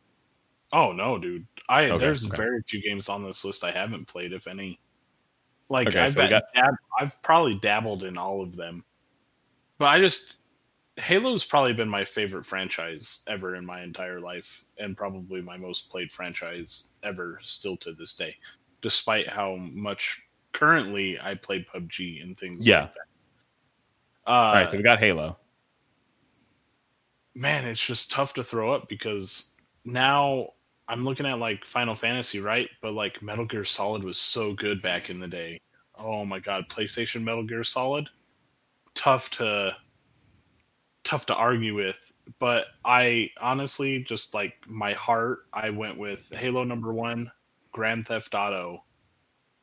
[0.74, 1.46] Oh no, dude!
[1.70, 2.36] I Okay, there's okay.
[2.38, 4.80] very few games on this list I haven't played, if any.
[5.70, 8.84] Like Okay, I so got- dab- I've probably dabbled in all of them,
[9.78, 10.38] but I just
[10.98, 15.90] Halo's probably been my favorite franchise ever in my entire life, and probably my most
[15.90, 18.36] played franchise ever, still to this day,
[18.82, 20.22] despite how much
[20.54, 22.66] currently I play PUBG and things.
[22.66, 22.82] Yeah.
[22.82, 23.00] like that.
[24.28, 25.38] Uh, All right, so we got Halo.
[27.34, 29.52] man, it's just tough to throw up because
[29.86, 30.50] now
[30.88, 32.70] I'm looking at like Final Fantasy, right?
[32.82, 35.60] But like Metal Gear Solid was so good back in the day.
[35.98, 38.10] Oh my god, PlayStation Metal Gear Solid,
[38.94, 39.76] tough to
[41.04, 42.12] tough to argue with.
[42.40, 47.32] But I honestly just like my heart, I went with Halo number one,
[47.72, 48.84] Grand Theft Auto,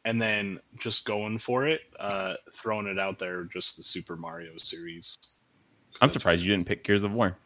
[0.08, 4.52] and then just going for it, uh, throwing it out there, just the Super Mario
[4.56, 5.18] series.
[6.00, 7.36] I'm surprised you didn't pick Gears of War.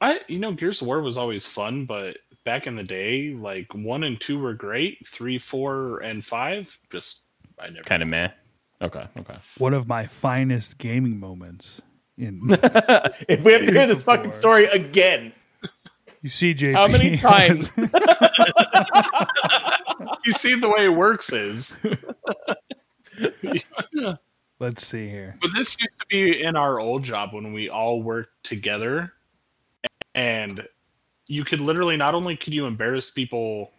[0.00, 3.74] I you know Gears of War was always fun, but back in the day, like
[3.74, 5.04] one and two were great.
[5.04, 7.22] Three, four, and five just
[7.58, 7.82] I never.
[7.82, 8.28] Kind of meh.
[8.82, 9.36] Okay, okay.
[9.58, 11.82] One of my finest gaming moments.
[12.16, 12.40] In
[13.28, 15.32] if we have to hear this of fucking story again,
[16.24, 16.72] you see, JP.
[16.72, 17.70] how many times?
[20.24, 21.78] You see the way it works is,
[24.60, 25.36] Let's see here.
[25.40, 29.12] but this used to be in our old job when we all worked together,
[30.14, 30.66] and
[31.26, 33.72] you could literally not only could you embarrass people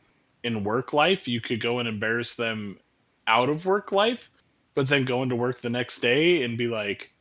[0.44, 2.80] in work life, you could go and embarrass them
[3.28, 4.30] out of work life,
[4.76, 7.12] but then go into work the next day and be like,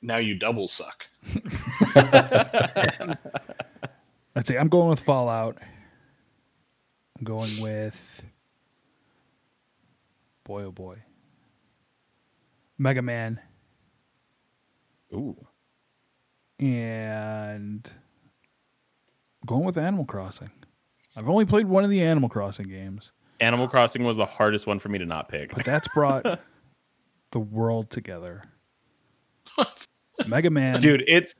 [0.00, 1.06] "Now you double suck."
[4.34, 4.56] Let's see.
[4.56, 5.58] I'm going with Fallout.
[7.18, 8.22] I'm going with.
[10.44, 10.98] Boy, oh boy.
[12.76, 13.40] Mega Man
[15.12, 15.36] Ooh,
[16.58, 17.88] and
[19.46, 20.50] going with Animal Crossing.
[21.16, 24.78] I've only played one of the Animal Crossing games, Animal Crossing was the hardest one
[24.78, 25.54] for me to not pick.
[25.54, 26.40] but that's brought
[27.30, 28.42] the world together.
[30.26, 31.34] Mega Man, Dude, it's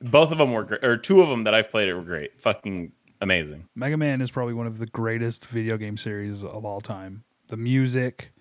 [0.00, 2.40] both of them were great, or two of them that I've played it were great.
[2.40, 3.68] Fucking amazing.
[3.74, 7.24] Mega Man is probably one of the greatest video game series of all time.
[7.48, 8.32] The music,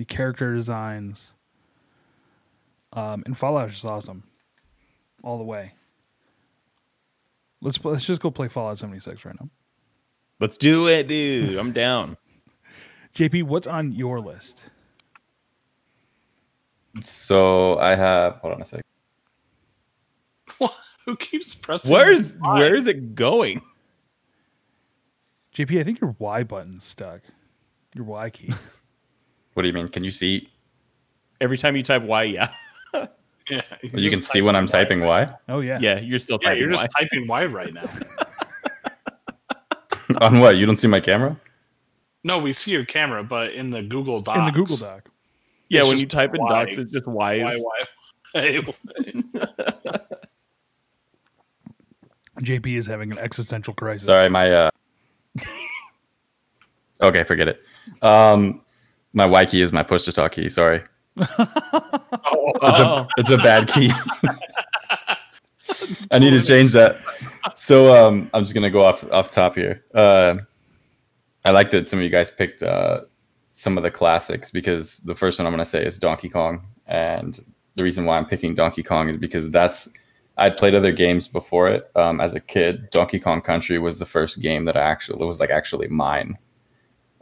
[0.00, 1.34] the character designs,
[2.94, 4.22] um, and Fallout is just awesome,
[5.22, 5.74] all the way.
[7.60, 9.50] Let's pl- let's just go play Fallout seventy six right now.
[10.40, 11.58] Let's do it, dude.
[11.58, 12.16] I'm down.
[13.14, 14.62] JP, what's on your list?
[17.02, 18.36] So I have.
[18.36, 18.86] Hold on a second.
[20.56, 20.74] What?
[21.04, 21.92] Who keeps pressing?
[21.92, 22.58] Where's Y?
[22.58, 23.60] where is it going?
[25.54, 27.20] JP, I think your Y button's stuck.
[27.94, 28.54] Your Y key.
[29.54, 29.88] What do you mean?
[29.88, 30.48] Can you see?
[31.40, 32.50] Every time you type Y, yeah.
[33.48, 35.78] Yeah, You can see when I'm typing typing Y Oh yeah.
[35.80, 36.76] Yeah, you're still Yeah, typing you're Y.
[36.76, 37.88] just typing Y right now.
[40.20, 40.56] on what?
[40.56, 41.36] You don't see my camera?
[42.22, 44.38] No, we see your camera, but in the Google Docs.
[44.38, 45.08] In the Google Doc.
[45.68, 46.48] yeah, when you type in Y.
[46.64, 47.42] docs, it's just Y.
[47.42, 47.64] Y, is-
[48.34, 48.62] Y.
[52.42, 54.06] JP is having an existential crisis.
[54.06, 54.50] Sorry, my.
[54.52, 54.70] uh
[57.02, 57.62] Okay, forget it.
[58.02, 58.60] Um,
[59.12, 60.48] my Y key is my push to talk key.
[60.48, 60.82] Sorry,
[61.18, 61.26] oh,
[62.62, 62.84] it's Oh.
[62.84, 63.90] a it's a bad key.
[66.10, 66.96] I need to change that.
[67.54, 69.84] So um, I'm just gonna go off off top here.
[69.94, 70.38] Uh,
[71.44, 73.02] I like that some of you guys picked uh,
[73.54, 77.38] some of the classics because the first one I'm gonna say is Donkey Kong, and
[77.76, 79.88] the reason why I'm picking Donkey Kong is because that's
[80.36, 82.90] I'd played other games before it um, as a kid.
[82.90, 86.36] Donkey Kong Country was the first game that I actually it was like actually mine.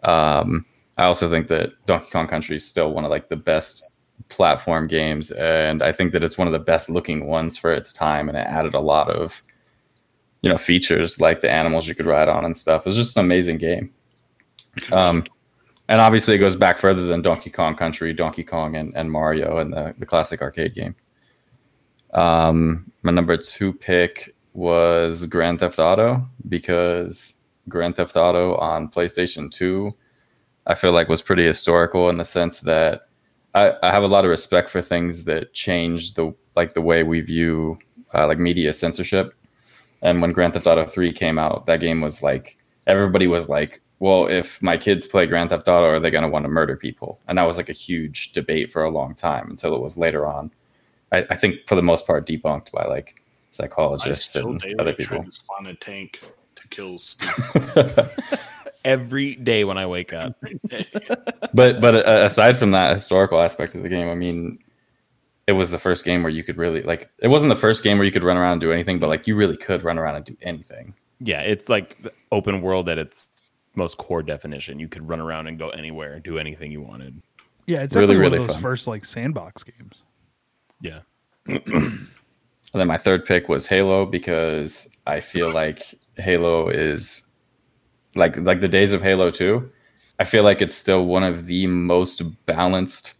[0.02, 0.64] Um,
[0.98, 3.88] I also think that Donkey Kong Country is still one of like the best
[4.28, 7.92] platform games, and I think that it's one of the best looking ones for its
[7.92, 9.42] time, and it added a lot of
[10.42, 12.82] you know features like the animals you could ride on and stuff.
[12.82, 13.92] It was just an amazing game.
[14.92, 15.24] Um,
[15.88, 19.58] and obviously, it goes back further than Donkey Kong Country, Donkey Kong, and, and Mario,
[19.58, 20.94] and the, the classic arcade game.
[22.12, 27.34] Um, my number two pick was Grand Theft Auto because
[27.68, 29.94] Grand Theft Auto on PlayStation 2,
[30.68, 33.08] I feel like was pretty historical in the sense that
[33.54, 37.02] I, I have a lot of respect for things that change the like the way
[37.02, 37.78] we view
[38.14, 39.34] uh, like media censorship.
[40.02, 43.80] And when Grand Theft Auto 3 came out, that game was like everybody was like,
[44.00, 46.76] well, if my kids play Grand Theft Auto, are they going to want to murder
[46.76, 47.18] people?
[47.26, 50.26] And that was like a huge debate for a long time until it was later
[50.26, 50.52] on.
[51.10, 55.24] I, I think for the most part debunked by like psychologists and other people.
[55.24, 56.20] to spawn a tank
[56.54, 57.28] to kill Steve.
[58.88, 60.36] Every day when I wake up.
[61.54, 64.58] but but uh, aside from that historical aspect of the game, I mean,
[65.46, 67.10] it was the first game where you could really like.
[67.18, 69.26] It wasn't the first game where you could run around and do anything, but like
[69.26, 70.94] you really could run around and do anything.
[71.20, 73.28] Yeah, it's like the open world at its
[73.74, 74.78] most core definition.
[74.78, 77.20] You could run around and go anywhere and do anything you wanted.
[77.66, 78.62] Yeah, it's Really, definitely really one of those fun.
[78.62, 80.02] first like sandbox games.
[80.80, 81.00] Yeah.
[82.74, 87.22] And then my third pick was Halo because I feel like Halo is
[88.18, 89.70] like like the days of Halo 2.
[90.18, 93.14] I feel like it's still one of the most balanced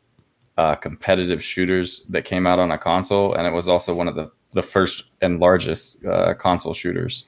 [0.59, 4.16] uh, competitive shooters that came out on a console, and it was also one of
[4.16, 7.26] the the first and largest uh, console shooters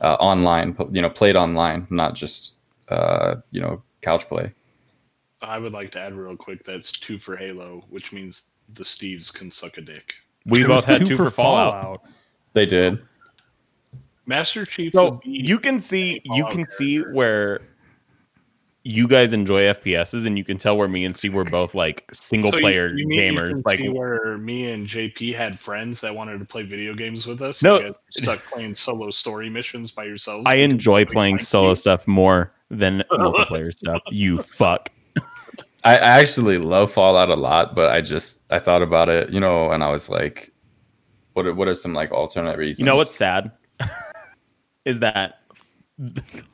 [0.00, 0.74] uh, online.
[0.90, 2.54] You know, played online, not just
[2.88, 4.52] uh, you know couch play.
[5.42, 9.32] I would like to add real quick that's two for Halo, which means the Steves
[9.32, 10.14] can suck a dick.
[10.46, 12.02] We It both had two, for Fallout.
[12.52, 13.00] They did.
[14.30, 14.92] Master Chief.
[14.92, 17.60] So you can see you Fallout can see where
[18.82, 22.08] you guys enjoy FPSs and you can tell where me and Steve were both like
[22.12, 23.54] single So player you mean you gamers.
[23.54, 27.26] can Like see where me and JP had friends that wanted to play video games
[27.26, 27.62] with us.
[27.62, 27.78] No.
[27.78, 30.44] You guys stuck playing solo story missions by yourselves.
[30.46, 31.76] I enjoy nobody playing solo you.
[31.76, 34.00] stuff more than multiplayer stuff.
[34.10, 34.90] You fuck.
[35.82, 39.40] I, I actually love Fallout a lot, but I just I thought about it, you
[39.40, 40.52] know, and I was like,
[41.32, 42.78] what are, what are some like alternate reasons?
[42.80, 43.50] You know what's sad?
[44.84, 45.40] Is that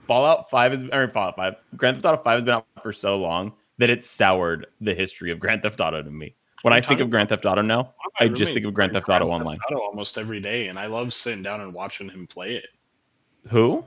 [0.06, 3.16] Fallout 5 is or Fallout 5, Grand Theft Auto 5 has been out for so
[3.16, 6.34] long that it's soured the history of Grand Theft Auto to me.
[6.62, 8.74] When I think of Grand Theft Auto now, One of my I just think of
[8.74, 9.58] Grand Theft Auto Online.
[9.70, 12.66] Auto almost every day, and I love sitting down and watching him play it.
[13.50, 13.84] Who?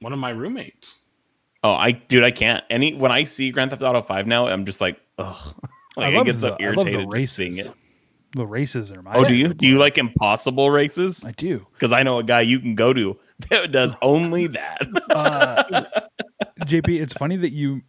[0.00, 1.04] One of my roommates.
[1.62, 2.62] Oh, I dude, I can't.
[2.68, 5.54] Any when I see Grand Theft Auto 5 now, I'm just like, ugh.
[5.96, 7.66] Like I, love get so the- I love the irritated just seeing races.
[7.68, 7.74] it.
[8.34, 9.14] The races are my.
[9.14, 11.24] Oh, do you do you like impossible races?
[11.24, 11.64] I do.
[11.72, 13.16] Because I know a guy you can go to
[13.50, 14.86] that does only that.
[15.10, 15.84] Uh,
[16.60, 17.82] JP, it's funny that you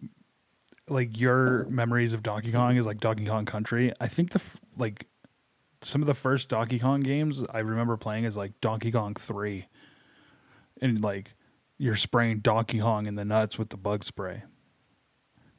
[0.90, 3.94] like your memories of Donkey Kong is like Donkey Kong Country.
[4.00, 4.42] I think the
[4.78, 5.08] like
[5.82, 9.68] some of the first Donkey Kong games I remember playing is like Donkey Kong Three,
[10.82, 11.34] and like
[11.78, 14.44] you're spraying Donkey Kong in the nuts with the bug spray.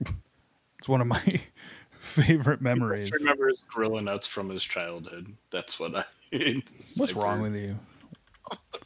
[0.00, 1.40] it's one of my
[1.98, 3.10] favorite memories.
[3.10, 5.32] Just remember his gorilla nuts from his childhood.
[5.50, 6.04] That's what I.
[6.96, 7.78] What's wrong with you?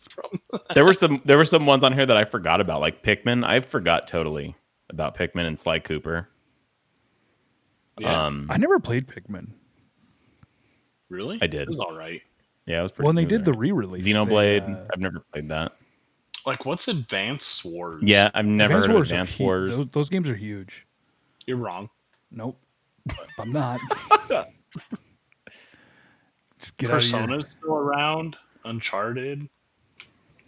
[0.09, 0.41] From.
[0.75, 3.45] there were some there were some ones on here that I forgot about, like Pikmin.
[3.45, 4.57] I forgot totally
[4.89, 6.29] about Pikmin and Sly Cooper.
[7.99, 9.49] Yeah, Um, I never played Pikmin.
[11.09, 11.39] really?
[11.43, 11.63] I did.
[11.63, 12.23] It was all right.
[12.67, 13.05] yeah, it was pretty.
[13.05, 14.05] Well, and they cool did the re-release.
[14.05, 14.75] They, Xenoblade.
[14.75, 15.73] uh, I've never played that.
[16.47, 18.03] Like, what's Advance Wars?
[18.03, 19.71] Yeah, I've never Advance heard Wars of are Advance hu- Wars.
[19.77, 20.87] Those, those games are huge.
[21.47, 21.91] you're wrong.
[22.31, 22.59] Nope,
[23.39, 23.79] I'm not.
[26.59, 27.19] Just get out of here.
[27.21, 28.37] Persona's still around.
[28.65, 29.49] Uncharted.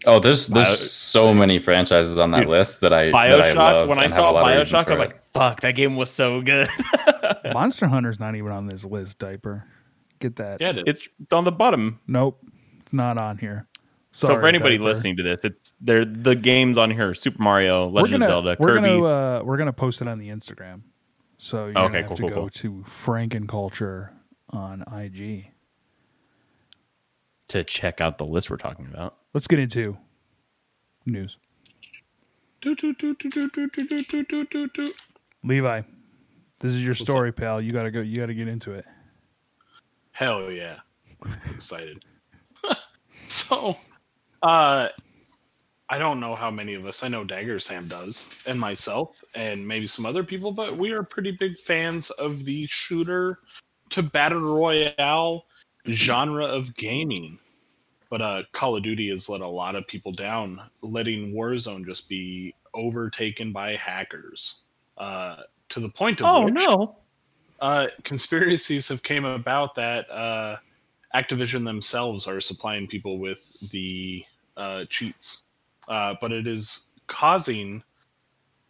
[0.04, 3.28] Oh, there's there's Bio- so many franchises on that Dude, list that I that I
[3.52, 3.54] Bioshock.
[3.56, 5.02] love when I and have a saw lot Bioshock, I was it.
[5.02, 6.68] like, "Fuck, that game was so good."
[7.52, 9.18] Monster Hunter's not even on this list.
[9.20, 9.64] Diaper,
[10.18, 10.60] get that.
[10.60, 10.98] Yeah, it is.
[11.20, 12.00] it's on the bottom.
[12.08, 12.40] Nope,
[12.80, 13.68] it's not on here.
[14.10, 14.84] so for anybody Diaper.
[14.88, 18.28] listening to this, it's they're the games on here: Super Mario, we're Legend gonna, of
[18.44, 18.80] Zelda, we're Kirby.
[18.88, 20.80] gonna uh, we're gonna post it on the Instagram.
[21.38, 22.50] So you're Okay, gonna have cool, to cool, go cool.
[22.50, 24.12] to Franken Culture
[24.50, 25.46] on IG
[27.52, 29.14] to check out the list we're talking about.
[29.34, 29.96] Let's get into
[31.06, 31.36] news.
[35.44, 35.82] Levi,
[36.60, 37.60] this is your story, pal.
[37.60, 38.00] You gotta go.
[38.00, 38.84] You gotta get into it.
[40.12, 40.76] Hell yeah!
[41.24, 42.04] I'm excited.
[43.28, 43.76] so,
[44.42, 44.88] uh,
[45.88, 47.02] I don't know how many of us.
[47.02, 51.02] I know Dagger Sam does, and myself, and maybe some other people, but we are
[51.02, 53.40] pretty big fans of the shooter
[53.90, 55.46] to battle royale
[55.88, 57.38] genre of gaming.
[58.12, 62.10] But uh, Call of Duty has let a lot of people down, letting Warzone just
[62.10, 64.64] be overtaken by hackers.
[64.98, 65.36] Uh,
[65.70, 66.96] to the point of which, no!
[67.62, 70.58] uh, conspiracies have came about that uh,
[71.14, 74.22] Activision themselves are supplying people with the
[74.58, 75.44] uh, cheats,
[75.88, 77.82] uh, but it is causing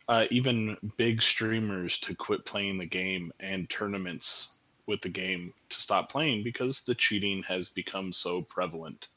[0.06, 5.80] uh, even big streamers to quit playing the game and tournaments with the game to
[5.80, 9.08] stop playing because the cheating has become so prevalent.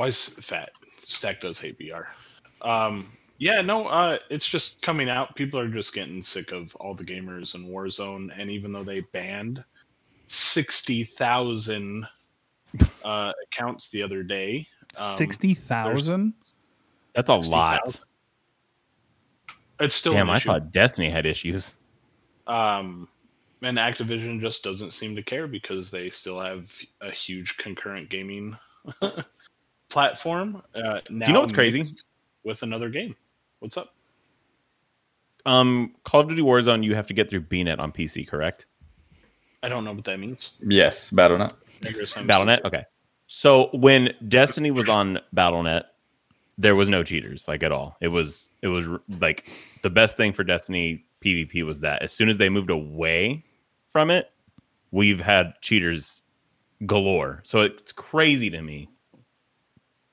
[0.00, 0.70] Why is fat?
[1.04, 2.06] Stack does hate VR.
[2.62, 5.36] Um, yeah, no, uh, it's just coming out.
[5.36, 9.00] People are just getting sick of all the gamers in Warzone, and even though they
[9.00, 9.62] banned
[10.26, 12.08] sixty thousand
[13.04, 16.32] uh, accounts the other day, um, Sixty thousand.
[17.14, 17.50] That's a 60,000.
[17.52, 18.00] lot.
[19.80, 20.46] It's still Damn, an I issue.
[20.48, 21.74] thought Destiny had issues.
[22.46, 23.06] Um,
[23.60, 28.56] and Activision just doesn't seem to care because they still have a huge concurrent gaming
[29.90, 30.62] platform.
[30.74, 31.94] Uh, now Do you know what's crazy?
[32.44, 33.14] With another game,
[33.58, 33.94] what's up?
[35.44, 38.66] Um, Call of Duty Warzone, you have to get through BNet on PC, correct?
[39.62, 40.54] I don't know what that means.
[40.62, 41.52] yes, BattleNet.
[41.82, 42.64] BattleNet.
[42.64, 42.84] Okay.
[43.26, 45.84] So when Destiny was on BattleNet,
[46.56, 47.96] there was no cheaters like at all.
[48.00, 48.86] It was it was
[49.20, 49.50] like
[49.82, 53.44] the best thing for Destiny PvP was that as soon as they moved away
[53.88, 54.30] from it,
[54.90, 56.22] we've had cheaters
[56.86, 57.40] galore.
[57.44, 58.88] So it's crazy to me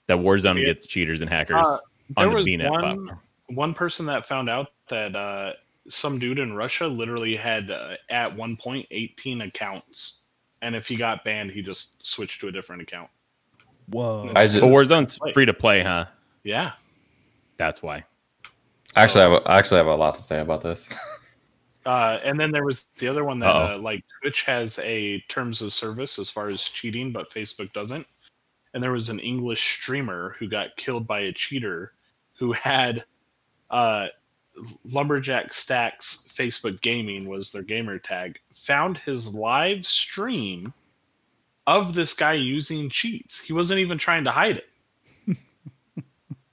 [0.08, 0.66] that Warzone Yeah.
[0.66, 1.78] gets cheaters and hackers Uh,
[2.18, 3.20] there on the was BNet one platform.
[3.50, 5.54] one person that found out that uh,
[5.90, 10.22] some dude in Russia literally had uh, at one point 18 accounts,
[10.62, 13.10] and if he got banned, he just switched to a different account.
[13.90, 14.32] Whoa.
[14.36, 16.06] I just But Warzone's free to play, huh?
[16.44, 16.74] Yeah,
[17.58, 18.04] That's why.
[18.96, 20.90] actually I have a, I actually have a lot to say about this.
[21.86, 25.62] uh, and then there was the other one that uh, like Twitch has a terms
[25.62, 28.06] of service as far as cheating, but Facebook doesn't.
[28.78, 31.94] And there was an English streamer who got killed by a cheater
[32.38, 33.06] who had
[33.72, 34.10] uh,
[34.86, 38.40] Lumberjack Stacks Facebook Gaming was their gamer tag.
[38.54, 40.76] Found his live stream
[41.66, 43.42] of this guy using cheats.
[43.42, 44.62] He wasn't even trying to hide
[45.26, 45.38] it.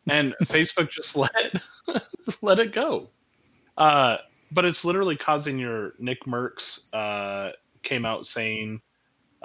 [0.09, 1.61] and Facebook just let
[2.41, 3.11] let it go.
[3.77, 4.17] Uh,
[4.51, 7.53] but it's literally causing your NICKMERCS uh,
[7.83, 8.81] came out saying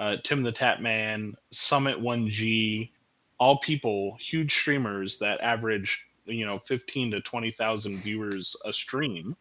[0.00, 2.90] uh, Tim the Tatman, Summit 1G,
[3.38, 9.36] all people, huge streamers that average you know 15 to 20,000 viewers a stream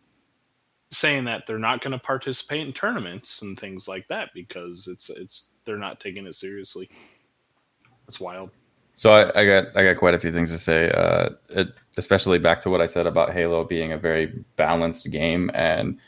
[0.91, 5.10] saying that they're not going to participate in tournaments and things like that because it's
[5.10, 6.89] it's they're not taking it seriously.
[8.05, 8.51] That's wild.
[8.95, 12.39] So I, I got I got quite a few things to say, uh, it, especially
[12.39, 15.51] back to what I said about Halo being a very balanced game.
[15.53, 15.99] And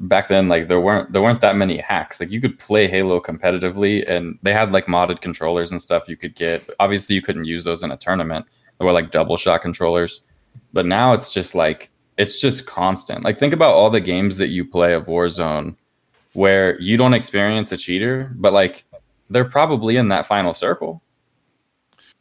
[0.00, 2.20] back then, like there weren't there weren't that many hacks.
[2.20, 6.16] Like you could play Halo competitively, and they had like modded controllers and stuff you
[6.16, 6.68] could get.
[6.80, 8.46] Obviously, you couldn't use those in a tournament.
[8.78, 10.26] they were like double shot controllers,
[10.72, 13.24] but now it's just like it's just constant.
[13.24, 15.76] Like think about all the games that you play of Warzone,
[16.32, 18.84] where you don't experience a cheater, but like
[19.30, 21.02] they're probably in that final circle.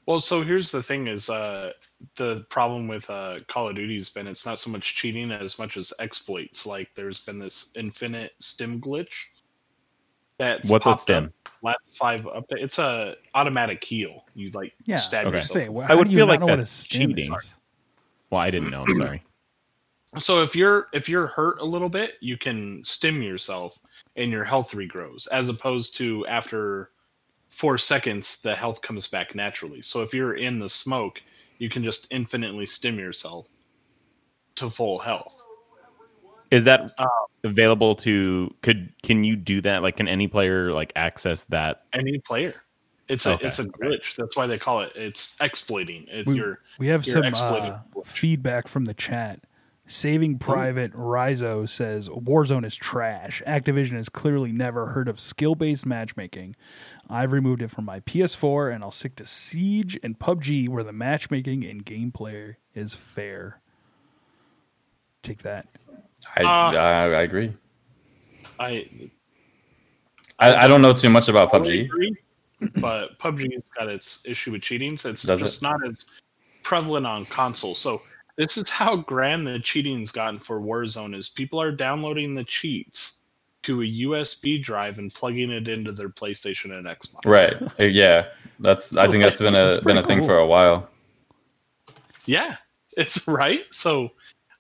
[0.06, 1.72] Well, so here's the thing: is uh,
[2.16, 5.60] the problem with uh, Call of Duty has been it's not so much cheating as
[5.60, 6.66] much as exploits.
[6.66, 9.28] Like there's been this infinite stim glitch.
[10.38, 11.34] That's What's a popped stim?
[11.62, 12.62] Last five update.
[12.62, 14.26] It's a automatic heal.
[14.36, 15.38] You like Yeah, stab Okay.
[15.38, 15.62] yourself.
[15.62, 17.34] Say, well, I would you feel like know what a that's stim cheating.
[17.34, 17.56] is?
[18.30, 18.84] Well, I didn't know.
[18.84, 19.24] I'm sorry.
[20.18, 23.78] So if you're if you're hurt a little bit, you can stim yourself
[24.16, 26.92] and your health regrows, as opposed to after
[27.50, 29.82] four seconds the health comes back naturally.
[29.82, 31.22] So if you're in the smoke,
[31.58, 33.48] you can just infinitely stim yourself
[34.56, 35.42] to full health.
[36.52, 37.08] Is that Uh,
[37.44, 38.54] available to?
[38.62, 39.82] Could can you do that?
[39.82, 41.84] Like, can any player like access that?
[41.94, 42.54] Any player.
[43.08, 44.16] It's a Okay, it's a glitch.
[44.16, 46.06] That's why they call it it's exploiting.
[46.10, 49.42] It's We- your We have You're some exploiting uh, feedback from the chat.
[49.88, 53.44] Saving Private Rizo says Warzone is trash.
[53.46, 56.56] Activision has clearly never heard of skill based matchmaking.
[57.10, 60.92] I've removed it from my PS4 and I'll stick to Siege and PUBG where the
[60.94, 63.62] matchmaking and gameplay is fair.
[65.24, 65.68] Take that.
[66.38, 67.54] I, Uh, I I agree.
[68.60, 68.90] I
[70.40, 71.86] I, I don't know too much about PUBG.
[71.86, 72.16] agree,
[72.82, 74.98] but PUBG's got its issue with cheating.
[74.98, 75.64] So it's Does just it?
[75.64, 76.06] not as
[76.64, 77.76] prevalent on console.
[77.76, 78.02] So
[78.36, 83.22] this is how grand the cheating's gotten for Warzone is people are downloading the cheats
[83.66, 87.26] to a USB drive and plugging it into their PlayStation and Xbox.
[87.26, 87.54] Right.
[87.92, 88.28] Yeah.
[88.60, 90.28] That's I think that's been a That's been a pretty thing cool.
[90.28, 90.90] for a while.
[92.26, 92.58] Yeah,
[92.98, 93.62] it's right.
[93.72, 94.10] So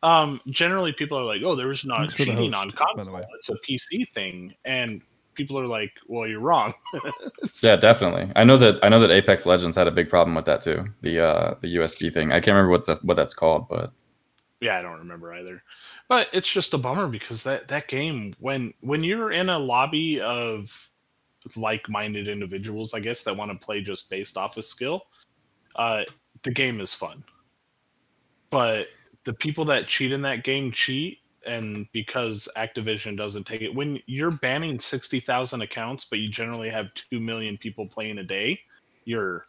[0.04, 3.22] um generally people are like, "Oh, there's was not Thanks for cheating host, on console.
[3.38, 5.02] It's a PC thing." And
[5.34, 6.74] people are like, "Well, you're wrong."
[7.64, 8.32] Yeah, definitely.
[8.36, 10.86] I know that I know that Apex Legends had a big problem with that too.
[11.02, 12.32] The uh the USB thing.
[12.32, 13.92] I can't remember what that's what that's called, but
[14.62, 15.64] Yeah, I don't remember either.
[16.08, 20.22] But it's just a bummer because that that game when when you're in a lobby
[20.22, 20.90] of
[21.56, 25.06] like-minded individuals, I guess that want to play just based off of skill,
[25.76, 26.04] uh
[26.44, 27.24] the game is fun.
[28.50, 28.88] But
[29.24, 34.00] the people that cheat in that game cheat and because Activision doesn't take it when
[34.08, 38.60] you're banning 60,000 accounts but you generally have 2 million people playing a day,
[39.06, 39.46] you're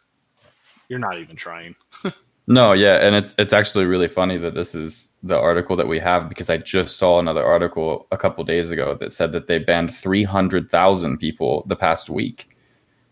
[0.89, 1.75] you're not even trying.
[2.49, 5.99] No, yeah, and it's it's actually really funny that this is the article that we
[5.99, 9.59] have because I just saw another article a couple days ago that said that they
[9.59, 12.49] banned 300,000 people the past week.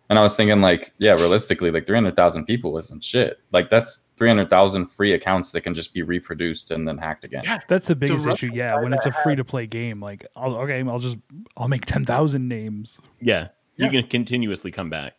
[0.09, 3.39] And I was thinking like, yeah, realistically like 300,000 people isn't shit.
[3.51, 7.41] Like that's 300,000 free accounts that can just be reproduced and then hacked again.
[7.43, 7.59] Yeah.
[7.67, 8.57] That's the biggest Russian issue.
[8.57, 11.17] Yeah, when it's a free to play game, like, I'll, okay, I'll just
[11.57, 12.99] I'll make ten thousand names.
[13.19, 13.85] Yeah, Yeah.
[13.87, 15.15] you can continuously come back.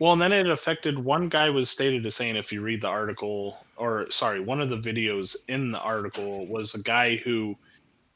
[0.00, 2.88] Well, and then it affected one guy was stated as saying if you read the
[2.88, 7.54] article, or sorry, one of the videos in the article was a guy who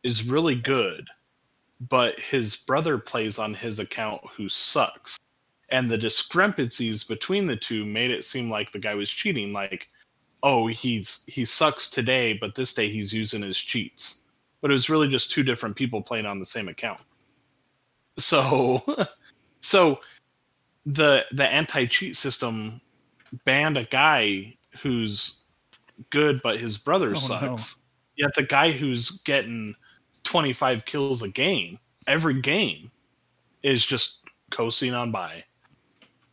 [0.03, 1.07] is really good,
[1.91, 5.19] but his brother plays on his account who sucks.
[5.69, 9.53] And the discrepancies between the two made it seem like the guy was cheating.
[9.53, 9.91] Like,
[10.43, 14.23] oh, he's he sucks today, but this day he's using his cheats.
[14.63, 17.01] But it was really just two different people playing on the same account.
[18.17, 18.83] So,
[19.61, 20.01] so
[20.87, 22.81] the the anti cheat system
[23.45, 25.43] banned a guy who's
[26.11, 27.79] good, but his brother Oh, sucks.
[28.17, 29.75] Yet the guy who's getting
[30.23, 32.91] 25 kills a game every game
[33.63, 34.21] is just
[34.51, 35.45] coasting on by.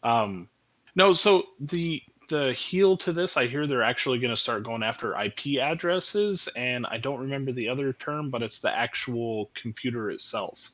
[0.04, 0.50] Um,
[0.96, 4.84] no, so the the heel to this, I hear they're actually going to start going
[4.84, 10.12] after IP addresses, and I don't remember the other term, but it's the actual computer
[10.12, 10.72] itself.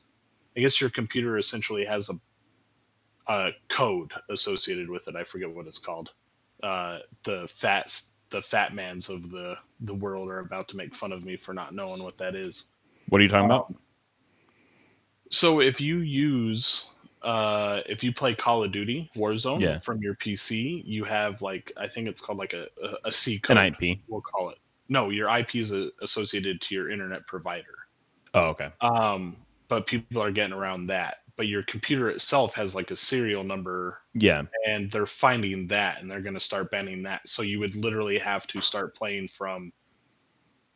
[0.56, 2.14] I guess your computer essentially has a
[3.28, 5.16] uh, code associated with it.
[5.16, 6.12] I forget what it's called.
[6.62, 8.00] Uh, the fat
[8.30, 11.54] the fat mans of the the world are about to make fun of me for
[11.54, 12.72] not knowing what that is.
[13.08, 13.72] What are you talking about?
[15.30, 16.90] So if you use
[17.22, 19.78] uh if you play Call of Duty Warzone Yeah.
[19.78, 23.38] from your PC, you have like I think it's called like a a, a C
[23.38, 23.56] code.
[23.56, 23.98] An IP.
[24.08, 24.58] We'll call it.
[24.88, 27.74] No, your IP is uh, associated to your internet provider.
[28.34, 28.70] Oh, okay.
[28.80, 29.36] Um,
[29.68, 31.18] but people are getting around that.
[31.38, 36.10] But your computer itself has like a serial number Yeah, and they're finding that and
[36.10, 39.72] they're going to start banning that so you would literally have to start playing from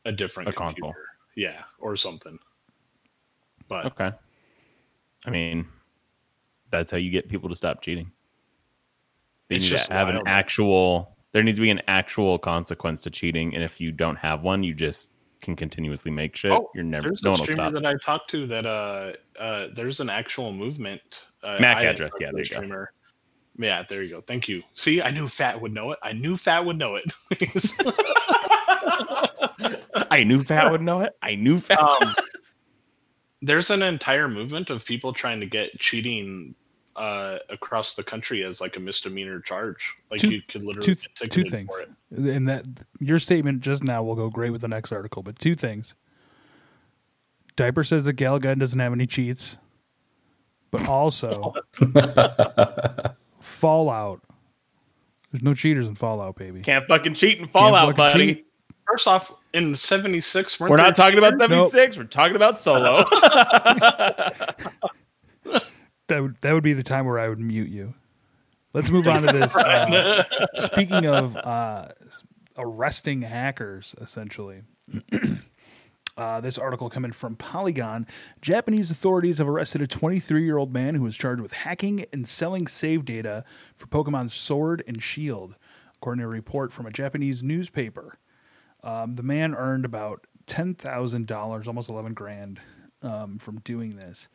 [0.07, 1.03] a different A computer console.
[1.37, 2.39] yeah or something
[3.69, 4.13] but okay.
[5.25, 5.67] I mean,
[6.71, 8.11] that's how you get people to stop cheating.
[9.49, 11.17] They need just to have an actual.
[11.33, 14.63] There needs to be an actual consequence to cheating, and if you don't have one,
[14.63, 15.12] you just
[15.43, 16.53] can continuously make shit.
[16.53, 17.09] Oh, You're never.
[17.09, 17.73] there's No a one will streamer stop.
[17.75, 21.03] that i talked to that uh uh there's an actual movement
[21.43, 22.57] uh, MAC I address, yeah, there the you go.
[22.57, 22.93] streamer
[23.59, 26.37] yeah there you go thank you see i knew fat would know it i knew
[26.39, 27.05] fat would know it
[30.11, 31.13] I knew Fat would know it.
[31.23, 31.79] I knew Fat.
[31.79, 32.15] um,
[33.43, 36.55] there's an entire movement of people trying to get cheating
[36.97, 39.95] uh, across the country as like a misdemeanor charge.
[40.11, 41.91] Like Two- you could literally two, get two things for it.
[42.37, 42.65] and that
[43.01, 45.95] your statement just now will go great with the next article but two things
[47.57, 49.57] diaper says that gun doesn't have any cheats
[50.71, 51.55] but also
[53.41, 54.21] fallout
[55.31, 58.35] there's no cheaters in fallout baby Can't fucking cheat in Fallout, buddy.
[58.35, 58.47] cheat.
[58.89, 61.71] First off, in '76, We're not talking about Nope.
[61.71, 61.97] 76.
[61.97, 63.05] We're talking about solo.
[66.13, 67.95] that would that would be the time where I would mute you.
[68.75, 69.55] Let's move on to this.
[69.57, 71.89] Uh, speaking of uh,
[72.57, 74.63] arresting hackers, essentially.
[76.15, 78.07] Uh, this article coming from Polygon.
[78.43, 82.29] Japanese authorities have arrested a 23 year old man who was charged with hacking and
[82.29, 83.43] selling save data
[83.79, 85.57] for Pokemon Sword and Shield,
[85.97, 88.19] according to a report from a Japanese newspaper.
[88.85, 92.61] Um, the man earned about ten thousand dollars, almost eleven grand,
[93.01, 94.29] um, from doing this.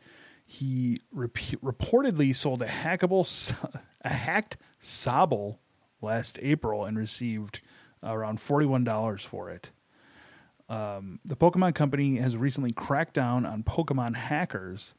[0.50, 3.52] He rep- reportedly sold a hackable,
[4.02, 5.58] a hacked Sobble
[6.00, 7.60] last April and received
[8.02, 9.70] around forty-one dollars for it.
[10.70, 14.94] Um, the Pokemon Company has recently cracked down on Pokemon hackers.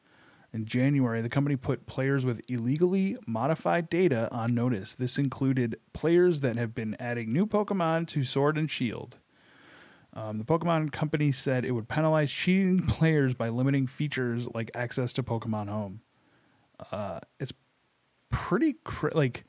[0.52, 4.94] In January, the company put players with illegally modified data on notice.
[4.94, 9.16] This included players that have been adding new Pokemon to Sword and Shield.
[10.12, 15.12] Um, the Pokemon Company said it would penalize cheating players by limiting features like access
[15.14, 16.00] to Pokemon Home.
[16.90, 17.52] Uh, it's
[18.30, 19.44] pretty cr- like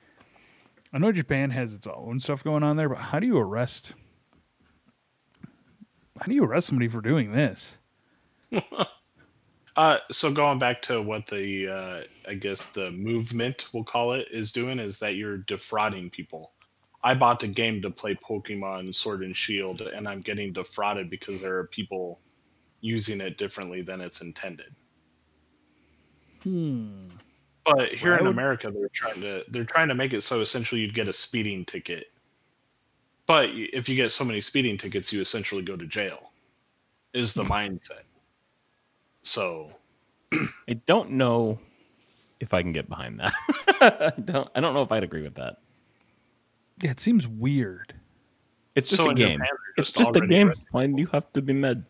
[0.93, 3.93] I know Japan has its own stuff going on there, but how do you arrest?
[6.20, 7.78] How do you arrest somebody for doing this?
[9.78, 14.28] Uh, so going back to what the uh, I guess the movement we'll call it
[14.32, 16.51] is doing is that you're defrauding people.
[17.03, 21.41] I bought the game to play Pokemon Sword and Shield, and I'm getting defrauded because
[21.41, 22.19] there are people
[22.81, 24.75] using it differently than it's intended.
[26.43, 27.07] Hmm.
[27.65, 30.81] But here in would- America, they're trying to they're trying to make it so essentially
[30.81, 32.07] you'd get a speeding ticket.
[33.27, 36.31] But if you get so many speeding tickets, you essentially go to jail.
[37.13, 38.03] Is the mindset.
[39.21, 39.69] So
[40.67, 41.59] I don't know
[42.39, 43.33] if I can get behind that.
[44.17, 44.49] I don't.
[44.55, 45.57] I don't know if I'd agree with that.
[46.82, 47.93] Yeah, it seems weird.
[48.75, 49.34] It's just So a game.
[49.38, 50.47] Japan, It's just just a game.
[50.49, 51.86] arresting Why do you have to be mad?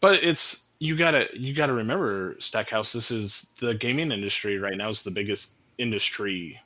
[0.00, 2.92] But it's you gotta you gotta remember, Stackhouse.
[2.92, 6.60] This is the gaming industry right now is the biggest industry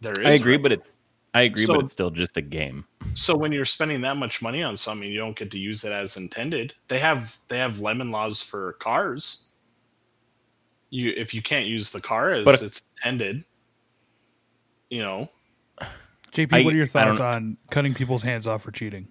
[0.00, 0.26] there is.
[0.26, 0.96] I agree, right but it's.
[1.34, 2.86] I agree, So- but it's still just a game.
[3.14, 5.92] so when you're spending that much money on something, you don't get to use it
[5.92, 6.74] as intended.
[6.88, 9.44] They have they have lemon laws for cars.
[10.90, 13.44] You if you can't use the car as But it's intended,
[14.88, 15.28] you know.
[16.32, 19.08] JP, I- what are your thoughts on cutting people's hands off for cheating?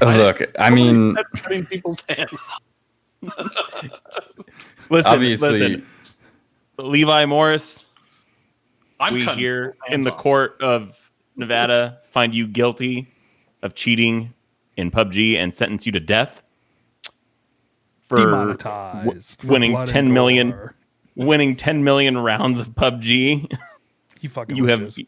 [0.00, 2.30] Uh, look, I mean, cutting people's hands.
[4.90, 5.86] Listen, obviously, listen.
[6.78, 7.86] Levi Morris,
[9.00, 10.18] I'm we here in the off.
[10.18, 13.12] court of Nevada find you guilty
[13.62, 14.34] of cheating
[14.76, 16.42] in PUBG and sentence you to death
[18.08, 19.40] for Demonetized.
[19.40, 20.70] for winning blood 10 million.
[21.16, 23.50] winning 10 million rounds of PUBG.
[24.20, 25.00] You fucking you have wishes.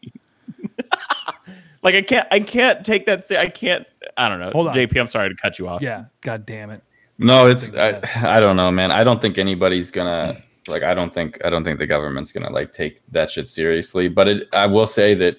[1.85, 3.85] Like I can't I can't take that I can't
[4.17, 4.49] I don't know.
[4.51, 4.75] Hold on.
[4.75, 5.81] JP, I'm sorry to cut you off.
[5.81, 6.83] Yeah, god damn it.
[7.19, 8.91] no, it's I, I don't know, man.
[8.91, 10.35] I don't think anybody's gonna
[10.67, 10.83] like.
[10.83, 14.09] I don't think I don't think the government's gonna like take that shit seriously.
[14.09, 15.37] But it, I will say that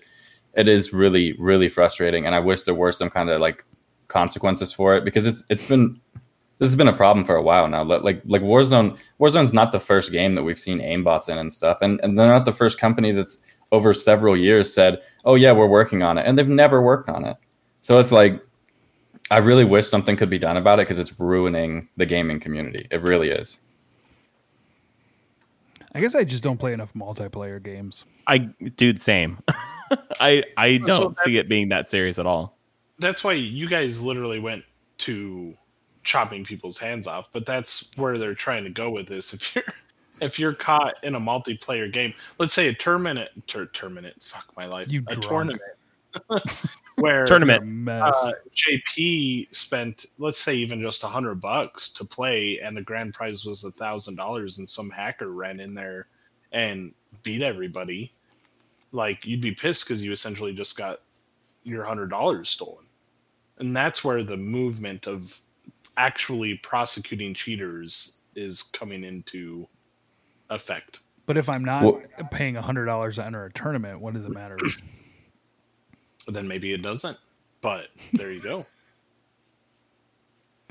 [0.55, 3.65] it is really really frustrating, and I wish there were some kind of like
[4.09, 6.01] consequences for it because it's it's been
[6.59, 7.83] this has been a problem for a while now.
[7.83, 11.53] Like like like Warzone Warzone's not the first game that we've seen aimbots in and
[11.53, 15.53] stuff, and and they're not the first company that's over several years said, "Oh yeah,
[15.53, 17.37] we're working on it," and they've never worked on it.
[17.81, 18.41] So it's like
[19.31, 22.87] I really wish something could be done about it because it's ruining the gaming community.
[22.91, 23.59] It really is.
[25.93, 28.05] I guess I just don't play enough multiplayer games.
[28.27, 28.39] I
[28.77, 29.39] dude same.
[30.21, 32.57] I I don't that- see it being that serious at all.
[32.99, 34.65] that's why you guys literally went
[34.99, 35.55] to
[36.03, 39.65] chopping people's hands off but that's where they're trying to go with this if you're
[40.21, 44.67] if you're caught in a multiplayer game let's say a tournament tur- tournament fuck my
[44.67, 45.23] life You a drunk.
[45.25, 45.63] tournament
[46.97, 47.61] where Tournament.
[47.63, 48.15] You're a mess.
[48.23, 53.13] uh, jp spent let's say even just a hundred bucks to play and the grand
[53.13, 56.07] prize was a thousand dollars and some hacker ran in there
[56.53, 58.13] and beat everybody
[58.93, 61.01] like you'd be pissed because you essentially just got
[61.65, 62.87] your hundred dollars stolen
[63.59, 65.39] and that's where the movement of
[65.99, 69.67] actually prosecuting cheaters is coming into
[70.51, 74.25] effect but if I'm not Well- paying hundred dollars to enter a tournament, what does
[74.25, 74.57] it matter?
[76.29, 77.17] then maybe it doesn't
[77.61, 78.65] but there you go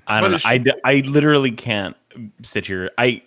[0.07, 0.35] I don't know.
[0.35, 1.95] it's- I, d- I literally can't
[2.43, 2.91] sit here.
[2.97, 3.23] I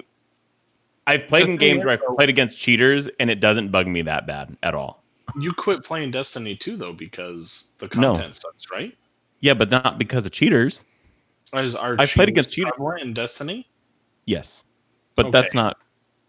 [1.08, 3.86] I've played The in games where is, I've played against cheaters, and it doesn't bug
[3.86, 5.02] me that bad at all.
[5.40, 8.12] You quit playing Destiny 2 though because the No.
[8.14, 8.96] content sucks, right?
[9.40, 10.84] Yeah, but not because of cheaters.
[11.52, 12.72] I've played against cheaters.
[12.76, 13.66] prevalent in Destiny.
[14.26, 14.64] Yes,
[15.16, 15.78] but that's not.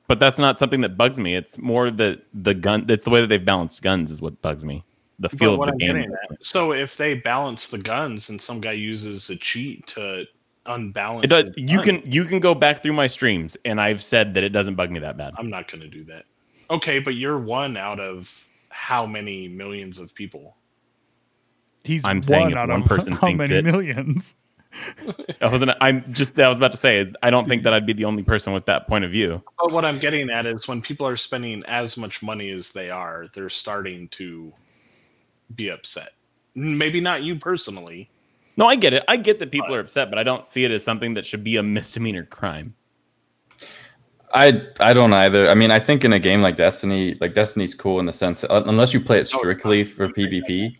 [0.09, 1.35] But that's not something that bugs me.
[1.35, 2.85] It's more the the gun.
[2.89, 4.83] It's the way that they've balanced guns is what bugs me.
[5.19, 5.95] The feel But of what the I'm game.
[5.97, 10.25] getting at, so if they balance the guns and some guy uses a cheat to
[10.65, 11.45] unbalance, It does.
[11.49, 14.43] his You gun, can you can go back through my streams, and I've said that
[14.43, 15.33] it doesn't bug me that bad.
[15.37, 16.25] I'm not going to do that.
[16.71, 20.55] Okay, but you're one out of how many millions of people?
[21.83, 24.33] He's I'm saying if out one of person how thinks many it- millions?
[25.41, 25.71] I wasn't.
[25.81, 26.39] I'm just.
[26.39, 26.99] I was about to say.
[26.99, 29.43] is I don't think that I'd be the only person with that point of view.
[29.59, 32.89] But what I'm getting at is when people are spending as much money as they
[32.89, 34.53] are, they're starting to
[35.55, 36.09] be upset.
[36.55, 38.09] Maybe not you personally.
[38.57, 39.03] No, I get it.
[39.07, 41.43] I get that people are upset, but I don't see it as something that should
[41.43, 42.75] be a misdemeanor crime.
[44.33, 45.49] I I don't either.
[45.49, 48.41] I mean, I think in a game like Destiny, like Destiny's cool in the sense
[48.41, 50.75] that, uh, unless you play it No, it's strictly for PvP.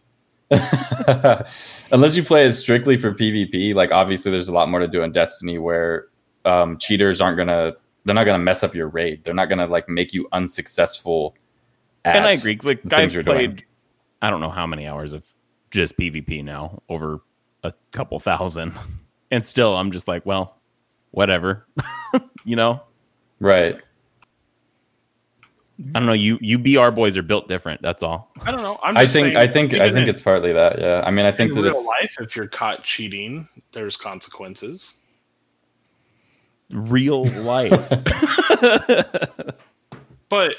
[1.91, 5.03] unless you play it strictly for PvP, like obviously there's a lot more to do
[5.03, 6.07] in Destiny where
[6.45, 7.74] um, cheaters aren't gonna
[8.06, 9.24] they're not gonna mess up your raid.
[9.24, 11.36] They're not gonna like make you unsuccessful.
[12.06, 12.60] and I agree.
[12.61, 13.38] Like I've you're doing.
[13.38, 13.66] played,
[14.22, 15.24] I don't know how many hours of
[15.72, 17.22] just PvP now, over
[17.64, 18.74] a couple thousand,
[19.32, 20.57] and still I'm just like, well,
[21.11, 21.68] whatever.
[22.45, 22.82] you know,
[23.40, 23.80] Right.
[25.95, 26.14] I don't know.
[26.14, 27.81] You you BR boys are built different.
[27.81, 28.31] That's all.
[28.41, 28.80] I don't know.
[28.84, 30.80] I'm I think saying, I think I even think in- it's partly that.
[30.80, 31.03] Yeah.
[31.06, 34.99] I mean, I think in that real it's life, if you're caught cheating, there's consequences.
[36.69, 37.91] Real life.
[40.30, 40.53] But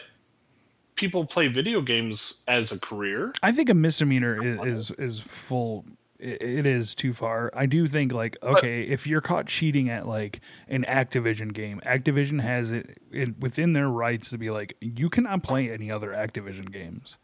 [0.96, 3.32] people play video games as a career.
[3.42, 5.84] I think a misdemeanor is is, is full.
[6.20, 7.50] It, it is too far.
[7.54, 12.40] I do think like okay, if you're caught cheating at like an Activision game, Activision
[12.40, 16.70] has it, it within their rights to be like you cannot play any other Activision
[16.72, 17.18] games.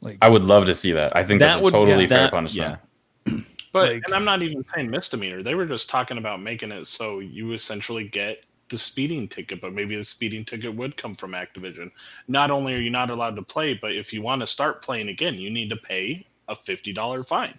[0.00, 1.16] Like I would love to see that.
[1.16, 2.78] I think that's That a would- totally yeah, fair that- punishment.
[3.70, 5.42] But Like- and I'm not even saying misdemeanor.
[5.42, 9.74] They were just talking about making it so you essentially get the speeding ticket, but
[9.74, 11.90] maybe the speeding ticket would come from Activision.
[12.28, 15.08] Not only are you not allowed to play, but if you want to start playing
[15.10, 17.58] again, you need to pay a fifty dollar fine,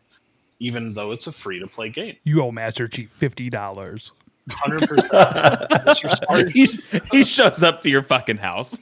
[0.60, 2.15] even though it's a free to play game.
[2.23, 4.11] you owe Master Chief fifty dollars.
[4.52, 6.52] Hundred percent.
[6.53, 6.65] he,
[7.11, 8.77] he shows up to your fucking house.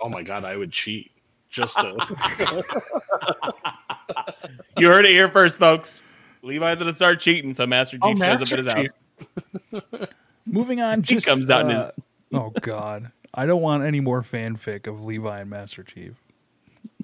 [0.00, 1.10] Oh my god, I would cheat
[1.50, 1.96] just to.
[4.78, 6.02] You heard it here first, folks.
[6.42, 8.90] Levi's gonna start cheating, so Master Chief Oh, shows up at his Chief.
[9.92, 10.08] house.
[10.44, 11.90] Moving on, He just comes out in his- uh,
[12.34, 16.12] oh god, I don't want any more fanfic of Levi and Master Chief.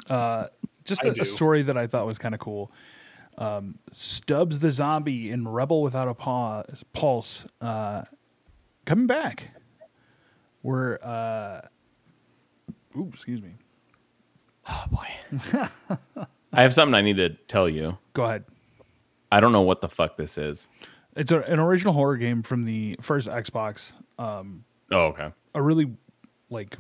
[0.08, 0.46] Uh,
[0.84, 1.22] just I a, do.
[1.22, 2.70] a story that I thought was kind of cool.
[3.38, 8.02] Um, Stubbs the zombie in Rebel Without a Paw, Pulse uh,
[8.84, 9.48] coming back.
[10.62, 11.62] We're uh,
[12.96, 13.54] ooh, excuse me.
[14.68, 15.66] Oh boy.
[16.52, 17.96] I have something I need to tell you.
[18.12, 18.44] Go ahead.
[19.32, 20.68] I don't know what the fuck this is.
[21.16, 23.92] It's a, an original horror game from the first Xbox.
[24.18, 25.30] Um, Oh, okay.
[25.54, 25.90] a really
[26.50, 26.76] like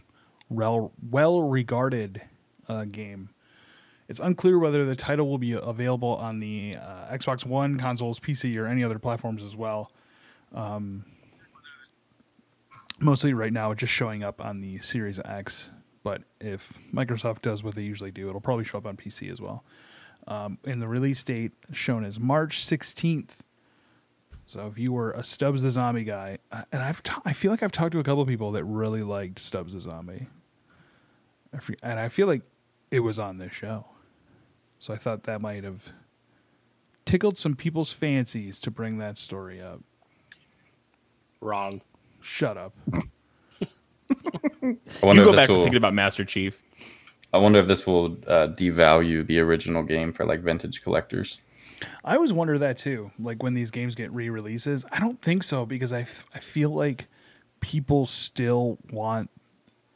[0.50, 2.20] well well regarded
[2.68, 3.30] uh, game.
[4.12, 8.58] It's unclear whether the title will be available on the uh, Xbox One consoles, PC,
[8.58, 9.90] or any other platforms as well.
[10.54, 11.06] Um,
[13.00, 15.70] mostly right now, it's just showing up on the Series X.
[16.02, 19.40] But if Microsoft does what they usually do, it'll probably show up on PC as
[19.40, 19.64] well.
[20.28, 23.30] Um, and the release date shown as March 16th.
[24.44, 27.50] So if you were a Stubbs the Zombie guy, uh, and I've ta- I feel
[27.50, 30.26] like I've talked to a couple people that really liked Stubbs the Zombie,
[31.82, 32.42] and I feel like
[32.90, 33.86] it was on this show.
[34.82, 35.80] So I thought that might have
[37.06, 39.80] tickled some people's fancies to bring that story up.
[41.40, 41.82] Wrong.
[42.20, 42.74] Shut up.
[43.62, 43.66] I
[44.60, 45.62] You wonder go if back this to will.
[45.62, 46.60] thinking about Master Chief.
[47.32, 51.40] I wonder if this will uh, devalue the original game for like vintage collectors.
[52.04, 53.12] I always wonder that too.
[53.20, 56.70] Like when these games get re-releases, I don't think so because I, f- I feel
[56.70, 57.06] like
[57.60, 59.30] people still want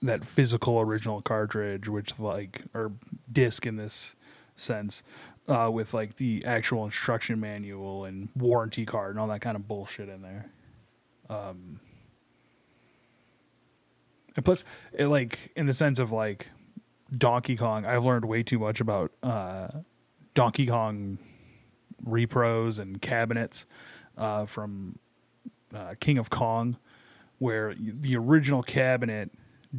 [0.02, 2.92] that physical original cartridge, which like or
[3.32, 4.14] disc in this
[4.56, 5.02] sense,
[5.48, 9.68] uh, with like the actual instruction manual and warranty card and all that kind of
[9.68, 10.46] bullshit in there.
[11.28, 11.80] Um,
[14.36, 16.48] and plus, it, like in the sense of like
[17.16, 19.68] Donkey Kong, I've learned way too much about uh,
[20.34, 21.18] Donkey Kong
[22.06, 23.66] repros and cabinets
[24.18, 24.98] uh, from
[25.74, 26.76] uh, King of Kong,
[27.38, 29.30] where the original cabinet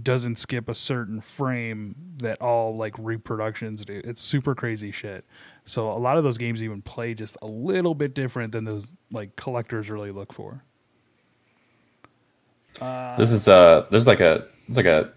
[0.04, 4.02] doesn't skip a certain frame that all like reproductions do.
[4.04, 5.26] It's super crazy shit.
[5.66, 8.92] So a lot of those games even play just a little bit different than those
[9.12, 10.64] like collectors really look for.
[12.82, 15.12] Uh, this is uh there's like a it's like a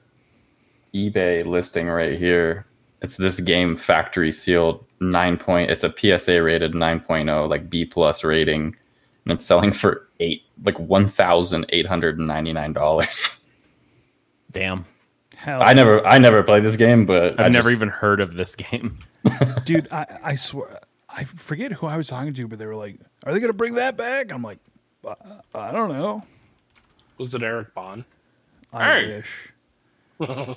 [0.94, 2.66] eBay listing right here.
[3.02, 8.23] It's this game factory sealed 9 point it's a PSA rated 9.0 like B plus
[8.23, 8.77] rating
[9.24, 13.36] and it's selling for 8 like $1,899.
[14.51, 14.85] Damn.
[15.36, 18.20] hell, I never I never played this game, but I've I never just- even heard
[18.20, 18.98] of this game.
[19.64, 19.86] dude.
[19.93, 23.32] I, I swear, I forget who I was talking to, but they were like, "Are
[23.32, 24.59] they gonna bring that back?" I'm like,
[25.05, 25.14] "Uh,
[25.55, 26.22] I don't know.
[27.18, 28.05] Was it Eric Bond?
[28.72, 29.06] I Hey.
[29.16, 29.52] wish.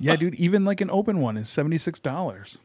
[0.00, 0.34] yeah, dude.
[0.36, 2.58] Even like an open one is seventy six dollars.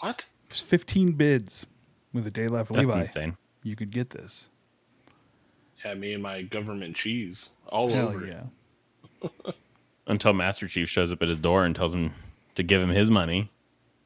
[0.00, 0.26] What?
[0.48, 1.66] Fifteen bids
[2.12, 2.70] with a day left.
[2.72, 3.36] That's Levi, insane.
[3.62, 4.48] you could get this.
[5.84, 8.26] Yeah, me and my government cheese all Hell over.
[8.26, 8.36] it.
[9.22, 9.28] yeah.
[10.06, 12.12] Until Master Chief shows up at his door and tells him
[12.54, 13.50] to give him his money.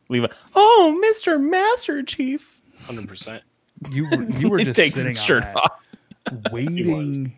[0.08, 2.60] Leave Levi, oh, Mister Master Chief.
[2.84, 3.42] Hundred percent.
[3.90, 5.72] You were you were just takes sitting his on shirt that, off.
[6.52, 7.32] waiting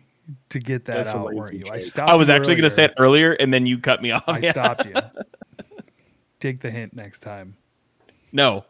[0.49, 1.65] to get that That's out, weren't you?
[1.71, 2.09] I stopped.
[2.09, 4.23] I was you actually going to say it earlier, and then you cut me off.
[4.27, 4.51] I Yeah.
[4.51, 4.95] stopped you.
[6.39, 7.55] Take the hint next time.
[8.31, 8.65] No,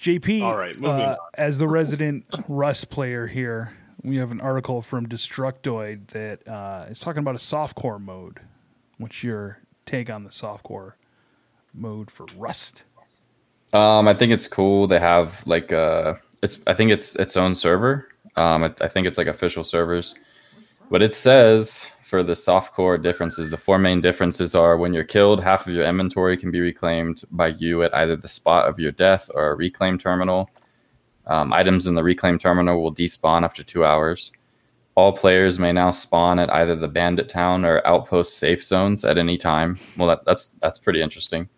[0.00, 1.30] JP, All right, moving uh, on.
[1.34, 3.72] as the resident Rust player here,
[4.02, 8.40] we have an article from Destructoid that uh, is talking about a softcore mode.
[8.98, 10.92] What's your take on the softcore
[11.74, 12.84] mode for Rust?
[13.72, 14.86] Um, I think it's cool.
[14.86, 18.08] They have like uh it's I think it's its own server.
[18.36, 20.14] Um, I, I think it's like official servers.
[20.90, 25.04] But it says for the soft core differences, the four main differences are when you're
[25.04, 28.78] killed, half of your inventory can be reclaimed by you at either the spot of
[28.78, 30.48] your death or a reclaim terminal.
[31.26, 34.32] Um, items in the reclaim terminal will despawn after two hours.
[34.94, 39.18] All players may now spawn at either the bandit town or outpost safe zones at
[39.18, 39.78] any time.
[39.98, 41.50] Well, that, that's that's pretty interesting.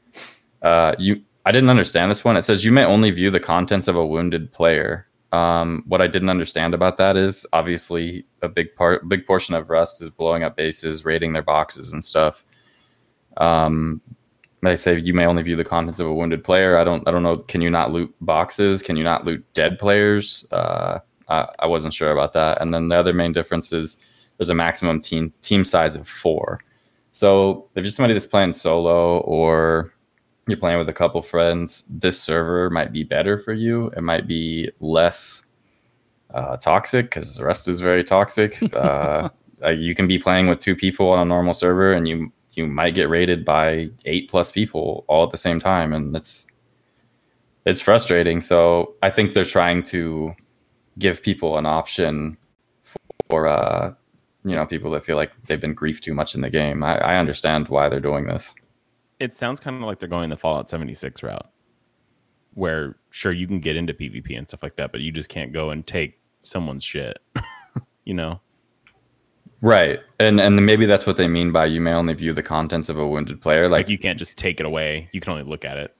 [0.62, 2.36] Uh, you, I didn't understand this one.
[2.36, 5.06] It says you may only view the contents of a wounded player.
[5.32, 9.70] Um, what I didn't understand about that is obviously a big part, big portion of
[9.70, 12.44] Rust is blowing up bases, raiding their boxes and stuff.
[13.36, 14.00] Um,
[14.62, 16.76] they say you may only view the contents of a wounded player.
[16.76, 17.36] I don't, I don't know.
[17.36, 18.82] Can you not loot boxes?
[18.82, 20.44] Can you not loot dead players?
[20.50, 20.98] Uh,
[21.28, 22.60] I, I wasn't sure about that.
[22.60, 23.98] And then the other main difference is
[24.36, 26.60] there's a maximum team team size of four.
[27.12, 29.92] So if you're somebody that's playing solo or
[30.46, 33.88] you're playing with a couple friends, this server might be better for you.
[33.96, 35.44] It might be less
[36.34, 38.58] uh, toxic because the rest is very toxic.
[38.74, 39.28] uh,
[39.62, 42.66] uh, you can be playing with two people on a normal server, and you you
[42.66, 46.46] might get raided by eight plus people all at the same time, and it's
[47.64, 48.40] it's frustrating.
[48.40, 50.34] So I think they're trying to
[50.98, 52.36] give people an option
[53.28, 53.94] for uh,
[54.44, 56.82] you know people that feel like they've been griefed too much in the game.
[56.82, 58.54] I, I understand why they're doing this.
[59.20, 61.50] It sounds kind of like they're going the Fallout 76 route,
[62.54, 65.52] where sure you can get into PvP and stuff like that, but you just can't
[65.52, 67.18] go and take someone's shit.
[68.04, 68.40] you know,
[69.62, 70.00] Right.
[70.18, 72.98] And and maybe that's what they mean by you may only view the contents of
[72.98, 73.68] a wounded player.
[73.68, 75.08] like Like, you can't just take it away.
[75.12, 75.94] You can only look at it.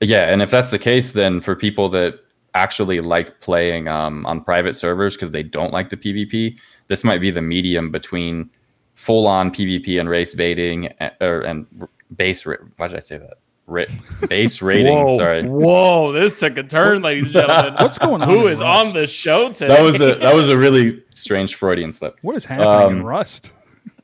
[0.00, 2.20] yeah, and if that's the case, then for people that
[2.54, 6.58] actually like playing um, on private servers because they don't like the PvP,
[6.88, 8.50] this might be the medium between
[8.94, 11.66] full on PvP and race baiting and, or, and
[12.14, 12.44] base.
[12.46, 13.34] Ra- why did I say that?
[13.66, 13.84] Ra-
[14.28, 14.94] base rating.
[15.06, 15.44] whoa, Sorry.
[15.44, 16.12] whoa!
[16.12, 17.74] This took a turn, ladies and gentlemen.
[17.80, 18.28] What's going on?
[18.28, 18.86] Who is Rust?
[18.88, 19.68] on the show today?
[19.68, 22.16] That was a that was a really strange Freudian slip.
[22.22, 23.52] What is happening in Um, Rust?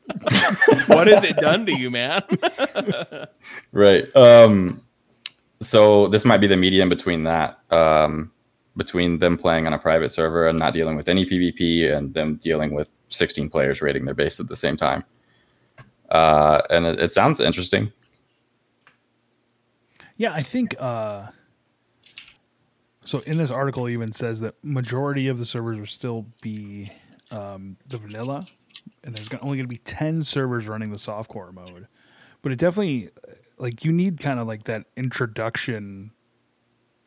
[0.87, 2.23] what has it done to you, man?
[3.73, 4.83] right um
[5.61, 8.31] so this might be the medium between that um
[8.77, 12.37] between them playing on a private server and not dealing with any pvp and them
[12.37, 15.05] dealing with 16 players rating their base at the same time
[16.15, 17.93] uh and it, it sounds interesting
[20.17, 20.75] Yeah, I think.
[20.79, 21.29] Uh,
[23.05, 26.91] so in this article, even says that majority of the servers will still be
[27.31, 28.45] um, the vanilla,
[29.03, 31.89] and there's only going to be ten servers running the softcore mode.
[32.43, 33.11] But it definitely,
[33.59, 36.13] like, you need kind of like that introduction,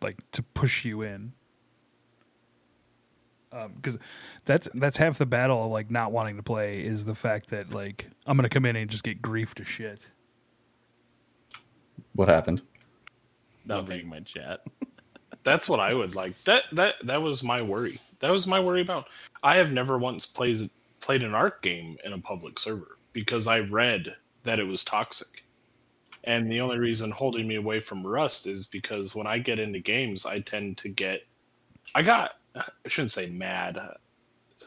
[0.02, 1.34] like to push you in.
[3.58, 3.98] Um, because
[4.46, 7.72] that's that's half the battle of like not wanting to play is the fact that
[7.74, 10.06] like I'm gonna come in and just get grief to shit.
[12.14, 12.62] what happened
[13.66, 14.62] Not reading my chat.
[15.44, 16.38] That's what I would like.
[16.44, 18.00] That that that was my worry.
[18.20, 19.08] That was my worry about.
[19.44, 20.70] I have never once played
[21.00, 25.46] played an ARK game in a public server because I read that it was toxic.
[26.26, 29.80] And the only reason holding me away from Rust is because when I get into
[29.80, 31.22] games, I tend to get
[31.96, 33.80] I got I shouldn't say mad.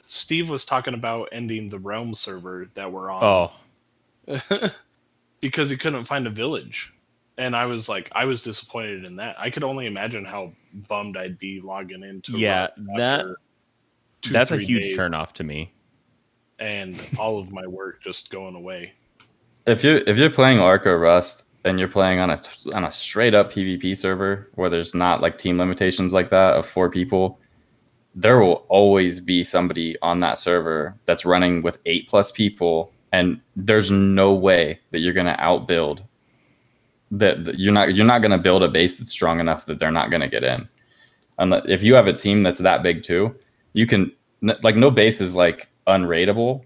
[0.07, 3.51] Steve was talking about ending the Realm server that we're on
[4.29, 4.41] Oh,
[5.41, 6.93] because he couldn't find a village.
[7.39, 9.37] And I was like, I was disappointed in that.
[9.39, 10.53] I could only imagine how
[10.89, 12.33] bummed I'd be logging into.
[12.39, 13.25] Yeah, that-
[14.23, 15.73] two, That's a huge turnoff to me.
[16.59, 18.93] and all of my work just going away.
[19.67, 22.41] If you're if you're playing ARK or Rust and you're playing on a
[22.75, 26.67] on a straight up PvP server where there's not like team limitations like that of
[26.67, 27.39] four people,
[28.15, 33.41] there will always be somebody on that server that's running with eight plus people, and
[33.57, 36.03] there's no way that you're gonna outbuild.
[37.13, 39.91] That that you're not you're not gonna build a base that's strong enough that they're
[39.91, 40.69] not gonna get in.
[41.39, 43.35] And if you have a team that's that big too,
[43.73, 44.13] you can
[44.63, 46.63] like no base is like unrateable,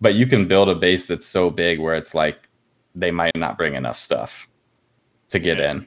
[0.00, 2.48] but you can build a base that's so big where it's like
[2.94, 4.48] they might not bring enough stuff
[5.28, 5.70] to get Yeah.
[5.72, 5.86] in.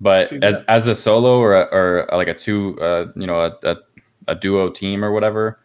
[0.00, 3.56] But as as a solo or a, or like a two, uh, you know, a,
[3.62, 3.76] a
[4.28, 5.60] a duo team or whatever,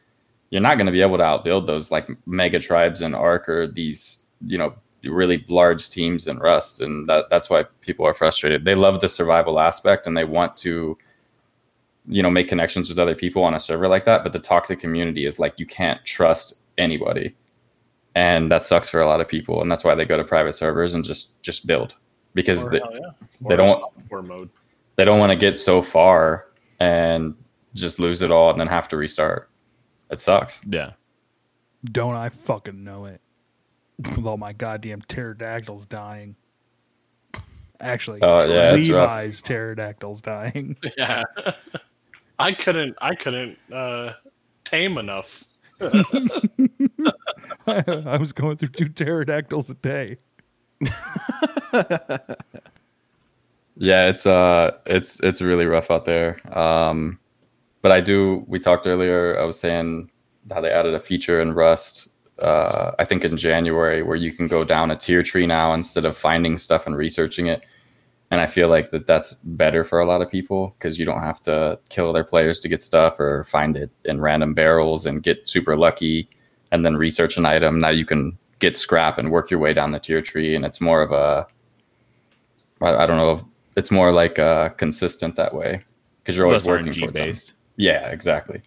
[0.50, 3.68] you're not going to be able to outbuild those like mega tribes in ARK or
[3.68, 4.74] these, you know,
[5.04, 8.66] really large teams in Rust, and that that's why people are frustrated.
[8.66, 10.98] They love the survival aspect and they want to,
[12.08, 14.24] you know, make connections with other people on a server like that.
[14.24, 17.36] But the toxic community is like you can't trust anybody,
[18.16, 20.54] and that sucks for a lot of people, and that's why they go to private
[20.54, 21.96] servers and just just build
[22.34, 23.00] because Or, they, yeah.
[23.48, 23.82] they don't-
[24.98, 26.48] they don't want to get so far
[26.80, 27.36] and
[27.74, 29.50] just lose it all and then have to restart.
[30.10, 30.62] It sucks.
[30.68, 30.92] Yeah.
[31.86, 33.22] Don't I fucking know it?
[34.00, 36.36] With all my goddamn pterodactyls dying.
[37.82, 39.10] Actually, Oh, yeah, it's rough.
[39.10, 40.76] Levi's pterodactyls dying.
[40.98, 41.24] Yeah.
[42.40, 44.14] I couldn't I couldn't uh
[44.64, 45.44] tame enough.
[45.82, 45.88] I
[48.18, 50.18] was going through two pterodactyls a day.
[53.82, 56.42] Yeah, it's uh it's it's really rough out there.
[56.58, 57.18] Um
[57.82, 60.12] but I do we talked earlier, I was saying
[60.52, 62.08] how they added a feature in Rust
[62.40, 66.06] uh I think in January where you can go down a tier tree now instead
[66.06, 67.64] of finding stuff and researching it.
[68.32, 71.22] And I feel like that that's better for a lot of people because you don't
[71.22, 75.24] have to kill their players to get stuff or find it in random barrels and
[75.24, 76.30] get super lucky
[76.72, 77.80] and then research an item.
[77.80, 80.80] Now you can get scrap and work your way down the tier tree and it's
[80.80, 81.48] more of a
[82.82, 83.44] I, I don't know if
[83.76, 85.84] it's more like uh consistent that way
[86.22, 87.56] because you're always working RNG towards something.
[87.80, 87.86] Based.
[87.88, 88.62] Yeah, exactly.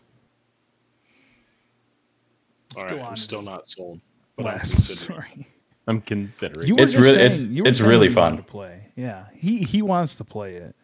[2.77, 4.01] All Go right, on I'm still not sold.
[4.37, 4.99] But I'm considering.
[5.23, 5.49] story.
[5.87, 6.69] I'm considering.
[6.69, 8.37] You were It's really- saying- it's- you it's really you fun.
[8.37, 8.87] to play.
[8.97, 10.75] Yeah, he he wants to play it.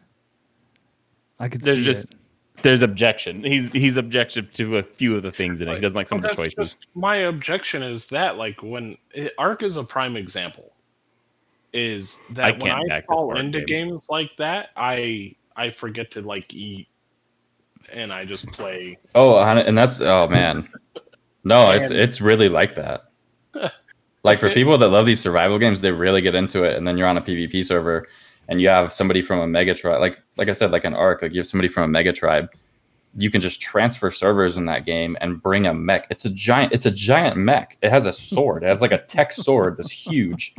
[1.39, 2.17] I could There's see just it.
[2.63, 3.43] there's objection.
[3.43, 5.75] He's he's objective to a few of the things in it.
[5.75, 6.77] He doesn't like some Well, of the choices.
[6.95, 10.73] my objection is that like when it, ARK is a prime example,
[11.73, 13.87] is that I when I fall into game.
[13.89, 16.88] games like that, I I forget to like eat,
[17.93, 18.97] and I just play.
[19.15, 20.69] Oh, and that's oh man,
[21.43, 23.05] no, it's it's really like that.
[24.23, 26.97] Like for people that love these survival games, they really get into it, and then
[26.97, 28.05] you're on a PvP server,
[28.49, 31.21] and you have somebody from a mega tribe, like like I said, like an ARK,
[31.21, 32.49] like you have somebody from a mega tribe.
[33.15, 36.05] You can just transfer servers in that game and bring a mech.
[36.09, 36.73] It's a giant.
[36.73, 37.77] It's a giant mech.
[37.81, 38.63] It has a sword.
[38.63, 40.53] It has like a tech sword that's huge,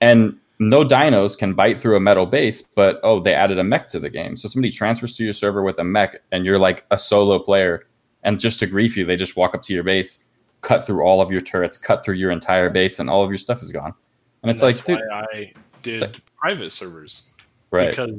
[0.00, 2.62] and no dinos can bite through a metal base.
[2.62, 4.36] But oh, they added a mech to the game.
[4.36, 7.86] So somebody transfers to your server with a mech, and you're like a solo player.
[8.22, 10.22] And just to grief you, they just walk up to your base,
[10.60, 13.38] cut through all of your turrets, cut through your entire base, and all of your
[13.38, 13.92] stuff is gone.
[14.42, 15.52] And it's like, dude, why I
[15.82, 17.30] did like- private servers
[17.70, 17.90] right?
[17.90, 18.12] because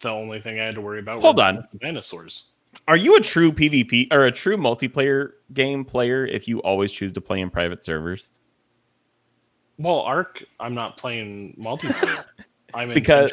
[0.00, 1.20] the only thing I had to worry about.
[1.20, 1.68] Hold were on.
[1.72, 2.48] the dinosaurs.
[2.88, 7.12] Are you a true PvP or a true multiplayer game player if you always choose
[7.12, 8.30] to play in private servers?
[9.78, 12.24] Well, ARK, I'm not playing multiplayer.
[12.74, 13.32] I'm Because-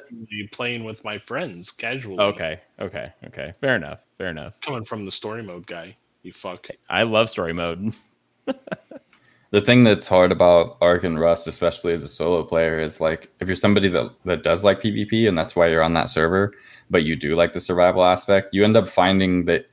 [0.52, 2.20] playing with my friends casually.
[2.20, 3.53] Okay, okay, okay.
[3.61, 3.99] Fair enough.
[4.18, 4.53] Fair enough.
[4.61, 5.95] coming from the story mode guy.
[6.24, 6.68] You fuck.
[6.90, 7.94] I love story mode.
[9.52, 13.32] the thing that's hard about Ark and Rust, especially as a solo player, is like
[13.40, 16.53] if you're somebody that, that does like PvP and that's why you're on that server,
[16.90, 19.68] but you do like the survival aspect, you end up finding that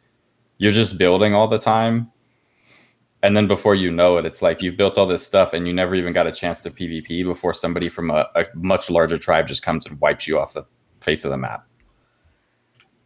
[0.59, 2.11] you're just building all the time.
[3.23, 5.73] And then before you know it, it's like you've built all this stuff and you
[5.73, 9.49] never even got a chance to PvP before somebody from a, a much larger tribe
[9.49, 10.65] just comes and wipes you off the
[11.01, 11.67] face of the map.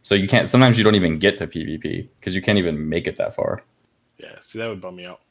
[0.03, 3.07] So you can't, sometimes you don't even get to PvP because you can't even make
[3.07, 3.63] it that far.
[4.19, 5.21] Yeah, see that would bum me out.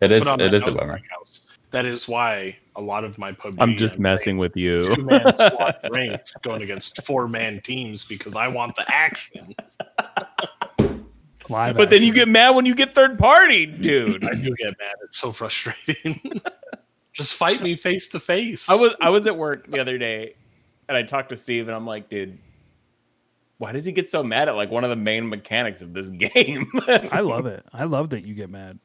[0.00, 1.00] It is, Put on it that is a Outback bummer.
[1.10, 1.46] House.
[1.70, 3.56] That is why a lot of my PUBG.
[3.58, 4.84] I'm just I'm messing with you.
[4.94, 9.54] Two man squad ranked going against four man teams because I want the action.
[11.48, 14.24] Live But then you get mad when you get third party, dude.
[14.24, 14.94] I do get mad.
[15.04, 16.40] It's so frustrating.
[17.12, 18.68] just fight me face to face.
[18.68, 20.34] I was I was at work the other day
[20.88, 22.38] and I talked to Steve and I'm like, dude,
[23.58, 26.10] why does he get so mad at like one of the main mechanics of this
[26.10, 26.70] game?
[26.88, 27.64] I love it.
[27.72, 28.78] I love that you get mad.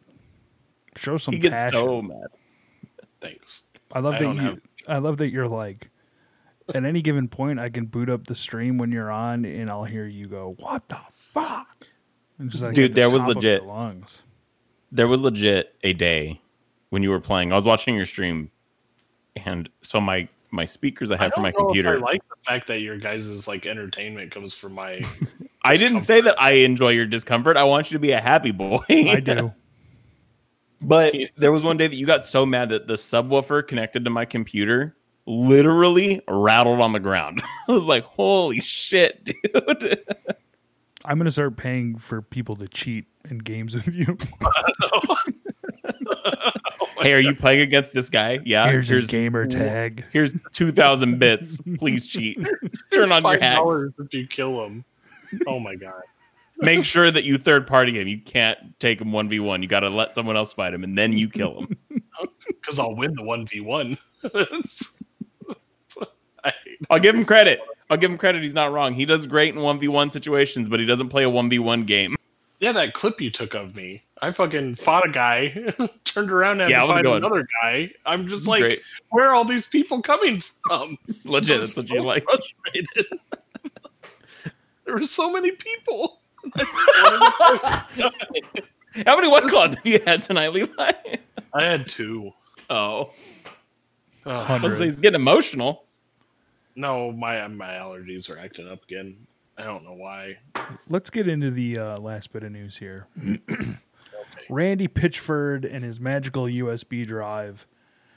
[0.97, 1.79] Show some he gets passion.
[1.81, 2.27] so mad.
[3.21, 3.67] Thanks.
[3.91, 4.41] I love I that you.
[4.41, 5.89] have- I love that you're like.
[6.73, 9.83] At any given point, I can boot up the stream when you're on, and I'll
[9.83, 11.85] hear you go, "What the fuck?"
[12.41, 14.23] And just, like, Dude, the there was legit- lungs.
[14.91, 16.41] there was legit a day
[16.89, 17.51] when you were playing.
[17.53, 18.49] I was watching your stream,
[19.35, 21.93] and so my my speakers I I had for don't my know if computer.
[21.95, 25.01] I like the fact that your guys' like entertainment comes from my.
[25.63, 27.55] I didn't say that I enjoy your discomfort.
[27.57, 28.79] I want you to be a happy boy.
[28.89, 29.53] I do.
[30.83, 34.09] But there was one day that you got so mad that the subwoofer connected to
[34.09, 34.95] my computer
[35.27, 37.43] literally rattled on the ground.
[37.67, 39.99] I was like, "Holy shit, dude!"
[41.05, 44.17] I'm gonna start paying for people to cheat in games with you.
[46.83, 48.39] Oh hey, are you playing against this guy?
[48.45, 48.69] Yeah.
[48.69, 50.05] Here's his gamer tag.
[50.11, 51.57] Here's two thousand bits.
[51.79, 52.37] Please cheat.
[52.93, 53.57] Turn on your Five hacks.
[53.57, 54.85] dollars if you kill him.
[55.47, 56.01] Oh my god.
[56.57, 58.07] Make sure that you third party him.
[58.07, 59.63] You can't take him one v one.
[59.63, 61.77] You got to let someone else fight him, and then you kill him.
[62.47, 63.97] Because I'll win the one v one.
[66.89, 67.59] I'll give him credit.
[67.89, 68.41] I'll give him credit.
[68.41, 68.93] He's not wrong.
[68.93, 71.59] He does great in one v one situations, but he doesn't play a one v
[71.59, 72.15] one game.
[72.59, 74.03] Yeah, that clip you took of me.
[74.21, 75.73] I fucking fought a guy,
[76.05, 77.91] turned around and Yeah, had I to was fight another guy.
[78.05, 78.81] I'm just like, great.
[79.09, 80.97] where are all these people coming from?
[81.25, 81.59] Legit.
[81.59, 82.23] That's what so you like.
[82.23, 83.19] frustrated.
[84.85, 86.19] there were so many people.
[89.05, 90.91] How many white claws have you had tonight, Levi?
[91.53, 92.31] I had two.
[92.69, 93.11] Oh,
[94.25, 94.59] oh.
[94.61, 95.85] let's say he's getting emotional.
[96.75, 99.27] No, my my allergies are acting up again.
[99.57, 100.37] I don't know why.
[100.89, 103.07] Let's get into the uh, last bit of news here.
[104.49, 107.67] Randy Pitchford and his magical USB drive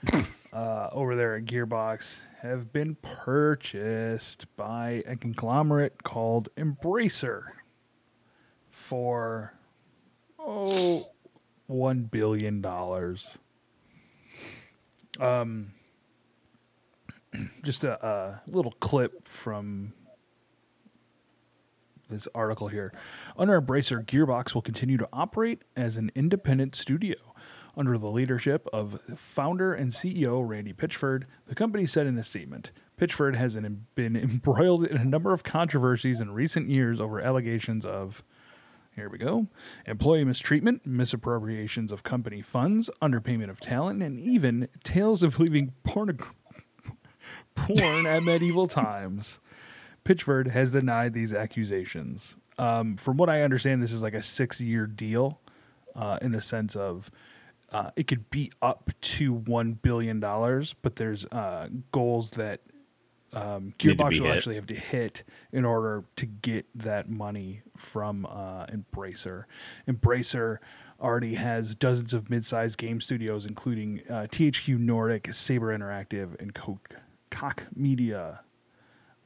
[0.53, 7.43] uh, over there at Gearbox have been purchased by a conglomerate called Embracer
[8.71, 9.55] for
[10.39, 11.09] oh
[11.67, 13.39] one billion dollars.
[15.21, 15.74] Um,
[17.63, 19.93] just a, a little clip from
[22.09, 22.93] this article here.
[23.37, 27.17] Under Embracer, Gearbox will continue to operate as an independent studio.
[27.77, 32.71] Under the leadership of founder and CEO Randy Pitchford, the company said in a statement
[32.97, 33.57] Pitchford has
[33.95, 38.23] been embroiled in a number of controversies in recent years over allegations of,
[38.95, 39.49] here we go,
[39.87, 46.31] employee mistreatment, misappropriations of company funds, underpayment of talent, and even tales of leaving pornog-
[47.55, 49.41] porn at medieval times.
[50.05, 52.37] Pitchford has denied these accusations.
[52.59, 55.41] Um, from what I understand, this is like a six year deal
[55.97, 57.11] uh, in the sense of
[57.73, 62.61] uh, it could be up to $1 billion, but there's uh, goals that
[63.33, 64.37] um, Gearbox will hit.
[64.37, 69.45] actually have to hit in order to get that money from uh, Embracer.
[69.89, 70.59] Embracer
[71.01, 76.91] already has dozens of mid-sized game studios, including uh, THQ Nordic, Saber Interactive, and Coke,
[77.35, 78.41] Cock Media.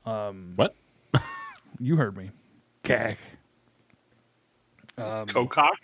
[0.06, 0.74] Um, what?
[1.80, 2.30] You heard me.
[2.82, 3.18] Gag.
[4.97, 5.76] Um, Cocock.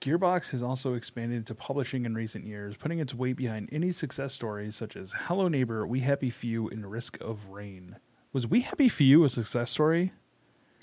[0.00, 4.32] Gearbox has also expanded into publishing in recent years, putting its weight behind any success
[4.32, 7.96] stories such as Hello Neighbor, We Happy Few, and Risk of Rain.
[8.32, 10.12] Was We Happy Few a success story?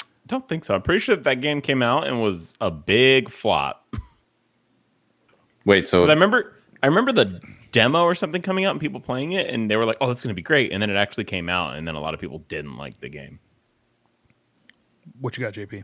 [0.01, 0.75] I Don't think so.
[0.75, 3.95] I'm pretty sure that, that game came out and was a big flop.
[5.63, 7.39] Wait, so I remember, I remember the
[7.72, 10.23] demo or something coming out and people playing it, and they were like, "Oh, it's
[10.23, 12.19] going to be great," and then it actually came out, and then a lot of
[12.19, 13.39] people didn't like the game.
[15.19, 15.84] What you got, JP?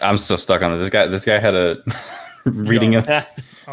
[0.00, 0.78] I'm still stuck on it.
[0.78, 1.06] This guy.
[1.06, 1.82] This guy had a
[2.44, 3.20] reading a, Okay.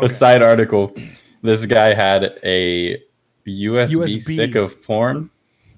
[0.05, 0.93] a side article.
[1.41, 2.97] This guy had a
[3.45, 4.21] USB, USB.
[4.21, 5.29] stick of porn.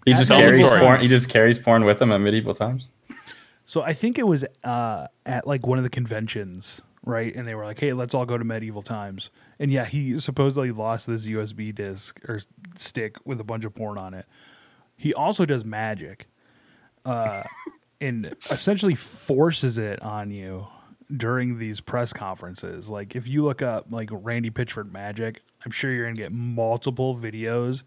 [0.06, 1.02] He At just carries porn.
[1.02, 2.94] He just carries porn with him at medieval times.
[3.66, 7.36] So I think it was uh, at like one of the conventions, right?
[7.36, 10.72] And they were like, "Hey, let's all go to medieval times." And yeah, he supposedly
[10.72, 12.42] lost this USB disc or
[12.76, 14.26] stick with a bunch of porn on it.
[14.96, 16.28] He also does magic,
[17.06, 17.44] uh,
[18.02, 20.68] and essentially forces it on you
[21.16, 22.90] during these press conferences.
[22.90, 27.16] Like if you look up like Randy Pitchford magic, I'm sure you're gonna get multiple
[27.16, 27.84] videos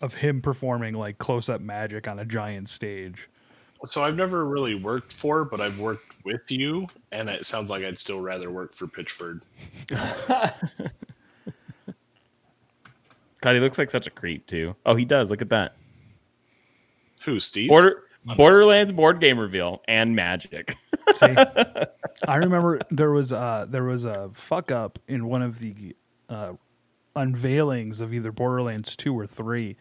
[0.00, 3.28] of him performing like close up magic on a giant stage.
[3.86, 7.82] So I've never really worked for, but I've worked with you, and it sounds like
[7.82, 9.40] I'd still rather work for Pitchford.
[13.40, 14.76] God, he looks like such a creep too.
[14.84, 15.30] Oh, he does.
[15.30, 15.76] Look at that.
[17.24, 17.70] Who, Steve?
[17.70, 18.04] Border
[18.36, 20.76] Borderlands board game reveal and magic.
[21.14, 21.34] See,
[22.28, 25.96] I remember there was uh there was a fuck up in one of the
[26.28, 26.52] uh,
[27.16, 29.76] unveilings of either Borderlands two or three,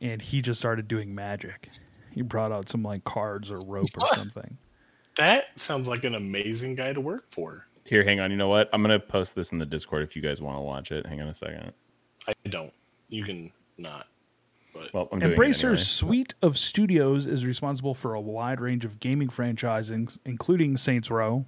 [0.00, 1.68] and he just started doing magic.
[2.18, 4.58] He brought out some like cards or rope or something.
[5.18, 7.68] That sounds like an amazing guy to work for.
[7.86, 8.32] Here, hang on.
[8.32, 8.68] You know what?
[8.72, 11.06] I'm gonna post this in the Discord if you guys want to watch it.
[11.06, 11.70] Hang on a second.
[12.26, 12.72] I don't.
[13.08, 14.08] You can not.
[14.74, 15.76] But Well, I'm Embracer's anyway.
[15.76, 21.46] suite of studios is responsible for a wide range of gaming franchising, including Saints Row,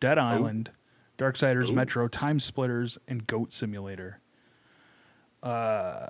[0.00, 0.72] Dead Island,
[1.18, 1.74] Darksiders Ooh.
[1.74, 4.18] Metro, Time Splitters, and Goat Simulator.
[5.40, 6.08] Uh,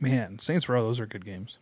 [0.00, 1.58] man, Saints Row, those are good games.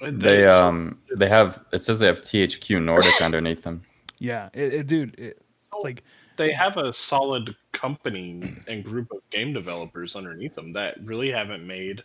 [0.00, 3.82] They um they have it says they have THQ Nordic underneath them.
[4.18, 5.42] Yeah, it, it, dude, it,
[5.82, 6.02] like
[6.36, 11.66] they have a solid company and group of game developers underneath them that really haven't
[11.66, 12.02] made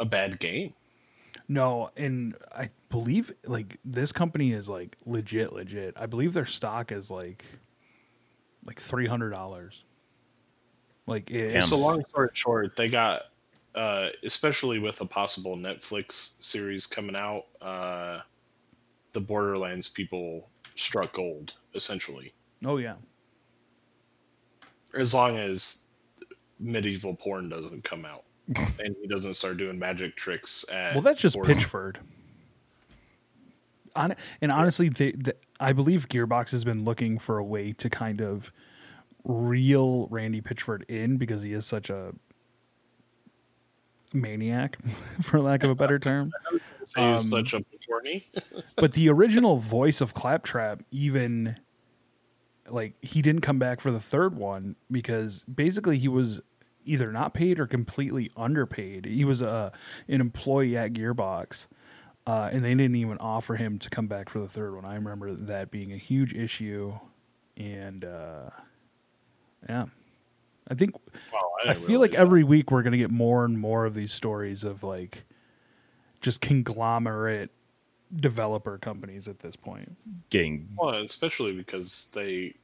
[0.00, 0.74] a bad game.
[1.48, 5.94] no, and I believe like this company is like legit, legit.
[5.96, 7.44] I believe their stock is like
[8.64, 9.84] like three hundred dollars.
[11.06, 13.22] Like it, it's So long story short, they got
[13.78, 18.18] uh, especially with a possible Netflix series coming out, uh,
[19.12, 22.32] the Borderlands people struck gold essentially.
[22.66, 22.96] oh yeah,
[24.98, 25.82] As long as
[26.58, 28.24] medieval porn doesn't come out
[28.56, 31.98] and he doesn't start doing magic tricks at well that's just Pitchford.
[33.94, 37.88] On, and honestly, they, the, I believe Gearbox has been looking for a way to
[37.88, 38.52] kind of
[39.24, 42.12] reel Randy Pitchford in because he is such a
[44.12, 44.78] maniac,
[45.22, 46.32] for lack of a better term.
[46.96, 48.24] Um, such a corny.
[48.76, 51.56] but the original voice of Claptrap, even
[52.66, 56.40] like he didn't come back for the third one because basically he was
[56.86, 59.04] either not paid or completely underpaid.
[59.04, 59.70] He was a
[60.08, 61.66] an employee at Gearbox,
[62.26, 64.86] uh, and they didn't even offer him to come back for the third one.
[64.86, 66.94] I remember that being a huge issue,
[67.56, 68.50] and uh,
[69.68, 69.86] yeah,
[70.70, 70.94] I think
[71.32, 73.94] Well, I didn't feel like realize every week we're gonna get more and more of
[73.94, 75.24] these stories of like
[76.20, 77.50] just conglomerate
[78.16, 79.96] developer companies at this point.
[80.30, 80.68] Getting.
[80.76, 82.54] Well, especially because they,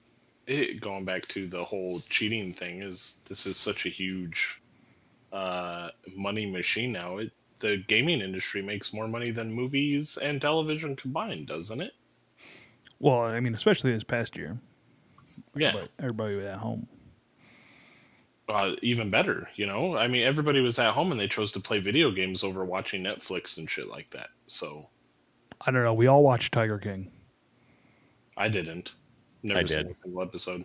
[0.47, 4.61] it, going back to the whole cheating thing, is this is such a huge
[5.33, 7.19] uh, money machine now.
[7.19, 11.93] It, the gaming industry makes more money than movies and television combined, doesn't it?
[12.99, 14.59] Well, I mean, especially this past year,
[15.57, 15.73] Yeah.
[15.73, 16.87] but everybody was at home.
[18.49, 19.49] Uh, even better.
[19.57, 22.45] You know, I mean, everybody was at home and they chose to play video games
[22.45, 24.29] over watching Netflix and shit like that.
[24.47, 24.89] So
[25.61, 25.95] I don't know.
[25.95, 27.11] We all watched Tiger King.
[28.37, 28.95] I didn't.
[29.43, 29.91] Never I seen did.
[29.91, 30.65] a single episode.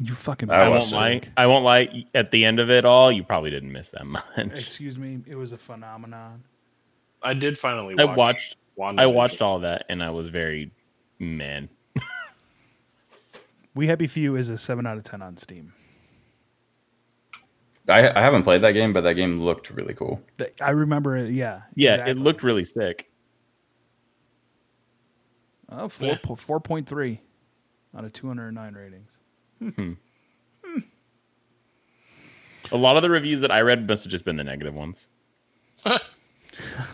[0.00, 0.50] You fucking.
[0.50, 1.20] I I won't watched lie.
[1.36, 2.04] I won't lie.
[2.14, 4.24] At the end of it all, you probably didn't miss that much.
[4.36, 5.20] Excuse me.
[5.26, 6.44] It was a phenomenon.
[7.22, 7.96] I did finally.
[7.98, 8.56] I Watch watched.
[8.98, 10.70] I watched all that, and I was very
[11.18, 11.68] man.
[13.74, 15.72] We Happy Few is a seven out of ten on Steam.
[17.88, 20.20] I, I haven't played that game, but that game looked really cool.
[20.60, 21.30] I remember it.
[21.30, 21.62] Yeah.
[21.74, 22.10] Yeah, exactly.
[22.12, 23.10] it looked really sick.
[25.70, 26.18] Oh, four Yeah.
[26.22, 27.18] po- 4.3
[27.96, 29.10] out of 209 ratings.
[29.74, 29.92] Hmm.
[32.72, 35.08] A lot of the reviews that I read must have just been the negative ones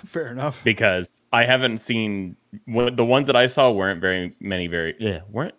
[0.06, 0.60] Fair enough.
[0.62, 4.66] because I haven't seen the ones that I saw weren't very many.
[4.68, 5.54] Very yeah, weren't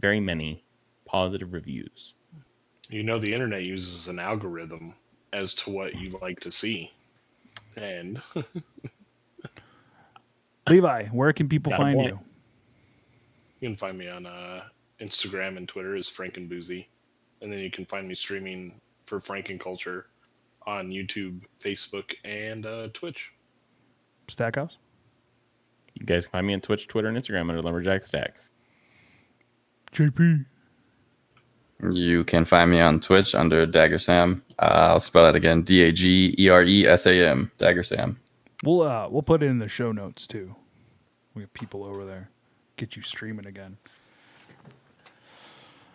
[0.00, 0.64] very many
[1.06, 2.14] positive reviews.
[2.88, 4.94] You know, the internet uses an algorithm
[5.32, 6.92] as to what you like to see,
[7.76, 8.20] and
[10.68, 12.18] Levi, where can people Got find you?
[13.60, 14.62] you can find me on uh,
[15.00, 16.88] Instagram and Twitter as frank and boozy
[17.40, 18.74] and then you can find me streaming
[19.06, 20.04] for Frankenculture
[20.66, 23.32] on YouTube, Facebook, and uh, Twitch.
[24.28, 24.76] Stackhouse?
[25.94, 28.50] You guys can find me on Twitch, Twitter, and Instagram under Lumberjack Stacks.
[29.92, 30.44] JP.
[31.82, 34.42] You can find me on Twitch under Dagger Sam.
[34.58, 37.50] Uh, I'll spell it again: D A G E R E S A M.
[37.58, 38.18] Dagger Sam.
[38.64, 40.56] We'll uh we'll put it in the show notes too.
[41.34, 42.30] We have people over there.
[42.76, 43.76] Get you streaming again.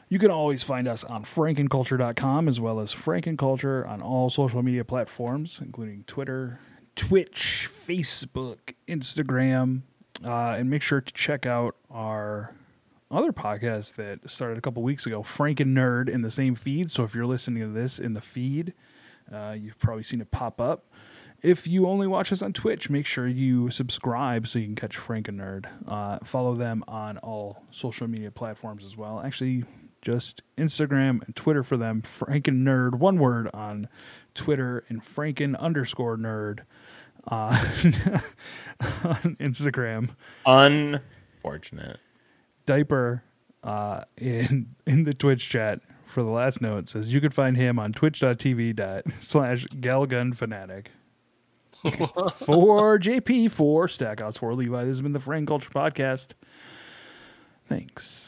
[0.08, 4.86] You can always find us on frankenculture.com as well as Frankenculture on all social media
[4.86, 6.60] platforms, including Twitter,
[6.96, 9.82] Twitch, Facebook, Instagram.
[10.24, 12.54] Uh, and make sure to check out our
[13.16, 16.92] other podcast that started a couple weeks ago, Franken Nerd, in the same feed.
[16.92, 18.74] So if you're listening to this in the feed,
[19.32, 20.86] uh, you've probably seen it pop up.
[21.42, 24.98] If you only watch us on Twitch, make sure you subscribe so you can catch
[24.98, 25.66] Franken Nerd.
[25.88, 29.22] Uh, follow them on all social media platforms as well.
[29.24, 29.66] Actually,
[30.02, 32.02] just Instagram and Twitter for them.
[32.02, 33.90] Franken Nerd, one word on
[34.34, 36.60] Twitter, and Franken underscore Nerd
[37.28, 37.58] uh,
[39.04, 40.12] on Instagram.
[40.46, 42.00] Unfortunate.
[42.66, 43.24] Diaper
[43.64, 47.80] uh, in in the Twitch chat for the last note says you could find him
[47.80, 50.88] on twitch.tv dot slash galgunfanatic.
[51.84, 54.86] for JP, for Stackhouse, for Levi.
[54.86, 56.30] This has been the Frank Culture Podcast.
[57.68, 58.23] Thanks.